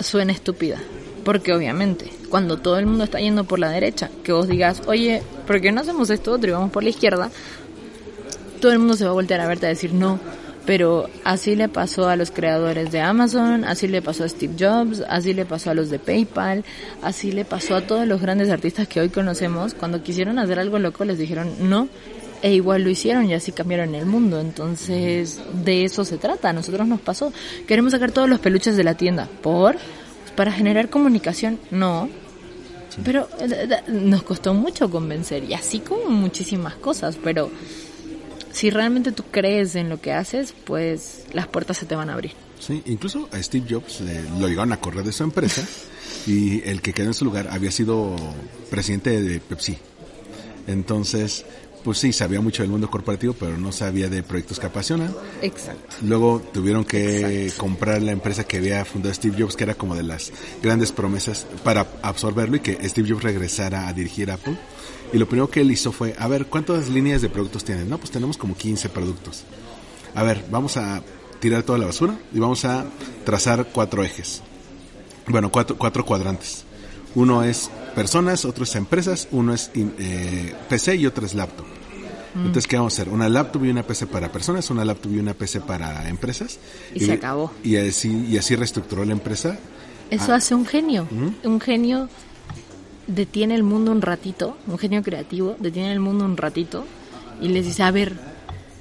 suena 0.00 0.32
estúpida. 0.32 0.78
Porque 1.22 1.52
obviamente, 1.52 2.10
cuando 2.30 2.56
todo 2.56 2.78
el 2.78 2.86
mundo 2.86 3.04
está 3.04 3.20
yendo 3.20 3.44
por 3.44 3.58
la 3.58 3.68
derecha, 3.68 4.10
que 4.24 4.32
vos 4.32 4.48
digas, 4.48 4.82
oye, 4.86 5.22
¿por 5.46 5.60
qué 5.60 5.70
no 5.70 5.82
hacemos 5.82 6.08
esto 6.08 6.32
otro 6.32 6.48
y 6.48 6.52
vamos 6.52 6.72
por 6.72 6.82
la 6.82 6.88
izquierda? 6.88 7.30
Todo 8.58 8.72
el 8.72 8.78
mundo 8.78 8.96
se 8.96 9.04
va 9.04 9.10
a 9.10 9.14
voltear 9.14 9.40
a 9.40 9.46
verte 9.46 9.66
a 9.66 9.68
decir 9.68 9.92
no. 9.92 10.18
Pero 10.64 11.08
así 11.24 11.56
le 11.56 11.68
pasó 11.68 12.08
a 12.08 12.14
los 12.14 12.30
creadores 12.30 12.92
de 12.92 13.00
Amazon, 13.00 13.64
así 13.64 13.88
le 13.88 14.00
pasó 14.00 14.24
a 14.24 14.28
Steve 14.28 14.54
Jobs, 14.58 15.02
así 15.08 15.34
le 15.34 15.44
pasó 15.44 15.70
a 15.70 15.74
los 15.74 15.90
de 15.90 15.98
PayPal, 15.98 16.64
así 17.02 17.32
le 17.32 17.44
pasó 17.44 17.74
a 17.74 17.80
todos 17.80 18.06
los 18.06 18.20
grandes 18.20 18.48
artistas 18.48 18.86
que 18.86 19.00
hoy 19.00 19.08
conocemos. 19.08 19.74
Cuando 19.74 20.02
quisieron 20.02 20.38
hacer 20.38 20.60
algo 20.60 20.78
loco 20.78 21.04
les 21.04 21.18
dijeron 21.18 21.50
no, 21.68 21.88
e 22.42 22.52
igual 22.52 22.82
lo 22.82 22.90
hicieron 22.90 23.30
y 23.30 23.34
así 23.34 23.52
cambiaron 23.52 23.94
el 23.94 24.04
mundo. 24.04 24.40
Entonces, 24.40 25.40
de 25.64 25.84
eso 25.84 26.04
se 26.04 26.18
trata. 26.18 26.50
A 26.50 26.52
nosotros 26.52 26.86
nos 26.88 27.00
pasó. 27.00 27.32
Queremos 27.68 27.92
sacar 27.92 28.10
todos 28.10 28.28
los 28.28 28.40
peluches 28.40 28.76
de 28.76 28.84
la 28.84 28.96
tienda. 28.96 29.28
¿Por? 29.42 29.76
Para 30.34 30.50
generar 30.50 30.90
comunicación. 30.90 31.60
No. 31.70 32.10
Pero 33.04 33.28
eh, 33.38 33.68
nos 33.86 34.24
costó 34.24 34.54
mucho 34.54 34.90
convencer. 34.90 35.44
Y 35.44 35.54
así 35.54 35.78
como 35.78 36.10
muchísimas 36.10 36.74
cosas. 36.74 37.16
Pero 37.22 37.48
si 38.52 38.70
realmente 38.70 39.12
tú 39.12 39.24
crees 39.30 39.74
en 39.74 39.88
lo 39.88 40.00
que 40.00 40.12
haces, 40.12 40.54
pues 40.64 41.24
las 41.32 41.46
puertas 41.48 41.78
se 41.78 41.86
te 41.86 41.94
van 41.96 42.10
a 42.10 42.14
abrir. 42.14 42.32
sí, 42.60 42.82
incluso 42.86 43.28
a 43.32 43.42
Steve 43.42 43.66
Jobs 43.68 44.00
le- 44.02 44.22
lo 44.38 44.46
llegaron 44.48 44.72
a 44.72 44.76
correr 44.80 45.04
de 45.04 45.12
su 45.12 45.24
empresa 45.24 45.62
y 46.26 46.62
el 46.68 46.80
que 46.82 46.92
quedó 46.92 47.06
en 47.08 47.14
su 47.14 47.24
lugar 47.24 47.48
había 47.50 47.70
sido 47.72 48.14
presidente 48.70 49.20
de 49.20 49.40
Pepsi. 49.40 49.78
Entonces, 50.66 51.44
pues 51.82 51.98
sí, 51.98 52.12
sabía 52.12 52.40
mucho 52.40 52.62
del 52.62 52.70
mundo 52.70 52.88
corporativo, 52.88 53.32
pero 53.34 53.58
no 53.58 53.72
sabía 53.72 54.08
de 54.08 54.22
proyectos 54.22 54.60
que 54.60 54.66
apasionan. 54.66 55.12
Exacto. 55.42 55.96
Luego 56.02 56.40
tuvieron 56.52 56.84
que 56.84 57.52
comprar 57.56 58.00
la 58.02 58.12
empresa 58.12 58.44
que 58.44 58.58
había 58.58 58.84
fundado 58.84 59.12
Steve 59.14 59.36
Jobs, 59.42 59.56
que 59.56 59.64
era 59.64 59.74
como 59.74 59.96
de 59.96 60.04
las 60.04 60.30
grandes 60.62 60.92
promesas 60.92 61.46
para 61.64 61.86
absorberlo 62.02 62.56
y 62.56 62.60
que 62.60 62.88
Steve 62.88 63.10
Jobs 63.10 63.24
regresara 63.24 63.88
a 63.88 63.92
dirigir 63.92 64.30
Apple. 64.30 64.56
Y 65.12 65.18
lo 65.18 65.26
primero 65.26 65.50
que 65.50 65.60
él 65.60 65.70
hizo 65.70 65.92
fue, 65.92 66.14
a 66.18 66.26
ver, 66.26 66.46
¿cuántas 66.46 66.88
líneas 66.88 67.20
de 67.20 67.28
productos 67.28 67.64
tienen? 67.64 67.88
No, 67.88 67.98
pues 67.98 68.10
tenemos 68.10 68.36
como 68.36 68.56
15 68.56 68.88
productos. 68.88 69.44
A 70.14 70.22
ver, 70.22 70.44
vamos 70.50 70.76
a 70.76 71.02
tirar 71.38 71.62
toda 71.62 71.78
la 71.78 71.86
basura 71.86 72.16
y 72.32 72.38
vamos 72.38 72.64
a 72.64 72.86
trazar 73.24 73.68
cuatro 73.72 74.02
ejes. 74.02 74.42
Bueno, 75.26 75.50
cuatro, 75.50 75.76
cuatro 75.76 76.04
cuadrantes. 76.04 76.64
Uno 77.14 77.42
es 77.42 77.70
personas, 77.94 78.44
otro 78.44 78.64
es 78.64 78.74
empresas, 78.74 79.28
uno 79.32 79.52
es 79.52 79.70
eh, 79.74 80.54
PC 80.68 80.96
y 80.96 81.06
otro 81.06 81.26
es 81.26 81.34
laptop. 81.34 81.66
Entonces, 82.34 82.66
¿qué 82.66 82.76
vamos 82.76 82.94
a 82.94 83.02
hacer? 83.02 83.12
Una 83.12 83.28
laptop 83.28 83.64
y 83.66 83.70
una 83.70 83.82
PC 83.82 84.06
para 84.06 84.32
personas, 84.32 84.70
una 84.70 84.86
laptop 84.86 85.12
y 85.12 85.18
una 85.18 85.34
PC 85.34 85.60
para 85.60 86.08
empresas. 86.08 86.58
Y 86.94 87.00
se 87.00 87.12
acabó. 87.12 87.52
Y 87.62 87.76
así, 87.76 88.26
y 88.30 88.38
así 88.38 88.56
reestructuró 88.56 89.04
la 89.04 89.12
empresa. 89.12 89.58
Eso 90.08 90.32
hace 90.32 90.54
un 90.54 90.64
genio. 90.64 91.06
Un 91.42 91.60
genio 91.60 92.08
detiene 93.06 93.54
el 93.54 93.62
mundo 93.62 93.90
un 93.90 94.02
ratito, 94.02 94.56
un 94.66 94.78
genio 94.78 95.02
creativo 95.02 95.56
detiene 95.58 95.92
el 95.92 96.00
mundo 96.00 96.24
un 96.24 96.36
ratito 96.36 96.84
y 97.40 97.48
les 97.48 97.66
dice, 97.66 97.82
a 97.82 97.90
ver, 97.90 98.14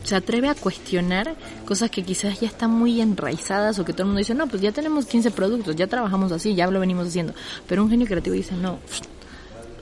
se 0.03 0.15
atreve 0.15 0.49
a 0.49 0.55
cuestionar 0.55 1.35
cosas 1.65 1.89
que 1.89 2.03
quizás 2.03 2.39
ya 2.39 2.47
están 2.47 2.71
muy 2.71 3.01
enraizadas 3.01 3.77
o 3.79 3.85
que 3.85 3.93
todo 3.93 4.03
el 4.03 4.07
mundo 4.07 4.19
dice, 4.19 4.33
no, 4.33 4.47
pues 4.47 4.61
ya 4.61 4.71
tenemos 4.71 5.05
15 5.05 5.31
productos, 5.31 5.75
ya 5.75 5.87
trabajamos 5.87 6.31
así, 6.31 6.55
ya 6.55 6.67
lo 6.67 6.79
venimos 6.79 7.07
haciendo. 7.07 7.33
Pero 7.67 7.83
un 7.83 7.89
genio 7.89 8.07
creativo 8.07 8.35
dice, 8.35 8.55
no, 8.55 8.79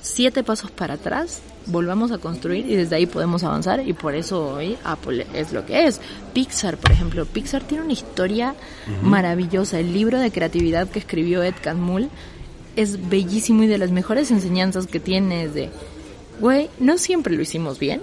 siete 0.01 0.43
pasos 0.43 0.71
para 0.71 0.95
atrás, 0.95 1.41
volvamos 1.65 2.11
a 2.11 2.17
construir 2.17 2.65
y 2.69 2.75
desde 2.75 2.95
ahí 2.95 3.05
podemos 3.05 3.43
avanzar 3.43 3.85
y 3.85 3.93
por 3.93 4.15
eso 4.15 4.55
hoy 4.55 4.77
Apple 4.83 5.25
es 5.33 5.53
lo 5.53 5.65
que 5.65 5.85
es. 5.85 6.01
Pixar, 6.33 6.77
por 6.77 6.91
ejemplo, 6.91 7.25
Pixar 7.25 7.63
tiene 7.63 7.83
una 7.83 7.93
historia 7.93 8.55
maravillosa. 9.03 9.79
El 9.79 9.93
libro 9.93 10.19
de 10.19 10.31
creatividad 10.31 10.89
que 10.89 10.99
escribió 10.99 11.43
Ed 11.43 11.55
Catmull 11.61 12.09
es 12.81 13.09
bellísimo 13.09 13.63
y 13.63 13.67
de 13.67 13.77
las 13.77 13.91
mejores 13.91 14.31
enseñanzas 14.31 14.87
que 14.87 14.99
tiene 14.99 15.43
es 15.43 15.53
de, 15.53 15.69
güey, 16.39 16.69
no 16.79 16.97
siempre 16.97 17.35
lo 17.35 17.41
hicimos 17.41 17.79
bien, 17.79 18.01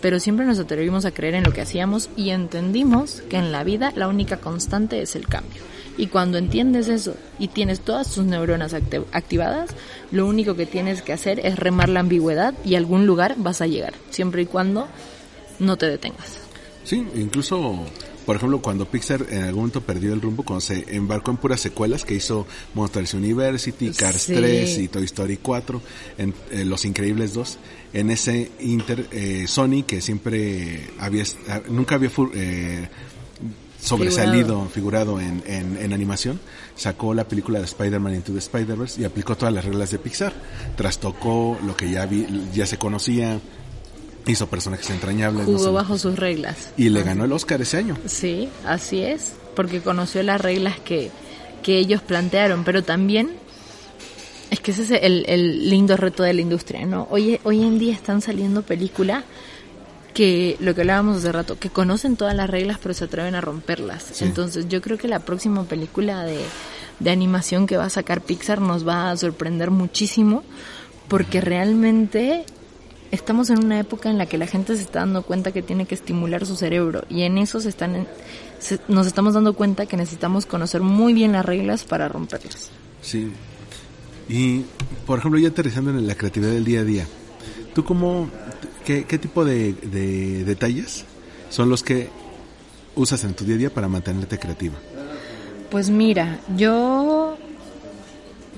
pero 0.00 0.20
siempre 0.20 0.46
nos 0.46 0.58
atrevimos 0.58 1.04
a 1.04 1.10
creer 1.12 1.34
en 1.34 1.44
lo 1.44 1.52
que 1.52 1.60
hacíamos 1.62 2.08
y 2.16 2.30
entendimos 2.30 3.22
que 3.28 3.36
en 3.36 3.52
la 3.52 3.64
vida 3.64 3.92
la 3.96 4.08
única 4.08 4.36
constante 4.38 5.02
es 5.02 5.16
el 5.16 5.26
cambio. 5.26 5.60
Y 5.96 6.08
cuando 6.08 6.38
entiendes 6.38 6.88
eso 6.88 7.14
y 7.38 7.46
tienes 7.48 7.78
todas 7.80 8.10
tus 8.12 8.24
neuronas 8.24 8.74
acti- 8.74 9.04
activadas, 9.12 9.70
lo 10.10 10.26
único 10.26 10.56
que 10.56 10.66
tienes 10.66 11.02
que 11.02 11.12
hacer 11.12 11.38
es 11.46 11.56
remar 11.56 11.88
la 11.88 12.00
ambigüedad 12.00 12.52
y 12.64 12.74
a 12.74 12.78
algún 12.78 13.06
lugar 13.06 13.36
vas 13.38 13.60
a 13.60 13.68
llegar, 13.68 13.94
siempre 14.10 14.42
y 14.42 14.46
cuando 14.46 14.88
no 15.60 15.76
te 15.76 15.86
detengas. 15.86 16.38
Sí, 16.82 17.06
incluso, 17.14 17.84
por 18.24 18.36
ejemplo, 18.36 18.60
cuando 18.60 18.86
Pixar 18.86 19.26
en 19.30 19.44
algún 19.44 19.62
momento 19.62 19.80
perdió 19.80 20.12
el 20.12 20.20
rumbo, 20.20 20.42
cuando 20.42 20.60
se 20.60 20.84
embarcó 20.94 21.30
en 21.30 21.36
puras 21.36 21.60
secuelas 21.60 22.04
que 22.04 22.14
hizo 22.14 22.46
Monsters 22.74 23.14
University, 23.14 23.90
Cars 23.90 24.22
Sí. 24.22 24.34
3 24.34 24.78
y 24.78 24.88
Toy 24.88 25.04
Story 25.04 25.38
4, 25.38 25.80
en, 26.18 26.34
eh, 26.50 26.64
Los 26.64 26.84
Increíbles 26.84 27.34
2, 27.34 27.58
en 27.92 28.10
ese 28.10 28.50
Inter, 28.60 29.08
eh, 29.12 29.44
Sony 29.46 29.84
que 29.86 30.00
siempre 30.00 30.90
había, 30.98 31.24
ah, 31.48 31.60
nunca 31.68 31.96
había 31.96 32.10
eh, 32.34 32.88
sobresalido, 33.80 34.66
figurado, 34.70 35.20
en, 35.20 35.42
en, 35.46 35.76
en 35.76 35.92
animación, 35.92 36.40
sacó 36.74 37.12
la 37.12 37.28
película 37.28 37.58
de 37.58 37.66
Spider-Man 37.66 38.14
Into 38.14 38.32
the 38.32 38.38
Spider-Verse 38.38 39.00
y 39.00 39.04
aplicó 39.04 39.36
todas 39.36 39.52
las 39.52 39.64
reglas 39.64 39.90
de 39.90 39.98
Pixar. 39.98 40.32
Trastocó 40.76 41.58
lo 41.64 41.76
que 41.76 41.90
ya, 41.90 42.06
vi, 42.06 42.26
ya 42.54 42.66
se 42.66 42.78
conocía, 42.78 43.38
hizo 44.26 44.46
personajes 44.48 44.88
entrañables. 44.90 45.46
no 45.46 45.52
Jugó 45.58 45.64
sé. 45.64 45.70
bajo 45.70 45.98
sus 45.98 46.16
reglas. 46.18 46.70
Y 46.76 46.88
le 46.88 47.00
Ah. 47.00 47.04
ganó 47.04 47.24
el 47.24 47.32
Oscar 47.32 47.60
ese 47.62 47.76
año. 47.78 47.96
Sí, 48.06 48.48
así 48.66 49.02
es, 49.02 49.32
porque 49.54 49.80
conoció 49.80 50.22
las 50.22 50.40
reglas 50.40 50.78
que, 50.80 51.10
que 51.62 51.78
ellos 51.78 52.00
plantearon, 52.02 52.64
pero 52.64 52.82
también 52.82 53.30
es 54.50 54.60
que 54.60 54.70
ese 54.70 54.82
es 54.84 54.90
el, 55.02 55.24
el 55.28 55.68
lindo 55.68 55.96
reto 55.96 56.22
de 56.22 56.32
la 56.32 56.40
industria, 56.40 56.86
¿no? 56.86 57.06
Hoy, 57.10 57.40
hoy 57.44 57.62
en 57.62 57.78
día 57.78 57.92
están 57.92 58.20
saliendo 58.20 58.62
películas 58.62 59.24
que, 60.12 60.56
lo 60.60 60.74
que 60.74 60.82
hablábamos 60.82 61.16
hace 61.18 61.32
rato, 61.32 61.58
que 61.58 61.70
conocen 61.70 62.16
todas 62.16 62.34
las 62.36 62.48
reglas 62.48 62.78
pero 62.80 62.94
se 62.94 63.04
atreven 63.04 63.34
a 63.34 63.40
romperlas. 63.40 64.04
Sí. 64.12 64.24
Entonces 64.24 64.68
yo 64.68 64.80
creo 64.80 64.96
que 64.96 65.08
la 65.08 65.18
próxima 65.20 65.64
película 65.64 66.22
de, 66.24 66.38
de 67.00 67.10
animación 67.10 67.66
que 67.66 67.76
va 67.76 67.86
a 67.86 67.90
sacar 67.90 68.20
Pixar 68.20 68.60
nos 68.60 68.86
va 68.86 69.10
a 69.10 69.16
sorprender 69.16 69.70
muchísimo 69.72 70.44
porque 71.08 71.40
realmente 71.40 72.44
estamos 73.14 73.50
en 73.50 73.64
una 73.64 73.78
época 73.80 74.10
en 74.10 74.18
la 74.18 74.26
que 74.26 74.36
la 74.38 74.46
gente 74.46 74.76
se 74.76 74.82
está 74.82 75.00
dando 75.00 75.22
cuenta 75.22 75.52
que 75.52 75.62
tiene 75.62 75.86
que 75.86 75.94
estimular 75.94 76.44
su 76.46 76.56
cerebro 76.56 77.04
y 77.08 77.22
en 77.22 77.38
eso 77.38 77.60
se 77.60 77.68
están 77.68 77.94
en- 77.96 78.08
se- 78.58 78.80
nos 78.88 79.06
estamos 79.06 79.34
dando 79.34 79.54
cuenta 79.54 79.86
que 79.86 79.96
necesitamos 79.96 80.46
conocer 80.46 80.80
muy 80.82 81.12
bien 81.14 81.32
las 81.32 81.44
reglas 81.44 81.84
para 81.84 82.08
romperlas. 82.08 82.70
Sí. 83.02 83.30
Y, 84.28 84.62
por 85.06 85.18
ejemplo, 85.18 85.38
ya 85.38 85.48
aterrizando 85.48 85.90
en 85.90 86.06
la 86.06 86.14
creatividad 86.14 86.52
del 86.52 86.64
día 86.64 86.80
a 86.80 86.84
día, 86.84 87.06
¿tú 87.74 87.84
cómo, 87.84 88.28
qué, 88.84 89.04
qué 89.04 89.18
tipo 89.18 89.44
de, 89.44 89.74
de 89.74 90.44
detalles 90.44 91.04
son 91.50 91.68
los 91.68 91.82
que 91.82 92.08
usas 92.94 93.22
en 93.24 93.34
tu 93.34 93.44
día 93.44 93.54
a 93.54 93.58
día 93.58 93.70
para 93.74 93.88
mantenerte 93.88 94.38
creativa? 94.38 94.74
Pues 95.70 95.90
mira, 95.90 96.38
yo 96.56 97.23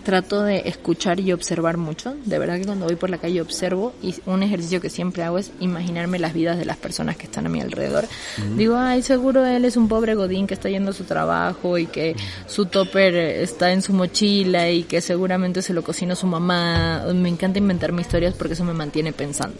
trato 0.06 0.44
de 0.44 0.62
escuchar 0.66 1.18
y 1.18 1.32
observar 1.32 1.78
mucho. 1.78 2.14
De 2.24 2.38
verdad 2.38 2.58
que 2.58 2.64
cuando 2.64 2.86
voy 2.86 2.94
por 2.94 3.10
la 3.10 3.18
calle 3.18 3.40
observo 3.40 3.92
y 4.00 4.14
un 4.24 4.44
ejercicio 4.44 4.80
que 4.80 4.88
siempre 4.88 5.24
hago 5.24 5.36
es 5.36 5.50
imaginarme 5.58 6.20
las 6.20 6.32
vidas 6.32 6.58
de 6.58 6.64
las 6.64 6.76
personas 6.76 7.16
que 7.16 7.24
están 7.24 7.44
a 7.44 7.48
mi 7.48 7.60
alrededor. 7.60 8.06
Digo, 8.54 8.76
ay, 8.76 9.02
seguro 9.02 9.44
él 9.44 9.64
es 9.64 9.76
un 9.76 9.88
pobre 9.88 10.14
godín 10.14 10.46
que 10.46 10.54
está 10.54 10.68
yendo 10.68 10.92
a 10.92 10.94
su 10.94 11.02
trabajo 11.02 11.76
y 11.76 11.86
que 11.86 12.14
su 12.46 12.66
topper 12.66 13.16
está 13.16 13.72
en 13.72 13.82
su 13.82 13.94
mochila 13.94 14.70
y 14.70 14.84
que 14.84 15.00
seguramente 15.00 15.60
se 15.60 15.74
lo 15.74 15.82
cocinó 15.82 16.14
su 16.14 16.28
mamá. 16.28 17.04
Me 17.12 17.28
encanta 17.28 17.58
inventarme 17.58 18.02
historias 18.02 18.34
porque 18.34 18.54
eso 18.54 18.62
me 18.62 18.74
mantiene 18.74 19.12
pensando. 19.12 19.56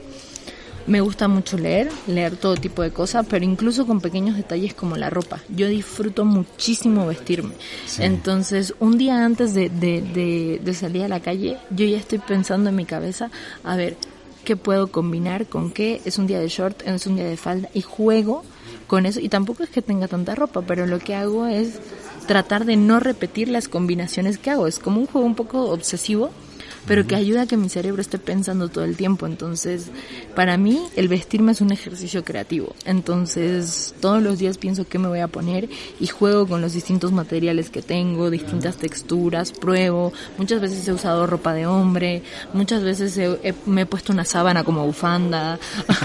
Me 0.87 1.01
gusta 1.01 1.26
mucho 1.26 1.59
leer, 1.59 1.91
leer 2.07 2.37
todo 2.37 2.55
tipo 2.55 2.82
de 2.82 2.93
cosas, 2.93 3.26
pero 3.28 3.45
incluso 3.45 3.87
con 3.87 4.01
pequeños 4.01 4.37
detalles 4.37 4.72
como 4.72 4.97
la 4.97 5.11
ropa. 5.11 5.41
Yo 5.49 5.66
disfruto 5.66 6.24
muchísimo 6.24 7.07
vestirme. 7.07 7.55
Entonces, 7.99 8.74
un 8.78 8.97
día 8.97 9.24
antes 9.24 9.53
de, 9.53 9.68
de, 9.68 10.61
de, 10.62 10.74
salir 10.74 11.03
a 11.03 11.09
la 11.09 11.20
calle, 11.20 11.59
yo 11.70 11.87
ya 11.87 11.99
estoy 11.99 12.18
pensando 12.18 12.70
en 12.70 12.76
mi 12.76 12.84
cabeza, 12.84 13.30
a 13.64 13.74
ver, 13.74 13.97
¿qué 14.45 14.57
puedo 14.57 14.87
combinar 14.87 15.47
con 15.47 15.72
qué? 15.72 16.01
Es 16.05 16.18
un 16.18 16.28
día 16.28 16.39
de 16.39 16.49
short, 16.49 16.82
es 16.87 17.07
un 17.07 17.16
día 17.16 17.26
de 17.26 17.37
falda 17.37 17.68
y 17.74 17.82
juego 17.82 18.45
con 18.87 19.07
eso. 19.07 19.18
Y 19.18 19.28
tampoco 19.28 19.64
es 19.64 19.70
que 19.70 19.82
tenga 19.82 20.07
tanta 20.07 20.37
ropa, 20.37 20.62
pero 20.62 20.87
lo 20.87 21.01
que 21.01 21.16
hago 21.16 21.47
es 21.47 21.80
tratar 22.28 22.64
de 22.64 22.76
no 22.76 23.01
repetir 23.01 23.49
las 23.49 23.66
combinaciones 23.66 24.39
que 24.39 24.51
hago. 24.51 24.68
Es 24.68 24.78
como 24.78 25.01
un 25.01 25.07
juego 25.07 25.26
un 25.26 25.34
poco 25.34 25.70
obsesivo 25.70 26.30
pero 26.87 27.07
que 27.07 27.16
ayuda 27.16 27.43
a 27.43 27.47
que 27.47 27.57
mi 27.57 27.68
cerebro 27.68 28.01
esté 28.01 28.18
pensando 28.18 28.68
todo 28.68 28.84
el 28.84 28.97
tiempo. 28.97 29.26
Entonces, 29.26 29.91
para 30.34 30.57
mí, 30.57 30.80
el 30.97 31.09
vestirme 31.09 31.53
es 31.53 31.61
un 31.61 31.72
ejercicio 31.72 32.24
creativo. 32.24 32.74
Entonces, 32.84 33.95
todos 34.01 34.22
los 34.22 34.39
días 34.39 34.59
pienso 34.59 34.87
qué 34.89 34.99
me 34.99 35.09
voy 35.09 35.20
a 35.20 35.28
poner 35.28 35.68
y 36.01 36.07
juego 36.07 36.47
con 36.47 36.61
los 36.61 36.72
distintos 36.72 37.12
materiales 37.12 37.70
que 37.70 37.82
tengo, 37.82 38.30
distintas 38.30 38.76
texturas, 38.76 39.53
pruebo. 39.53 40.12
Muchas 40.39 40.61
veces 40.61 40.87
he 40.87 40.93
usado 40.93 41.26
ropa 41.26 41.53
de 41.55 41.66
hombre, 41.66 42.22
muchas 42.53 42.82
veces 42.82 43.18
me 43.66 43.82
he 43.82 43.87
puesto 43.87 44.12
una 44.12 44.24
sábana 44.24 44.64
como 44.64 44.87
bufanda 44.87 45.59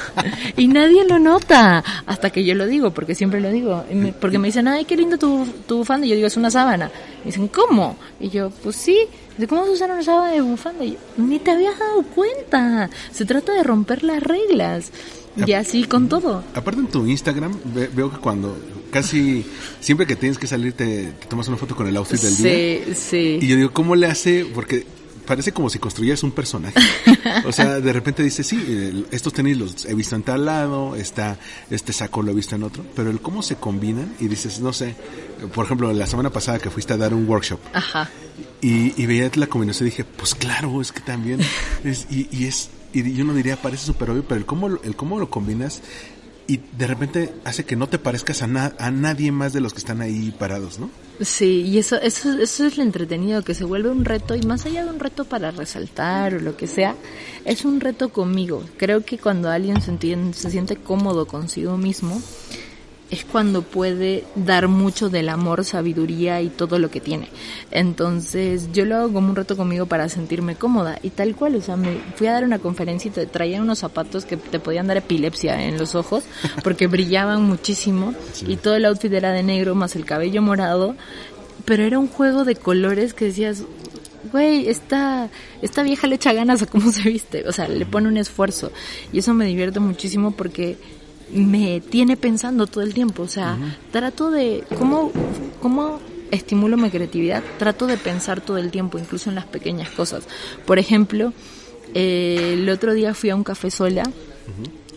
y 0.57 0.67
nadie 0.67 1.05
lo 1.07 1.19
nota 1.19 1.84
hasta 2.05 2.29
que 2.29 2.43
yo 2.43 2.55
lo 2.55 2.65
digo, 2.65 2.91
porque 2.91 3.15
siempre 3.15 3.41
lo 3.41 3.51
digo. 3.51 3.86
Porque 4.19 4.39
me 4.39 4.47
dicen, 4.47 4.67
ay, 4.67 4.86
qué 4.86 4.95
lindo 4.95 5.17
tu, 5.17 5.45
tu 5.67 5.77
bufanda. 5.77 6.05
Y 6.05 6.09
yo 6.09 6.15
digo, 6.15 6.27
es 6.27 6.38
una 6.38 6.51
sábana. 6.51 6.91
Y 7.23 7.27
dicen, 7.27 7.47
¿cómo? 7.47 7.97
Y 8.19 8.29
yo, 8.29 8.49
pues 8.49 8.75
sí, 8.75 9.07
de 9.38 9.47
cómo 9.47 9.65
se 9.65 9.71
usan 9.71 9.91
una 9.91 10.03
sábana 10.03 10.32
de 10.32 10.41
bufanda. 10.41 10.84
Y 10.84 10.91
yo, 10.93 10.97
ni 11.17 11.39
te 11.39 11.51
habías 11.51 11.77
dado 11.77 12.03
cuenta. 12.03 12.89
Se 13.11 13.25
trata 13.25 13.53
de 13.53 13.63
romper 13.63 14.03
las 14.03 14.21
reglas. 14.21 14.91
Y 15.36 15.53
así 15.53 15.86
con 15.86 16.09
todo. 16.09 16.43
Aparte 16.53 16.82
en 16.82 16.88
tu 16.88 17.07
Instagram 17.07 17.57
veo 17.95 18.11
que 18.11 18.17
cuando 18.17 18.57
casi 18.91 19.45
siempre 19.79 20.05
que 20.05 20.15
tienes 20.15 20.38
que 20.38 20.45
salir 20.45 20.73
te, 20.73 21.13
tomas 21.29 21.47
una 21.47 21.57
foto 21.57 21.75
con 21.75 21.88
el 21.88 21.95
outfit 21.95 22.19
del 22.19 22.36
día. 22.36 22.86
Sí, 22.86 22.93
sí. 22.95 23.39
Y 23.41 23.47
yo 23.47 23.55
digo, 23.55 23.71
¿cómo 23.71 23.95
le 23.95 24.07
hace? 24.07 24.45
Porque 24.53 24.86
parece 25.32 25.53
como 25.53 25.69
si 25.69 25.79
construyeras 25.79 26.23
un 26.23 26.32
personaje. 26.32 26.77
O 27.45 27.51
sea, 27.51 27.79
de 27.79 27.93
repente 27.93 28.23
dices, 28.23 28.45
sí, 28.45 29.05
estos 29.11 29.32
tenis 29.32 29.57
los 29.57 29.86
he 29.86 29.93
visto 29.93 30.15
en 30.15 30.23
tal 30.23 30.45
lado, 30.45 30.95
está, 30.95 31.38
este 31.69 31.93
saco 31.93 32.21
lo 32.21 32.32
he 32.32 32.36
visto 32.36 32.55
en 32.55 32.63
otro, 32.63 32.84
pero 32.95 33.09
el 33.09 33.21
cómo 33.21 33.41
se 33.41 33.55
combinan 33.55 34.13
y 34.19 34.27
dices, 34.27 34.59
no 34.59 34.73
sé, 34.73 34.95
por 35.53 35.65
ejemplo, 35.65 35.93
la 35.93 36.07
semana 36.07 36.29
pasada 36.32 36.59
que 36.59 36.69
fuiste 36.69 36.93
a 36.93 36.97
dar 36.97 37.13
un 37.13 37.27
workshop. 37.29 37.59
Ajá. 37.73 38.09
Y, 38.59 39.01
y 39.01 39.05
veía 39.05 39.32
la 39.36 39.47
combinación 39.47 39.88
y 39.88 39.91
dije, 39.91 40.03
pues 40.03 40.36
claro, 40.36 40.82
es 40.82 40.91
que 40.91 40.99
también 40.99 41.39
es, 41.86 42.07
y, 42.09 42.27
y 42.32 42.47
es, 42.47 42.69
y 42.91 43.13
yo 43.13 43.23
no 43.23 43.34
diría 43.34 43.55
parece 43.55 43.86
súper 43.86 44.09
obvio, 44.09 44.25
pero 44.27 44.39
el 44.39 44.45
cómo, 44.45 44.67
el 44.67 44.95
cómo 44.95 45.19
lo 45.19 45.29
combinas 45.29 45.82
y 46.48 46.58
de 46.78 46.88
repente 46.88 47.34
hace 47.44 47.64
que 47.64 47.76
no 47.76 47.88
te 47.88 48.00
parezcas 48.00 48.42
a, 48.42 48.74
a 48.78 48.92
nadie 48.92 49.32
más 49.32 49.54
de 49.54 49.62
los 49.62 49.74
que 49.74 49.80
están 49.80 50.02
ahí 50.02 50.32
parados, 50.38 50.80
¿no? 50.80 50.89
Sí, 51.22 51.62
y 51.62 51.78
eso, 51.78 51.98
eso, 52.02 52.34
eso 52.39 52.66
es 52.66 52.78
lo 52.78 52.84
entretenido, 52.84 53.44
que 53.44 53.54
se 53.54 53.64
vuelve 53.64 53.89
un 53.89 54.06
reto, 54.06 54.36
y 54.36 54.42
más 54.42 54.66
allá 54.66 54.84
de 54.84 54.89
un 54.89 55.00
reto 55.00 55.26
para 55.26 55.52
resaltar 55.52 56.34
o 56.34 56.39
lo 56.39 56.58
que 56.58 56.66
sea, 56.66 56.96
es 57.46 57.64
un 57.64 57.80
reto 57.80 58.10
conmigo. 58.10 58.64
Creo 58.78 59.06
que 59.06 59.20
cuando 59.20 59.50
alguien 59.50 59.82
se, 59.82 59.92
entiende, 59.92 60.34
se 60.34 60.50
siente 60.50 60.78
cómodo 60.78 61.28
consigo 61.28 61.78
mismo, 61.78 62.22
es 63.12 63.26
cuando 63.26 63.62
puede 63.62 64.24
dar 64.36 64.70
mucho 64.70 65.09
del 65.09 65.28
amor, 65.28 65.66
sabiduría 65.66 66.41
y 66.41 66.47
todo 66.47 66.80
lo 66.80 66.89
que 66.89 67.01
tiene. 67.01 67.28
Entonces 67.70 68.72
yo 68.72 68.86
lo 68.86 68.95
hago 68.95 69.14
como 69.14 69.30
un 69.30 69.36
reto 69.36 69.57
conmigo 69.57 69.86
para 69.86 70.07
sentirme 70.07 70.55
cómoda. 70.55 70.97
Y 71.03 71.09
tal 71.09 71.36
cual, 71.36 71.57
o 71.57 71.62
sea, 71.62 71.76
me 71.76 71.97
fui 72.16 72.28
a 72.28 72.32
dar 72.32 72.45
una 72.45 72.59
conferencia 72.59 73.09
y 73.09 73.12
te 73.12 73.26
traían 73.26 73.64
unos 73.64 73.80
zapatos 73.80 74.24
que 74.24 74.38
te 74.38 74.59
podían 74.59 74.88
dar 74.88 74.95
epilepsia 74.95 75.62
en 75.62 75.78
los 75.78 75.93
ojos 75.93 76.24
porque 76.64 76.88
brillaban 76.91 77.43
muchísimo. 77.43 78.16
Y 78.47 78.55
todo 78.55 78.78
el 78.78 78.86
outfit 78.86 79.12
era 79.12 79.34
de 79.34 79.43
negro 79.43 79.76
más 79.76 79.97
el 79.97 80.05
cabello 80.05 80.41
morado, 80.41 80.95
pero 81.66 81.84
era 81.84 81.99
un 81.99 82.07
juego 82.07 82.45
de 82.45 82.55
colores 82.55 83.14
que 83.14 83.26
decías, 83.26 83.64
güey, 84.32 84.70
esta, 84.70 85.30
esta 85.62 85.84
vieja 85.84 86.07
le 86.07 86.16
echa 86.16 86.32
ganas 86.32 86.62
a 86.62 86.66
cómo 86.66 86.91
se 86.93 87.09
viste, 87.09 87.45
o 87.45 87.51
sea, 87.51 87.68
le 87.68 87.86
pone 87.86 88.07
un 88.07 88.16
esfuerzo. 88.16 88.72
Y 89.12 89.20
eso 89.20 89.34
me 89.34 89.45
divierte 89.45 89.82
muchísimo 89.82 90.32
porque 90.32 90.78
me 91.34 91.82
tiene 91.82 92.17
pensando 92.17 92.67
todo 92.67 92.84
el 92.84 92.93
tiempo. 92.93 93.23
O 93.23 93.27
sea, 93.27 93.57
trato 93.91 94.32
de, 94.32 94.63
¿cómo, 94.77 95.11
¿cómo 95.61 95.99
estimulo 96.32 96.77
mi 96.77 96.89
creatividad? 96.89 97.43
Trato 97.59 97.88
de 97.88 97.97
pensar 97.97 98.41
todo 98.41 98.57
el 98.57 98.71
tiempo, 98.71 98.99
incluso 98.99 99.29
en 99.29 99.36
las 99.36 99.45
pequeñas 99.45 99.89
cosas. 99.89 100.27
Por 100.65 100.79
ejemplo, 100.79 101.34
eh, 101.93 102.53
el 102.53 102.69
otro 102.69 102.93
día 102.93 103.13
fui 103.13 103.29
a 103.29 103.36
un 103.36 103.43
café 103.43 103.71
sola 103.71 104.03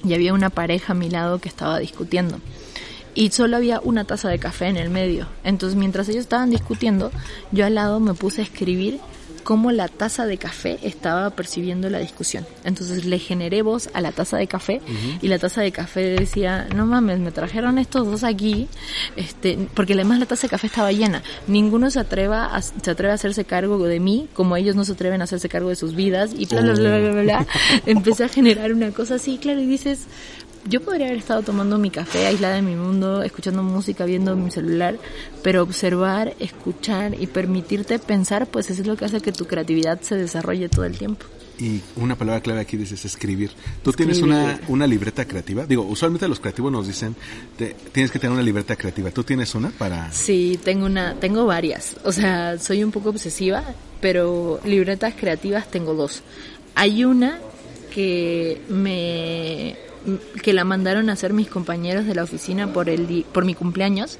y 0.04 0.14
había 0.14 0.34
una 0.34 0.50
pareja 0.50 0.92
a 0.92 0.96
mi 0.96 1.10
lado 1.10 1.38
que 1.38 1.48
estaba 1.48 1.78
discutiendo. 1.78 2.40
Y 3.16 3.30
solo 3.30 3.56
había 3.56 3.80
una 3.80 4.04
taza 4.04 4.28
de 4.28 4.40
café 4.40 4.66
en 4.66 4.76
el 4.76 4.90
medio. 4.90 5.28
Entonces, 5.44 5.78
mientras 5.78 6.08
ellos 6.08 6.22
estaban 6.22 6.50
discutiendo, 6.50 7.12
yo 7.52 7.64
al 7.64 7.76
lado 7.76 8.00
me 8.00 8.14
puse 8.14 8.40
a 8.40 8.44
escribir 8.44 8.98
cómo 9.44 9.70
la 9.70 9.88
taza 9.88 10.26
de 10.26 10.38
café 10.38 10.78
estaba 10.82 11.30
percibiendo 11.30 11.88
la 11.90 11.98
discusión. 11.98 12.46
Entonces 12.64 13.04
le 13.04 13.18
generé 13.18 13.62
voz 13.62 13.90
a 13.92 14.00
la 14.00 14.10
taza 14.10 14.36
de 14.36 14.46
café 14.46 14.80
y 15.22 15.28
la 15.28 15.38
taza 15.38 15.60
de 15.60 15.70
café 15.70 16.00
decía, 16.00 16.66
no 16.74 16.86
mames, 16.86 17.20
me 17.20 17.30
trajeron 17.30 17.78
estos 17.78 18.06
dos 18.06 18.24
aquí, 18.24 18.68
este, 19.16 19.68
porque 19.74 19.92
además 19.92 20.18
la 20.18 20.26
taza 20.26 20.46
de 20.46 20.50
café 20.50 20.66
estaba 20.66 20.90
llena. 20.90 21.22
Ninguno 21.46 21.90
se 21.90 22.00
atreva 22.00 22.46
a, 22.46 22.62
se 22.62 22.90
atreve 22.90 23.12
a 23.12 23.14
hacerse 23.14 23.44
cargo 23.44 23.78
de 23.84 24.00
mí, 24.00 24.28
como 24.32 24.56
ellos 24.56 24.74
no 24.74 24.84
se 24.84 24.92
atreven 24.92 25.20
a 25.20 25.24
hacerse 25.24 25.48
cargo 25.48 25.68
de 25.68 25.76
sus 25.76 25.94
vidas 25.94 26.32
y 26.36 26.46
bla, 26.46 26.62
bla, 26.62 26.74
bla, 26.74 26.98
bla, 26.98 27.12
bla, 27.12 27.22
bla. 27.22 27.46
Empecé 27.86 28.24
a 28.24 28.28
generar 28.28 28.72
una 28.72 28.90
cosa 28.90 29.16
así, 29.16 29.38
claro, 29.38 29.60
y 29.60 29.66
dices, 29.66 30.06
yo 30.66 30.80
podría 30.80 31.06
haber 31.06 31.18
estado 31.18 31.42
tomando 31.42 31.78
mi 31.78 31.90
café 31.90 32.26
aislada 32.26 32.58
en 32.58 32.64
mi 32.64 32.74
mundo, 32.74 33.22
escuchando 33.22 33.62
música, 33.62 34.04
viendo 34.04 34.34
mi 34.36 34.50
celular, 34.50 34.98
pero 35.42 35.62
observar, 35.62 36.34
escuchar 36.38 37.20
y 37.20 37.26
permitirte 37.26 37.98
pensar, 37.98 38.46
pues 38.46 38.70
eso 38.70 38.82
es 38.82 38.86
lo 38.86 38.96
que 38.96 39.04
hace 39.04 39.20
que 39.20 39.32
tu 39.32 39.46
creatividad 39.46 40.00
se 40.00 40.16
desarrolle 40.16 40.68
todo 40.68 40.84
el 40.84 40.96
tiempo. 40.96 41.26
Y 41.58 41.80
una 41.96 42.16
palabra 42.16 42.40
clave 42.40 42.60
aquí 42.60 42.76
dices 42.76 43.04
escribir. 43.04 43.52
¿Tú 43.82 43.92
tienes 43.92 44.20
una, 44.22 44.58
una 44.66 44.88
libreta 44.88 45.24
creativa? 45.24 45.66
Digo, 45.66 45.82
usualmente 45.82 46.26
los 46.26 46.40
creativos 46.40 46.72
nos 46.72 46.88
dicen, 46.88 47.14
te, 47.56 47.76
tienes 47.92 48.10
que 48.10 48.18
tener 48.18 48.32
una 48.32 48.42
libreta 48.42 48.74
creativa. 48.74 49.10
¿Tú 49.12 49.22
tienes 49.22 49.54
una 49.54 49.70
para...? 49.70 50.10
Sí, 50.10 50.58
tengo 50.64 50.86
una, 50.86 51.14
tengo 51.20 51.46
varias. 51.46 51.94
O 52.04 52.10
sea, 52.10 52.58
soy 52.58 52.82
un 52.82 52.90
poco 52.90 53.10
obsesiva, 53.10 53.62
pero 54.00 54.60
libretas 54.64 55.14
creativas 55.14 55.70
tengo 55.70 55.94
dos. 55.94 56.22
Hay 56.74 57.04
una 57.04 57.38
que 57.94 58.60
me 58.68 59.76
que 60.42 60.52
la 60.52 60.64
mandaron 60.64 61.10
a 61.10 61.14
hacer 61.14 61.32
mis 61.32 61.48
compañeros 61.48 62.06
de 62.06 62.14
la 62.14 62.22
oficina 62.22 62.72
por 62.72 62.88
el 62.88 63.24
por 63.32 63.44
mi 63.44 63.54
cumpleaños. 63.54 64.18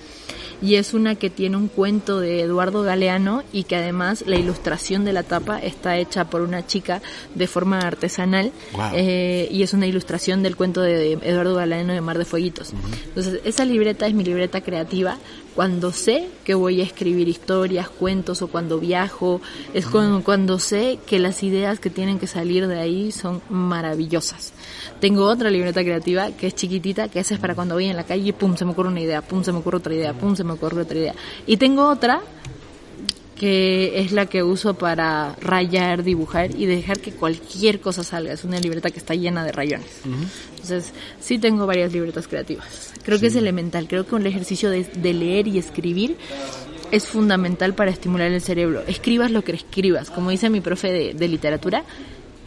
Y 0.62 0.76
es 0.76 0.95
una 0.95 1.16
que 1.16 1.30
tiene 1.30 1.57
un 1.57 1.68
cuento 1.68 2.20
de 2.20 2.41
Eduardo 2.41 2.82
Galeano 2.82 3.43
y 3.53 3.64
que 3.64 3.76
además 3.76 4.24
la 4.26 4.37
ilustración 4.37 5.05
de 5.05 5.12
la 5.12 5.22
tapa 5.22 5.59
está 5.59 5.99
hecha 5.99 6.30
por 6.30 6.43
una 6.43 6.66
chica 6.66 7.03
de 7.35 7.47
forma 7.47 7.80
artesanal 7.80 8.53
eh, 8.95 9.49
y 9.51 9.62
es 9.62 9.74
una 9.74 9.87
ilustración 9.87 10.43
del 10.43 10.57
cuento 10.57 10.80
de 10.80 11.14
Eduardo 11.22 11.57
Galeano 11.57 11.93
de 11.93 12.01
Mar 12.01 12.18
de 12.18 12.24
Fueguitos. 12.24 12.72
Entonces 13.09 13.41
esa 13.45 13.64
libreta 13.64 14.07
es 14.07 14.14
mi 14.14 14.24
libreta 14.24 14.61
creativa 14.62 15.18
cuando 15.55 15.92
sé 15.92 16.28
que 16.44 16.55
voy 16.55 16.80
a 16.80 16.84
escribir 16.84 17.28
historias, 17.28 17.88
cuentos 17.88 18.42
o 18.42 18.48
cuando 18.48 18.78
viajo, 18.78 19.40
es 19.72 19.86
cuando, 19.86 20.22
cuando 20.24 20.59
sé 20.59 20.98
que 21.07 21.18
las 21.18 21.42
ideas 21.42 21.78
que 21.78 21.90
tienen 21.90 22.18
que 22.18 22.26
salir 22.26 22.66
de 22.66 22.80
ahí 22.80 23.12
son 23.12 23.40
maravillosas. 23.48 24.52
Tengo 25.00 25.26
otra 25.26 25.50
libreta 25.50 25.82
creativa 25.82 26.30
que 26.32 26.48
es 26.48 26.55
chiquitita, 26.55 27.09
que 27.09 27.20
esa 27.20 27.34
es 27.34 27.40
para 27.40 27.55
cuando 27.55 27.74
voy 27.74 27.86
en 27.86 27.96
la 27.96 28.05
calle, 28.05 28.32
pum, 28.32 28.57
se 28.57 28.64
me 28.64 28.72
ocurre 28.72 28.88
una 28.88 29.00
idea, 29.00 29.22
pum, 29.22 29.42
se 29.42 29.52
me 29.52 29.59
ocurre 29.59 29.78
otra 29.78 29.94
idea, 29.94 30.12
pum, 30.12 30.34
se 30.34 30.44
me 30.44 30.52
ocurre 30.52 30.82
otra 30.82 30.98
idea. 30.98 31.14
Y 31.46 31.57
tengo 31.57 31.88
otra 31.88 32.22
que 33.37 34.01
es 34.01 34.12
la 34.12 34.26
que 34.26 34.43
uso 34.43 34.74
para 34.74 35.35
rayar, 35.41 36.05
dibujar 36.05 36.55
y 36.55 36.66
dejar 36.66 37.01
que 37.01 37.12
cualquier 37.12 37.80
cosa 37.80 38.05
salga. 38.05 38.32
Es 38.32 38.45
una 38.45 38.61
libreta 38.61 38.91
que 38.91 38.99
está 38.99 39.14
llena 39.14 39.45
de 39.45 39.53
rayones. 39.53 39.91
Entonces, 40.53 40.93
sí 41.20 41.39
tengo 41.39 41.66
varias 41.66 41.93
libretas 41.93 42.28
creativas. 42.28 42.93
Creo 43.05 43.18
que 43.18 43.26
es 43.26 43.37
elemental. 43.37 43.89
Creo 43.89 44.07
que 44.07 44.14
un 44.14 44.26
ejercicio 44.26 44.70
de, 44.70 45.12
leer 45.12 45.49
y 45.49 45.59
escribir 45.59 46.16
es 46.91 47.07
fundamental 47.07 47.74
para 47.74 47.91
estimular 47.91 48.30
el 48.30 48.41
cerebro. 48.41 48.82
Escribas 48.87 49.30
lo 49.30 49.43
que 49.43 49.53
escribas. 49.53 50.11
Como 50.11 50.30
dice 50.30 50.49
mi 50.49 50.61
profe 50.61 50.93
de, 50.93 51.14
de 51.14 51.28
literatura, 51.28 51.85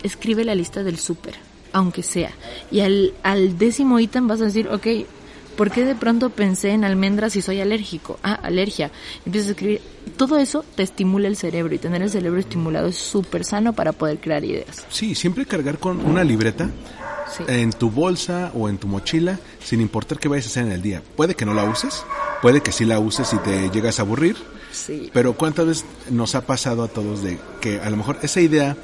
escribe 0.04 0.46
la 0.46 0.56
lista 0.56 0.84
del 0.84 0.98
súper, 0.98 1.36
aunque 1.74 2.02
sea. 2.02 2.32
Y 2.72 2.80
al, 2.80 3.14
al 3.24 3.58
décimo 3.58 4.00
ítem 4.00 4.28
vas 4.28 4.40
a 4.40 4.46
decir, 4.46 4.70
ok, 4.70 4.88
¿Por 5.58 5.72
qué 5.72 5.84
de 5.86 5.95
pronto 5.95 6.30
pensé 6.30 6.70
en 6.70 6.86
almendras 6.86 7.36
y 7.36 7.41
soy 7.41 7.60
alérgico? 7.60 8.20
Ah, 8.24 8.36
alergia. 8.36 8.91
Empiezas 9.26 9.49
a 9.49 9.51
escribir. 9.51 9.82
Todo 10.16 10.38
eso 10.38 10.64
te 10.76 10.84
estimula 10.84 11.28
el 11.28 11.36
cerebro 11.36 11.74
y 11.74 11.80
tener 11.80 12.01
el 12.03 12.10
cerebro 12.10 12.39
estimulado 12.39 12.88
es 12.88 12.95
súper 12.95 13.43
sano 13.43 13.74
para 13.74 13.91
poder 13.91 14.20
crear 14.20 14.45
ideas. 14.45 14.86
Sí, 14.89 15.16
siempre 15.16 15.45
cargar 15.45 15.80
con 15.80 16.05
una 16.05 16.24
libreta 16.24 16.70
Sí. 17.36 17.43
en 17.47 17.74
tu 17.74 17.89
bolsa 17.91 18.51
o 18.53 18.70
en 18.70 18.78
tu 18.78 18.88
mochila, 18.88 19.38
sin 19.62 19.82
importar 19.82 20.18
qué 20.18 20.30
vayas 20.30 20.45
a 20.45 20.49
hacer 20.49 20.64
en 20.68 20.72
el 20.72 20.82
día. 20.82 21.01
Puede 21.18 21.36
que 21.36 21.45
no 21.45 21.53
la 21.53 21.66
uses, 21.66 22.03
puede 22.41 22.62
que 22.62 22.72
sí 22.72 22.86
la 22.86 22.99
uses 22.99 23.34
y 23.34 23.38
te 23.39 23.70
llegas 23.70 23.99
a 23.99 24.03
aburrir, 24.03 24.38
Sí. 24.72 25.10
pero 25.12 25.34
¿cuántas 25.34 25.66
veces 25.66 25.86
nos 26.10 26.36
ha 26.36 26.45
pasado 26.45 26.84
a 26.84 26.88
todos 26.88 27.24
de 27.24 27.38
que 27.60 27.82
a 27.82 27.89
lo 27.89 27.97
mejor 27.97 28.18
esa 28.22 28.39
idea 28.39 28.78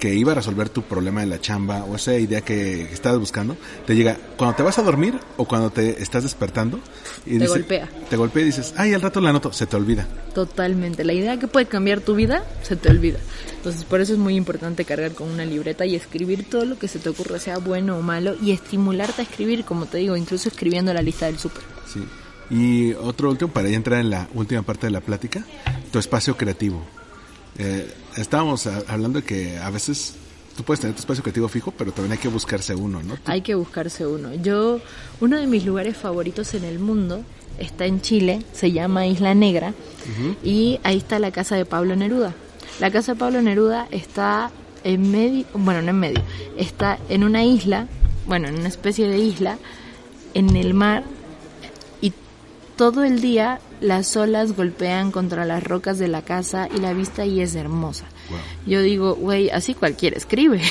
que 0.00 0.14
iba 0.14 0.32
a 0.32 0.34
resolver 0.34 0.70
tu 0.70 0.82
problema 0.82 1.22
en 1.22 1.28
la 1.28 1.40
chamba 1.40 1.84
o 1.84 1.94
esa 1.94 2.16
idea 2.16 2.40
que 2.40 2.90
estabas 2.90 3.20
buscando, 3.20 3.56
te 3.86 3.94
llega 3.94 4.16
cuando 4.36 4.56
te 4.56 4.62
vas 4.62 4.78
a 4.78 4.82
dormir 4.82 5.14
o 5.36 5.44
cuando 5.44 5.70
te 5.70 6.02
estás 6.02 6.22
despertando 6.22 6.80
y 7.26 7.38
Te 7.38 7.46
golpea. 7.46 7.88
Te 8.08 8.16
golpea 8.16 8.42
y 8.42 8.46
dices, 8.46 8.74
ay, 8.78 8.94
al 8.94 9.02
rato 9.02 9.20
la 9.20 9.28
anoto, 9.28 9.52
se 9.52 9.66
te 9.66 9.76
olvida. 9.76 10.08
Totalmente. 10.34 11.04
La 11.04 11.12
idea 11.12 11.38
que 11.38 11.46
puede 11.48 11.66
cambiar 11.66 12.00
tu 12.00 12.14
vida 12.14 12.42
se 12.62 12.76
te 12.76 12.88
olvida. 12.88 13.18
Entonces, 13.56 13.84
por 13.84 14.00
eso 14.00 14.14
es 14.14 14.18
muy 14.18 14.36
importante 14.36 14.86
cargar 14.86 15.12
con 15.12 15.28
una 15.28 15.44
libreta 15.44 15.84
y 15.84 15.94
escribir 15.94 16.48
todo 16.48 16.64
lo 16.64 16.78
que 16.78 16.88
se 16.88 16.98
te 16.98 17.10
ocurra, 17.10 17.38
sea 17.38 17.58
bueno 17.58 17.98
o 17.98 18.02
malo, 18.02 18.34
y 18.40 18.52
estimularte 18.52 19.20
a 19.20 19.24
escribir, 19.24 19.64
como 19.64 19.84
te 19.84 19.98
digo, 19.98 20.16
incluso 20.16 20.48
escribiendo 20.48 20.94
la 20.94 21.02
lista 21.02 21.26
del 21.26 21.38
súper. 21.38 21.62
Sí. 21.86 22.00
Y 22.48 22.94
otro 22.94 23.30
último, 23.30 23.52
para 23.52 23.68
ya 23.68 23.76
entrar 23.76 24.00
en 24.00 24.08
la 24.08 24.28
última 24.32 24.62
parte 24.62 24.86
de 24.86 24.92
la 24.92 25.02
plática, 25.02 25.44
tu 25.92 25.98
espacio 25.98 26.38
creativo. 26.38 26.82
Eh, 27.58 27.92
estábamos 28.16 28.66
a- 28.66 28.82
hablando 28.88 29.20
de 29.20 29.26
que 29.26 29.58
a 29.58 29.70
veces 29.70 30.14
tú 30.56 30.62
puedes 30.64 30.80
tener 30.80 30.94
tu 30.94 31.00
espacio 31.00 31.22
creativo 31.22 31.48
fijo, 31.48 31.72
pero 31.76 31.92
también 31.92 32.12
hay 32.12 32.18
que 32.18 32.28
buscarse 32.28 32.74
uno, 32.74 33.02
¿no? 33.02 33.16
Hay 33.26 33.42
que 33.42 33.54
buscarse 33.54 34.06
uno. 34.06 34.34
Yo, 34.34 34.80
uno 35.20 35.38
de 35.38 35.46
mis 35.46 35.64
lugares 35.64 35.96
favoritos 35.96 36.54
en 36.54 36.64
el 36.64 36.78
mundo 36.78 37.22
está 37.58 37.86
en 37.86 38.00
Chile, 38.00 38.42
se 38.52 38.72
llama 38.72 39.06
Isla 39.06 39.34
Negra, 39.34 39.74
y 40.42 40.80
ahí 40.82 40.96
está 40.96 41.18
la 41.18 41.30
casa 41.30 41.56
de 41.56 41.64
Pablo 41.66 41.94
Neruda. 41.96 42.34
La 42.80 42.90
casa 42.90 43.12
de 43.12 43.18
Pablo 43.18 43.42
Neruda 43.42 43.86
está 43.90 44.50
en 44.84 45.10
medio, 45.10 45.44
bueno, 45.52 45.82
no 45.82 45.90
en 45.90 45.98
medio, 46.00 46.22
está 46.56 46.98
en 47.10 47.22
una 47.24 47.44
isla, 47.44 47.86
bueno, 48.26 48.48
en 48.48 48.54
una 48.58 48.68
especie 48.68 49.08
de 49.08 49.18
isla, 49.18 49.58
en 50.32 50.56
el 50.56 50.72
mar, 50.72 51.04
todo 52.80 53.04
el 53.04 53.20
día 53.20 53.60
las 53.82 54.16
olas 54.16 54.56
golpean 54.56 55.10
contra 55.10 55.44
las 55.44 55.62
rocas 55.62 55.98
de 55.98 56.08
la 56.08 56.22
casa 56.22 56.66
y 56.74 56.80
la 56.80 56.94
vista 56.94 57.20
ahí 57.20 57.42
es 57.42 57.54
hermosa. 57.54 58.06
Wow. 58.30 58.38
Yo 58.64 58.80
digo, 58.80 59.14
güey, 59.16 59.50
así 59.50 59.74
cualquiera 59.74 60.16
escribe. 60.16 60.62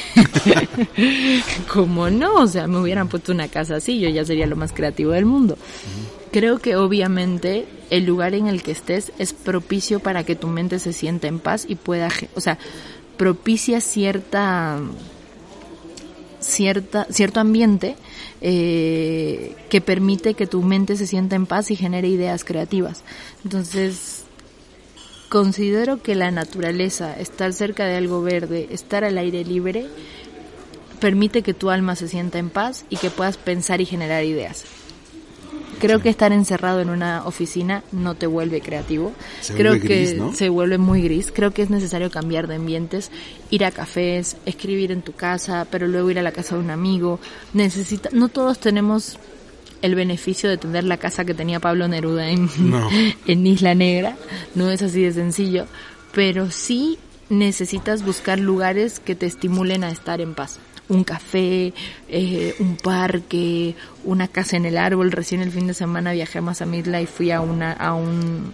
¿Cómo 1.72 2.10
no? 2.10 2.38
O 2.38 2.47
sea, 2.47 2.66
me 2.66 2.80
hubieran 2.80 3.10
puesto 3.10 3.32
una 3.32 3.47
casa 3.47 3.76
así, 3.76 3.99
yo 3.99 4.10
ya 4.10 4.26
sería 4.26 4.47
lo 4.47 4.55
más 4.55 4.74
creativo 4.74 5.12
del 5.12 5.26
mundo. 5.26 5.55
Creo 6.32 6.57
que 6.57 6.76
obviamente 6.78 7.68
el 7.91 8.07
lugar 8.07 8.34
en 8.34 8.47
el 8.47 8.64
que 8.64 8.72
estés 8.72 9.12
es 9.20 9.34
propicio 9.34 9.99
para 9.99 10.24
que 10.24 10.36
tu 10.36 10.47
mente 10.47 10.80
se 10.80 10.93
sienta 10.93 11.28
en 11.28 11.38
paz 11.38 11.68
y 11.70 11.76
pueda, 11.76 12.10
o 12.34 12.41
sea, 12.41 12.57
propicia 13.18 13.82
cierta 13.82 14.80
cierta 16.40 17.06
cierto 17.10 17.40
ambiente 17.40 17.96
eh, 18.42 19.56
que 19.70 19.82
permite 19.82 20.34
que 20.34 20.48
tu 20.48 20.62
mente 20.62 20.96
se 20.96 21.08
sienta 21.08 21.36
en 21.36 21.46
paz 21.46 21.72
y 21.72 21.76
genere 21.76 22.08
ideas 22.08 22.44
creativas. 22.44 23.04
Entonces, 23.44 24.24
considero 25.30 26.02
que 26.02 26.16
la 26.16 26.32
naturaleza, 26.32 27.18
estar 27.20 27.54
cerca 27.54 27.86
de 27.86 27.98
algo 27.98 28.22
verde, 28.22 28.68
estar 28.72 29.04
al 29.04 29.18
aire 29.18 29.44
libre, 29.44 29.88
permite 31.00 31.42
que 31.42 31.54
tu 31.54 31.70
alma 31.70 31.96
se 31.96 32.08
sienta 32.08 32.40
en 32.40 32.50
paz 32.50 32.86
y 32.90 32.98
que 32.98 33.10
puedas 33.10 33.38
pensar 33.38 33.82
y 33.82 33.86
generar 33.86 34.24
ideas. 34.24 34.66
Creo 35.80 36.02
que 36.02 36.10
estar 36.10 36.32
encerrado 36.32 36.82
en 36.82 36.90
una 36.90 37.26
oficina 37.26 37.84
no 37.92 38.16
te 38.16 38.28
vuelve 38.28 38.62
creativo. 38.62 39.14
Se 39.42 39.54
Creo 39.54 39.72
vuelve 39.72 39.88
que 39.88 39.96
gris, 39.96 40.16
¿no? 40.16 40.34
se 40.34 40.50
vuelve 40.50 40.78
muy 40.78 41.02
gris. 41.02 41.32
Creo 41.34 41.52
que 41.52 41.62
es 41.62 41.70
necesario 41.70 42.12
cambiar 42.12 42.48
de 42.48 42.56
ambientes, 42.56 43.12
ir 43.50 43.66
a 43.66 43.72
cafés, 43.72 44.38
escribir 44.46 44.92
en 44.92 45.02
tu 45.02 45.14
casa, 45.14 45.68
pero 45.70 45.88
luego 45.88 46.12
ir 46.12 46.20
a 46.20 46.24
la 46.24 46.32
casa 46.32 46.56
de 46.56 46.62
un 46.62 46.70
amigo. 46.72 47.20
Necesita, 47.54 48.10
no 48.12 48.30
todos 48.30 48.60
tenemos 48.60 49.18
el 49.82 49.96
beneficio 49.96 50.50
de 50.50 50.58
tener 50.58 50.84
la 50.84 50.98
casa 50.98 51.26
que 51.26 51.34
tenía 51.34 51.60
Pablo 51.60 51.88
Neruda 51.88 52.30
en, 52.30 52.50
No. 52.70 52.90
en 53.28 53.48
Isla 53.48 53.76
Negra. 53.76 54.18
No 54.56 54.70
es 54.70 54.82
así 54.82 55.02
de 55.02 55.14
sencillo, 55.14 55.66
pero 56.14 56.52
sí 56.52 56.98
necesitas 57.30 58.04
buscar 58.04 58.40
lugares 58.40 59.00
que 59.00 59.16
te 59.16 59.26
estimulen 59.26 59.84
a 59.84 59.92
estar 59.92 60.20
en 60.20 60.34
paz. 60.34 60.60
Un 60.90 61.04
café, 61.04 61.74
eh, 62.10 62.56
un 62.60 62.76
parque, 62.76 63.76
una 64.04 64.28
casa 64.28 64.58
en 64.58 64.66
el 64.66 64.78
árbol. 64.78 65.12
Recién 65.12 65.42
el 65.42 65.52
fin 65.52 65.68
de 65.68 65.74
semana 65.74 66.12
viajé 66.12 66.40
a 66.40 66.42
Mazamitla 66.42 67.02
y 67.02 67.06
fui 67.06 67.32
a 67.32 67.42
una 67.42 67.72
a 67.72 67.94
un 67.94 68.54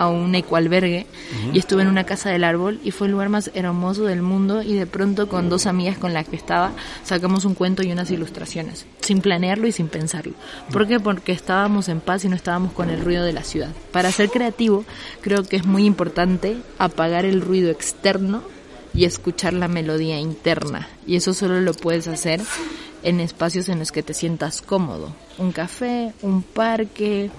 a 0.00 0.08
un 0.08 0.34
ecoalbergue 0.34 1.06
y 1.52 1.58
estuve 1.58 1.82
en 1.82 1.88
una 1.88 2.04
casa 2.04 2.30
del 2.30 2.42
árbol 2.42 2.80
y 2.82 2.90
fue 2.90 3.06
el 3.06 3.12
lugar 3.12 3.28
más 3.28 3.50
hermoso 3.52 4.04
del 4.04 4.22
mundo 4.22 4.62
y 4.62 4.72
de 4.72 4.86
pronto 4.86 5.28
con 5.28 5.50
dos 5.50 5.66
amigas 5.66 5.98
con 5.98 6.14
las 6.14 6.26
que 6.26 6.36
estaba 6.36 6.72
sacamos 7.04 7.44
un 7.44 7.54
cuento 7.54 7.82
y 7.82 7.92
unas 7.92 8.10
ilustraciones 8.10 8.86
sin 9.02 9.20
planearlo 9.20 9.66
y 9.66 9.72
sin 9.72 9.88
pensarlo. 9.88 10.32
¿Por 10.72 10.88
qué? 10.88 11.00
Porque 11.00 11.32
estábamos 11.32 11.90
en 11.90 12.00
paz 12.00 12.24
y 12.24 12.30
no 12.30 12.34
estábamos 12.34 12.72
con 12.72 12.88
el 12.88 13.02
ruido 13.04 13.24
de 13.24 13.34
la 13.34 13.44
ciudad. 13.44 13.72
Para 13.92 14.10
ser 14.10 14.30
creativo 14.30 14.86
creo 15.20 15.42
que 15.42 15.56
es 15.56 15.66
muy 15.66 15.84
importante 15.84 16.56
apagar 16.78 17.26
el 17.26 17.42
ruido 17.42 17.70
externo 17.70 18.42
y 18.94 19.04
escuchar 19.04 19.52
la 19.52 19.68
melodía 19.68 20.18
interna 20.18 20.88
y 21.06 21.16
eso 21.16 21.34
solo 21.34 21.60
lo 21.60 21.74
puedes 21.74 22.08
hacer 22.08 22.40
en 23.02 23.20
espacios 23.20 23.68
en 23.68 23.78
los 23.78 23.92
que 23.92 24.02
te 24.02 24.14
sientas 24.14 24.62
cómodo. 24.62 25.14
Un 25.38 25.52
café, 25.52 26.12
un 26.22 26.42
parque, 26.42 27.30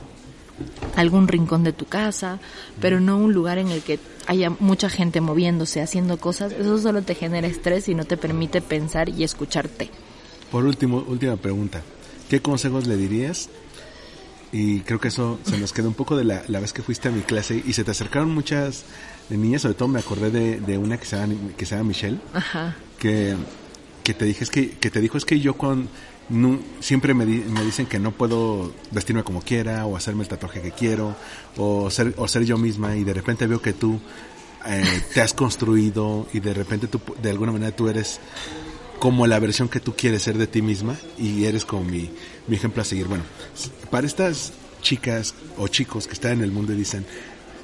algún 0.96 1.28
rincón 1.28 1.64
de 1.64 1.74
tu 1.74 1.86
casa, 1.86 2.40
pero 2.80 3.00
no 3.00 3.18
un 3.18 3.34
lugar 3.34 3.58
en 3.58 3.70
el 3.70 3.82
que 3.82 4.00
haya 4.28 4.50
mucha 4.50 4.90
gente 4.90 5.22
moviéndose, 5.22 5.82
haciendo 5.82 6.18
cosas. 6.18 6.52
Eso 6.52 6.78
solo 6.78 7.02
te 7.02 7.16
genera 7.16 7.48
estrés 7.48 7.90
y 7.90 7.96
no 7.96 8.06
te 8.06 8.18
permite 8.18 8.62
pensar 8.62 9.10
y 9.10 9.24
escucharte. 9.24 9.90
Por 10.52 10.66
último, 10.66 11.04
última 11.08 11.38
pregunta. 11.38 11.82
¿Qué 12.30 12.42
consejos 12.42 12.88
le 12.88 12.98
dirías? 12.98 13.50
Y 14.54 14.82
creo 14.82 15.00
que 15.00 15.08
eso 15.08 15.40
se 15.46 15.58
nos 15.58 15.72
quedó 15.72 15.88
un 15.88 15.94
poco 15.94 16.18
de 16.18 16.26
la, 16.26 16.44
la 16.48 16.60
vez 16.60 16.74
que 16.74 16.82
fuiste 16.82 17.08
a 17.08 17.12
mi 17.12 17.22
clase 17.22 17.64
y 17.66 17.72
se 17.74 17.84
te 17.86 17.92
acercaron 17.92 18.34
muchas 18.34 18.84
niñas, 19.30 19.62
sobre 19.62 19.76
todo 19.76 19.88
me 19.88 20.00
acordé 20.00 20.30
de, 20.30 20.60
de 20.60 20.78
una 20.78 20.98
que 20.98 21.06
se 21.06 21.16
llama, 21.16 21.34
que 21.56 21.66
se 21.66 21.76
llama 21.76 21.88
Michelle, 21.88 22.20
Ajá. 22.34 22.76
que, 23.00 23.36
que 24.04 24.14
te 24.14 24.26
dije 24.26 24.44
es 24.44 24.50
que, 24.50 24.72
que 24.72 24.90
te 24.92 25.00
dijo 25.00 25.18
es 25.18 25.24
que 25.24 25.40
yo 25.40 25.56
con 25.56 25.88
siempre 26.80 27.14
me, 27.14 27.26
di- 27.26 27.44
me 27.50 27.64
dicen 27.64 27.86
que 27.86 28.00
no 28.00 28.12
puedo 28.12 28.74
vestirme 28.92 29.24
como 29.24 29.42
quiera 29.42 29.86
o 29.86 29.96
hacerme 29.98 30.24
el 30.24 30.30
tatuaje 30.30 30.62
que 30.62 30.72
quiero 30.72 31.16
o 31.58 31.90
ser 31.90 32.14
o 32.18 32.28
ser 32.28 32.44
yo 32.46 32.58
misma 32.58 32.96
y 32.96 33.04
de 33.04 33.14
repente 33.14 33.48
veo 33.48 33.62
que 33.62 33.74
tú 33.74 34.00
eh, 34.66 35.02
te 35.14 35.22
has 35.22 35.34
construido 35.34 36.28
y 36.34 36.40
de 36.40 36.54
repente 36.54 36.88
tú 36.88 37.02
de 37.22 37.30
alguna 37.32 37.52
manera 37.52 37.76
tú 37.76 37.88
eres 37.90 38.20
como 39.02 39.26
la 39.26 39.40
versión 39.40 39.68
que 39.68 39.80
tú 39.80 39.96
quieres 39.96 40.22
ser 40.22 40.38
de 40.38 40.46
ti 40.46 40.62
misma 40.62 40.96
y 41.18 41.46
eres 41.46 41.66
como 41.66 41.84
mi, 41.84 42.12
mi 42.48 42.56
ejemplo 42.56 42.84
a 42.84 42.86
seguir. 42.86 43.08
Bueno, 43.08 43.24
para 43.90 44.06
estas 44.06 44.54
chicas 44.84 45.34
o 45.58 45.68
chicos 45.68 46.06
que 46.06 46.14
están 46.14 46.34
en 46.34 46.44
el 46.44 46.52
mundo 46.52 46.74
y 46.74 46.76
dicen, 46.76 47.04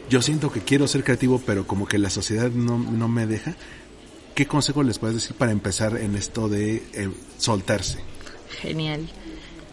yo 0.09 0.23
siento 0.23 0.51
que 0.51 0.61
quiero 0.61 0.87
ser 0.87 1.03
creativo, 1.03 1.39
pero 1.45 1.67
como 1.67 1.87
que 1.87 1.99
la 1.99 2.09
sociedad 2.09 2.49
no, 2.49 2.79
no 2.79 3.07
me 3.07 3.27
deja, 3.27 3.53
¿qué 4.33 4.47
consejo 4.47 4.81
les 4.81 4.97
puedes 4.97 5.17
decir 5.17 5.35
para 5.35 5.51
empezar 5.51 5.95
en 5.97 6.15
esto 6.15 6.49
de 6.49 6.77
eh, 6.93 7.11
soltarse? 7.37 7.99
Genial. 8.59 9.07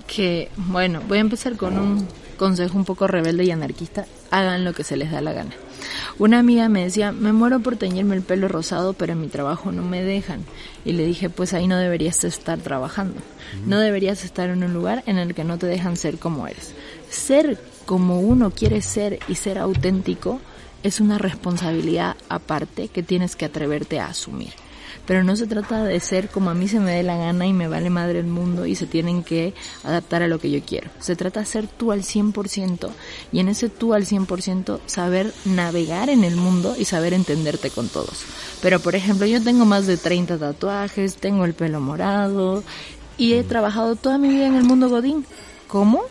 Que, 0.07 0.51
bueno, 0.57 1.01
voy 1.09 1.17
a 1.17 1.23
empezar 1.23 1.57
con 1.57 1.79
un 1.79 2.07
consejo 2.37 2.77
un 2.77 2.85
poco 2.85 3.07
rebelde 3.07 3.45
y 3.45 3.51
anarquista. 3.53 4.05
Hagan 4.31 4.65
lo 4.65 4.75
que 4.75 4.85
se 4.85 4.99
les 4.99 5.11
da 5.11 5.23
la 5.23 5.33
gana. 5.33 5.55
Una 6.19 6.39
amiga 6.39 6.69
me 6.69 6.85
decía, 6.85 7.13
me 7.13 7.33
muero 7.33 7.61
por 7.61 7.77
teñirme 7.77 8.15
el 8.15 8.23
pelo 8.23 8.49
rosado, 8.49 8.93
pero 8.93 9.13
en 9.13 9.21
mi 9.21 9.29
trabajo 9.29 9.73
no 9.73 9.83
me 9.83 10.03
dejan. 10.03 10.45
Y 10.85 10.93
le 10.93 11.05
dije, 11.05 11.31
pues 11.31 11.55
ahí 11.55 11.67
no 11.67 11.77
deberías 11.77 12.25
estar 12.25 12.59
trabajando. 12.59 13.21
No 13.67 13.79
deberías 13.79 14.25
estar 14.25 14.51
en 14.51 14.63
un 14.63 14.73
lugar 14.73 15.03
en 15.07 15.19
el 15.19 15.35
que 15.35 15.45
no 15.45 15.59
te 15.59 15.67
dejan 15.67 15.97
ser 15.97 16.19
como 16.19 16.47
eres. 16.47 16.75
Ser 17.11 17.59
como 17.87 18.21
uno 18.21 18.51
quiere 18.51 18.83
ser 18.83 19.19
y 19.29 19.35
ser 19.35 19.59
auténtico 19.59 20.41
es 20.83 21.01
una 21.01 21.19
responsabilidad 21.19 22.17
aparte 22.29 22.89
que 22.89 23.03
tienes 23.03 23.37
que 23.37 23.47
atreverte 23.47 24.01
a 24.01 24.09
asumir. 24.09 24.53
Pero 25.07 25.23
no 25.25 25.37
se 25.37 25.47
trata 25.47 25.85
de 25.85 26.01
ser 26.01 26.29
como 26.29 26.51
a 26.51 26.55
mí 26.55 26.69
se 26.69 26.81
me 26.81 26.93
dé 26.93 27.03
la 27.03 27.17
gana 27.17 27.47
y 27.47 27.53
me 27.53 27.69
vale 27.69 27.91
madre 27.91 28.21
el 28.21 28.27
mundo 28.27 28.67
y 28.67 28.75
se 28.75 28.87
tienen 28.87 29.23
que 29.23 29.55
adaptar 29.83 30.23
a 30.23 30.29
lo 30.29 30.39
que 30.39 30.51
yo 30.51 30.63
quiero. 30.63 30.91
Se 31.01 31.17
trata 31.17 31.41
de 31.41 31.47
ser 31.47 31.67
tú 31.67 31.93
al 31.93 32.03
100% 32.03 32.91
y 33.33 33.41
en 33.41 33.49
ese 33.49 33.69
tú 33.69 33.95
al 33.95 34.07
100% 34.07 34.81
saber 34.87 35.33
navegar 35.45 36.09
en 36.09 36.25
el 36.25 36.37
mundo 36.37 36.75
y 36.79 36.85
saber 36.85 37.13
entenderte 37.13 37.71
con 37.71 37.89
todos. 37.89 38.25
Pero 38.63 38.81
por 38.81 38.95
ejemplo, 38.95 39.27
yo 39.27 39.43
tengo 39.43 39.65
más 39.65 39.87
de 39.87 39.97
30 39.97 40.39
tatuajes, 40.39 41.17
tengo 41.17 41.45
el 41.45 41.55
pelo 41.55 41.81
morado 41.81 42.63
y 43.19 43.35
he 43.35 43.45
trabajado 43.45 43.97
toda 43.97 44.19
mi 44.19 44.29
vida 44.29 44.47
en 44.47 44.57
el 44.57 44.65
mundo 44.65 44.89
godín. 44.89 45.25
¿Cómo? 45.69 46.03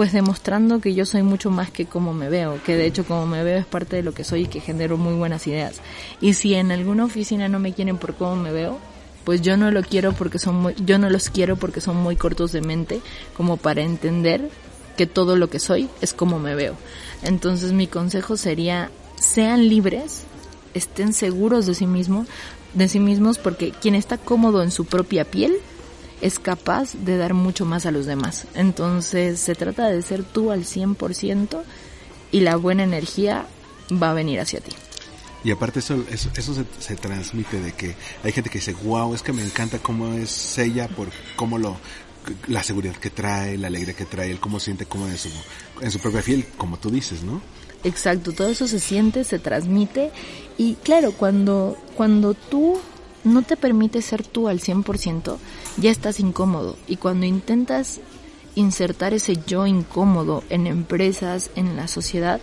Pues 0.00 0.12
demostrando 0.12 0.80
que 0.80 0.94
yo 0.94 1.04
soy 1.04 1.22
mucho 1.22 1.50
más 1.50 1.70
que 1.70 1.84
como 1.84 2.14
me 2.14 2.30
veo, 2.30 2.58
que 2.64 2.74
de 2.74 2.86
hecho 2.86 3.04
como 3.04 3.26
me 3.26 3.44
veo 3.44 3.58
es 3.58 3.66
parte 3.66 3.96
de 3.96 4.02
lo 4.02 4.14
que 4.14 4.24
soy 4.24 4.44
y 4.44 4.46
que 4.46 4.58
genero 4.58 4.96
muy 4.96 5.12
buenas 5.12 5.46
ideas. 5.46 5.82
Y 6.22 6.32
si 6.32 6.54
en 6.54 6.72
alguna 6.72 7.04
oficina 7.04 7.50
no 7.50 7.58
me 7.58 7.74
quieren 7.74 7.98
por 7.98 8.14
cómo 8.14 8.34
me 8.34 8.50
veo, 8.50 8.78
pues 9.24 9.42
yo 9.42 9.58
no 9.58 9.70
lo 9.70 9.82
quiero 9.82 10.14
porque 10.14 10.38
son 10.38 10.54
muy, 10.54 10.74
yo 10.86 10.98
no 10.98 11.10
los 11.10 11.28
quiero 11.28 11.56
porque 11.56 11.82
son 11.82 11.98
muy 11.98 12.16
cortos 12.16 12.50
de 12.50 12.62
mente 12.62 13.02
como 13.36 13.58
para 13.58 13.82
entender 13.82 14.48
que 14.96 15.04
todo 15.04 15.36
lo 15.36 15.50
que 15.50 15.58
soy 15.58 15.90
es 16.00 16.14
como 16.14 16.38
me 16.38 16.54
veo. 16.54 16.76
Entonces 17.22 17.74
mi 17.74 17.86
consejo 17.86 18.38
sería, 18.38 18.90
sean 19.16 19.68
libres, 19.68 20.22
estén 20.72 21.12
seguros 21.12 21.66
de 21.66 21.74
sí 21.74 21.86
mismos, 21.86 22.26
de 22.72 22.88
sí 22.88 23.00
mismos 23.00 23.36
porque 23.36 23.72
quien 23.72 23.94
está 23.94 24.16
cómodo 24.16 24.62
en 24.62 24.70
su 24.70 24.86
propia 24.86 25.26
piel 25.26 25.58
es 26.20 26.38
capaz 26.38 26.94
de 26.94 27.16
dar 27.16 27.34
mucho 27.34 27.64
más 27.64 27.86
a 27.86 27.90
los 27.90 28.06
demás. 28.06 28.46
Entonces 28.54 29.40
se 29.40 29.54
trata 29.54 29.88
de 29.88 30.02
ser 30.02 30.22
tú 30.22 30.50
al 30.50 30.64
100% 30.64 31.62
y 32.32 32.40
la 32.40 32.56
buena 32.56 32.84
energía 32.84 33.46
va 33.90 34.10
a 34.10 34.14
venir 34.14 34.40
hacia 34.40 34.60
ti. 34.60 34.72
Y 35.42 35.50
aparte 35.50 35.78
eso, 35.78 36.04
eso, 36.10 36.28
eso 36.36 36.54
se, 36.54 36.64
se, 36.78 36.96
transmite 36.96 37.60
de 37.60 37.72
que 37.72 37.94
hay 38.22 38.32
gente 38.32 38.50
que 38.50 38.58
dice, 38.58 38.74
wow, 38.84 39.14
es 39.14 39.22
que 39.22 39.32
me 39.32 39.42
encanta 39.42 39.78
cómo 39.78 40.12
es 40.12 40.58
ella 40.58 40.86
por 40.88 41.08
cómo 41.34 41.56
lo, 41.56 41.78
la 42.48 42.62
seguridad 42.62 42.94
que 42.96 43.10
trae, 43.10 43.56
la 43.56 43.68
alegría 43.68 43.94
que 43.94 44.04
trae, 44.04 44.30
el 44.30 44.40
cómo 44.40 44.60
siente 44.60 44.86
cómo 44.86 45.06
en 45.06 45.16
su, 45.16 45.30
en 45.80 45.90
su 45.90 45.98
propia 45.98 46.22
piel, 46.22 46.46
como 46.56 46.78
tú 46.78 46.90
dices, 46.90 47.22
¿no? 47.22 47.40
Exacto, 47.84 48.32
todo 48.32 48.48
eso 48.48 48.68
se 48.68 48.78
siente, 48.78 49.24
se 49.24 49.38
transmite 49.38 50.10
y 50.58 50.74
claro, 50.74 51.12
cuando, 51.12 51.78
cuando 51.96 52.34
tú 52.34 52.78
no 53.24 53.42
te 53.42 53.56
permites 53.56 54.04
ser 54.04 54.26
tú 54.26 54.48
al 54.48 54.60
100%, 54.60 55.36
ya 55.76 55.90
estás 55.90 56.20
incómodo 56.20 56.76
y 56.86 56.96
cuando 56.96 57.26
intentas 57.26 58.00
insertar 58.54 59.14
ese 59.14 59.38
yo 59.46 59.66
incómodo 59.66 60.42
en 60.50 60.66
empresas, 60.66 61.50
en 61.56 61.76
la 61.76 61.88
sociedad, 61.88 62.40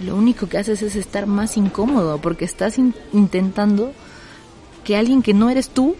lo 0.00 0.16
único 0.16 0.48
que 0.48 0.58
haces 0.58 0.82
es 0.82 0.96
estar 0.96 1.26
más 1.26 1.56
incómodo 1.56 2.18
porque 2.18 2.44
estás 2.44 2.78
in 2.78 2.94
intentando 3.12 3.92
que 4.82 4.96
alguien 4.96 5.22
que 5.22 5.34
no 5.34 5.50
eres 5.50 5.68
tú 5.68 5.96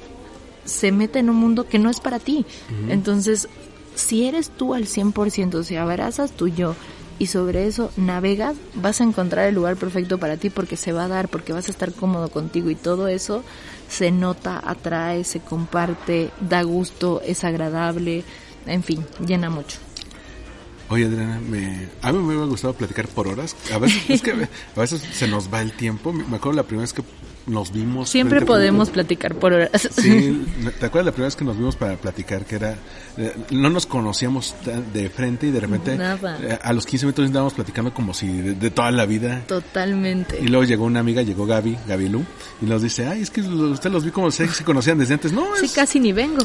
se 0.64 0.92
meta 0.92 1.18
en 1.18 1.30
un 1.30 1.36
mundo 1.36 1.68
que 1.68 1.78
no 1.78 1.90
es 1.90 2.00
para 2.00 2.18
ti. 2.18 2.44
Uh 2.70 2.72
-huh. 2.88 2.92
Entonces, 2.92 3.48
si 3.94 4.26
eres 4.26 4.50
tú 4.50 4.74
al 4.74 4.86
100%, 4.86 5.62
si 5.62 5.76
abrazas 5.76 6.32
tu 6.32 6.48
yo 6.48 6.74
y 7.18 7.26
sobre 7.26 7.66
eso 7.66 7.90
navegas, 7.96 8.56
vas 8.74 9.00
a 9.00 9.04
encontrar 9.04 9.48
el 9.48 9.54
lugar 9.54 9.76
perfecto 9.76 10.18
para 10.18 10.36
ti 10.36 10.50
porque 10.50 10.76
se 10.76 10.92
va 10.92 11.04
a 11.04 11.08
dar, 11.08 11.28
porque 11.28 11.52
vas 11.52 11.68
a 11.68 11.70
estar 11.70 11.92
cómodo 11.92 12.28
contigo 12.28 12.70
y 12.70 12.74
todo 12.74 13.06
eso 13.08 13.44
se 13.88 14.10
nota, 14.10 14.60
atrae, 14.64 15.24
se 15.24 15.40
comparte, 15.40 16.30
da 16.40 16.62
gusto, 16.62 17.20
es 17.24 17.44
agradable, 17.44 18.24
en 18.66 18.82
fin, 18.82 19.04
llena 19.26 19.50
mucho. 19.50 19.78
Oye, 20.88 21.06
Adriana, 21.06 21.40
me, 21.40 21.88
a 22.02 22.12
mí 22.12 22.18
me 22.18 22.26
hubiera 22.26 22.44
gustado 22.44 22.74
platicar 22.74 23.08
por 23.08 23.26
horas. 23.26 23.56
A 23.72 23.78
veces, 23.78 24.02
es 24.08 24.22
que 24.22 24.32
a 24.76 24.80
veces 24.80 25.02
se 25.02 25.26
nos 25.26 25.52
va 25.52 25.62
el 25.62 25.72
tiempo. 25.72 26.12
Me 26.12 26.36
acuerdo 26.36 26.52
la 26.52 26.62
primera 26.62 26.82
vez 26.82 26.92
que 26.92 27.02
nos 27.46 27.72
vimos. 27.72 28.08
Siempre 28.08 28.40
podemos 28.42 28.90
platicar 28.90 29.34
por 29.34 29.52
horas. 29.52 29.88
Sí, 29.96 30.44
¿te 30.80 30.86
acuerdas 30.86 31.06
la 31.06 31.12
primera 31.12 31.26
vez 31.26 31.36
que 31.36 31.44
nos 31.44 31.56
vimos 31.56 31.76
para 31.76 31.96
platicar? 31.96 32.44
Que 32.44 32.56
era, 32.56 32.76
eh, 33.16 33.34
no 33.50 33.70
nos 33.70 33.86
conocíamos 33.86 34.54
de 34.92 35.10
frente 35.10 35.46
y 35.48 35.50
de 35.50 35.60
repente 35.60 35.96
Nada. 35.96 36.38
Eh, 36.42 36.58
a 36.62 36.72
los 36.72 36.86
15 36.86 37.06
minutos 37.06 37.26
estábamos 37.26 37.54
platicando 37.54 37.92
como 37.92 38.14
si 38.14 38.28
de, 38.28 38.54
de, 38.54 38.70
toda 38.70 38.90
la 38.90 39.06
vida. 39.06 39.44
Totalmente. 39.46 40.38
Y 40.40 40.48
luego 40.48 40.64
llegó 40.64 40.84
una 40.84 41.00
amiga, 41.00 41.22
llegó 41.22 41.46
Gaby, 41.46 41.76
Gaby 41.86 42.08
Lu, 42.08 42.24
y 42.62 42.66
nos 42.66 42.82
dice, 42.82 43.06
ay, 43.06 43.22
es 43.22 43.30
que 43.30 43.40
usted 43.40 43.90
los 43.90 44.04
vi 44.04 44.10
como 44.10 44.30
si 44.30 44.46
se 44.48 44.64
conocían 44.64 44.98
desde 44.98 45.14
antes. 45.14 45.32
No, 45.32 45.44
Sí, 45.56 45.66
es... 45.66 45.72
casi 45.72 46.00
ni 46.00 46.12
vengo. 46.12 46.42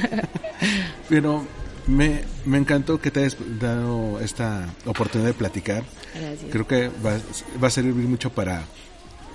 Pero 1.08 1.44
me, 1.86 2.22
me 2.44 2.58
encantó 2.58 3.00
que 3.00 3.10
te 3.10 3.20
hayas 3.20 3.36
dado 3.58 4.20
esta 4.20 4.66
oportunidad 4.84 5.28
de 5.28 5.34
platicar. 5.34 5.84
Gracias. 6.14 6.50
Creo 6.50 6.66
que 6.66 6.88
va, 7.04 7.18
va 7.62 7.68
a 7.68 7.70
servir 7.70 7.94
mucho 7.94 8.30
para 8.30 8.64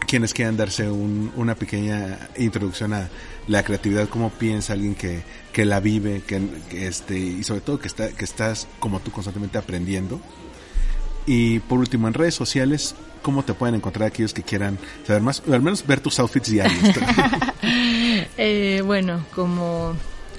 quienes 0.06 0.34
quieran 0.34 0.58
darse 0.58 0.90
un, 0.90 1.32
una 1.36 1.56
pequeña 1.56 2.20
introducción 2.38 2.94
a 2.94 3.10
la 3.48 3.64
creatividad, 3.64 4.08
cómo 4.10 4.30
piensa 4.30 4.74
alguien 4.74 4.96
que, 4.96 5.24
que 5.52 5.66
la 5.66 5.80
vive, 5.80 6.22
que, 6.26 6.42
este, 6.72 7.18
y 7.18 7.44
sobre 7.44 7.62
todo 7.62 7.80
que, 7.80 7.88
está, 7.88 8.10
que 8.10 8.26
estás 8.26 8.68
como 8.80 9.00
tú 9.00 9.12
constantemente 9.12 9.58
aprendiendo. 9.58 10.20
Y 11.26 11.60
por 11.60 11.80
último, 11.80 12.08
en 12.08 12.14
redes 12.14 12.36
sociales, 12.36 12.96
¿cómo 13.22 13.44
te 13.44 13.54
pueden 13.54 13.76
encontrar 13.76 14.08
aquellos 14.08 14.34
que 14.34 14.44
quieran 14.44 14.78
saber 15.06 15.22
más? 15.22 15.42
Al 15.52 15.62
menos 15.62 15.86
ver 15.86 16.00
tus 16.00 16.20
outfits 16.20 16.50
diarios. 16.50 16.96
eh, 18.38 18.82
bueno, 18.86 19.26
como 19.34 19.96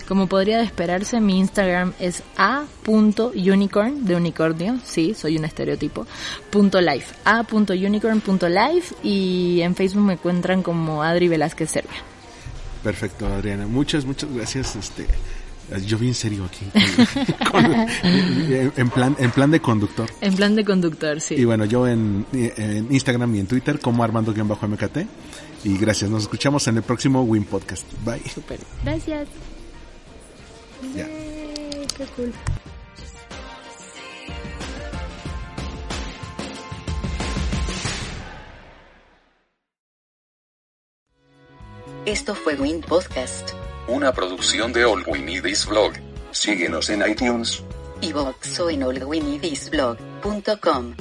como 0.06 0.26
podría 0.26 0.62
esperarse, 0.62 1.20
mi 1.20 1.38
Instagram 1.38 1.92
es 1.98 2.22
a.unicorn, 2.36 4.04
de 4.04 4.16
unicornio, 4.16 4.78
sí, 4.84 5.14
soy 5.14 5.36
un 5.36 5.44
estereotipo, 5.44 6.06
punto 6.50 6.80
life, 6.80 7.14
a.unicorn.life 7.24 8.94
y 9.02 9.60
en 9.62 9.74
Facebook 9.74 10.02
me 10.02 10.12
encuentran 10.14 10.62
como 10.62 11.02
Adri 11.02 11.28
Velázquez 11.28 11.70
Serbia. 11.70 11.98
Perfecto, 12.82 13.26
Adriana. 13.26 13.66
Muchas, 13.66 14.04
muchas 14.04 14.32
gracias. 14.32 14.76
Este, 14.76 15.06
yo 15.84 15.98
bien 15.98 16.14
serio 16.14 16.44
aquí. 16.44 16.66
Con, 17.50 17.64
con, 17.64 17.74
en, 18.76 18.90
plan, 18.90 19.16
en 19.18 19.30
plan 19.32 19.50
de 19.50 19.60
conductor. 19.60 20.08
En 20.20 20.36
plan 20.36 20.54
de 20.54 20.64
conductor, 20.64 21.20
sí. 21.20 21.34
Y 21.34 21.44
bueno, 21.44 21.64
yo 21.64 21.88
en, 21.88 22.24
en 22.32 22.86
Instagram 22.92 23.34
y 23.34 23.40
en 23.40 23.46
Twitter 23.46 23.80
como 23.80 24.04
Armando-MKT. 24.04 24.98
Y 25.64 25.76
gracias. 25.78 26.10
Nos 26.10 26.22
escuchamos 26.22 26.68
en 26.68 26.76
el 26.76 26.84
próximo 26.84 27.22
Win 27.22 27.44
Podcast. 27.44 27.84
Bye. 28.04 28.22
Super. 28.32 28.60
Gracias. 28.84 29.26
Ya. 30.94 31.06
Yay, 31.06 31.86
qué 31.96 32.06
cool. 32.16 32.32
Esto 42.06 42.34
fue 42.36 42.54
Win 42.54 42.82
Podcast. 42.82 43.50
Una 43.88 44.12
producción 44.12 44.72
de 44.72 44.84
All 44.84 45.02
We 45.06 45.18
Need 45.18 45.44
Is 45.44 45.66
Blog. 45.66 45.94
Síguenos 46.30 46.88
en 46.90 47.02
iTunes. 47.08 47.64
Y 48.00 48.12
Vox 48.12 48.60
o 48.60 48.70
en 48.70 48.84
allwinidisblog.com. 48.84 50.94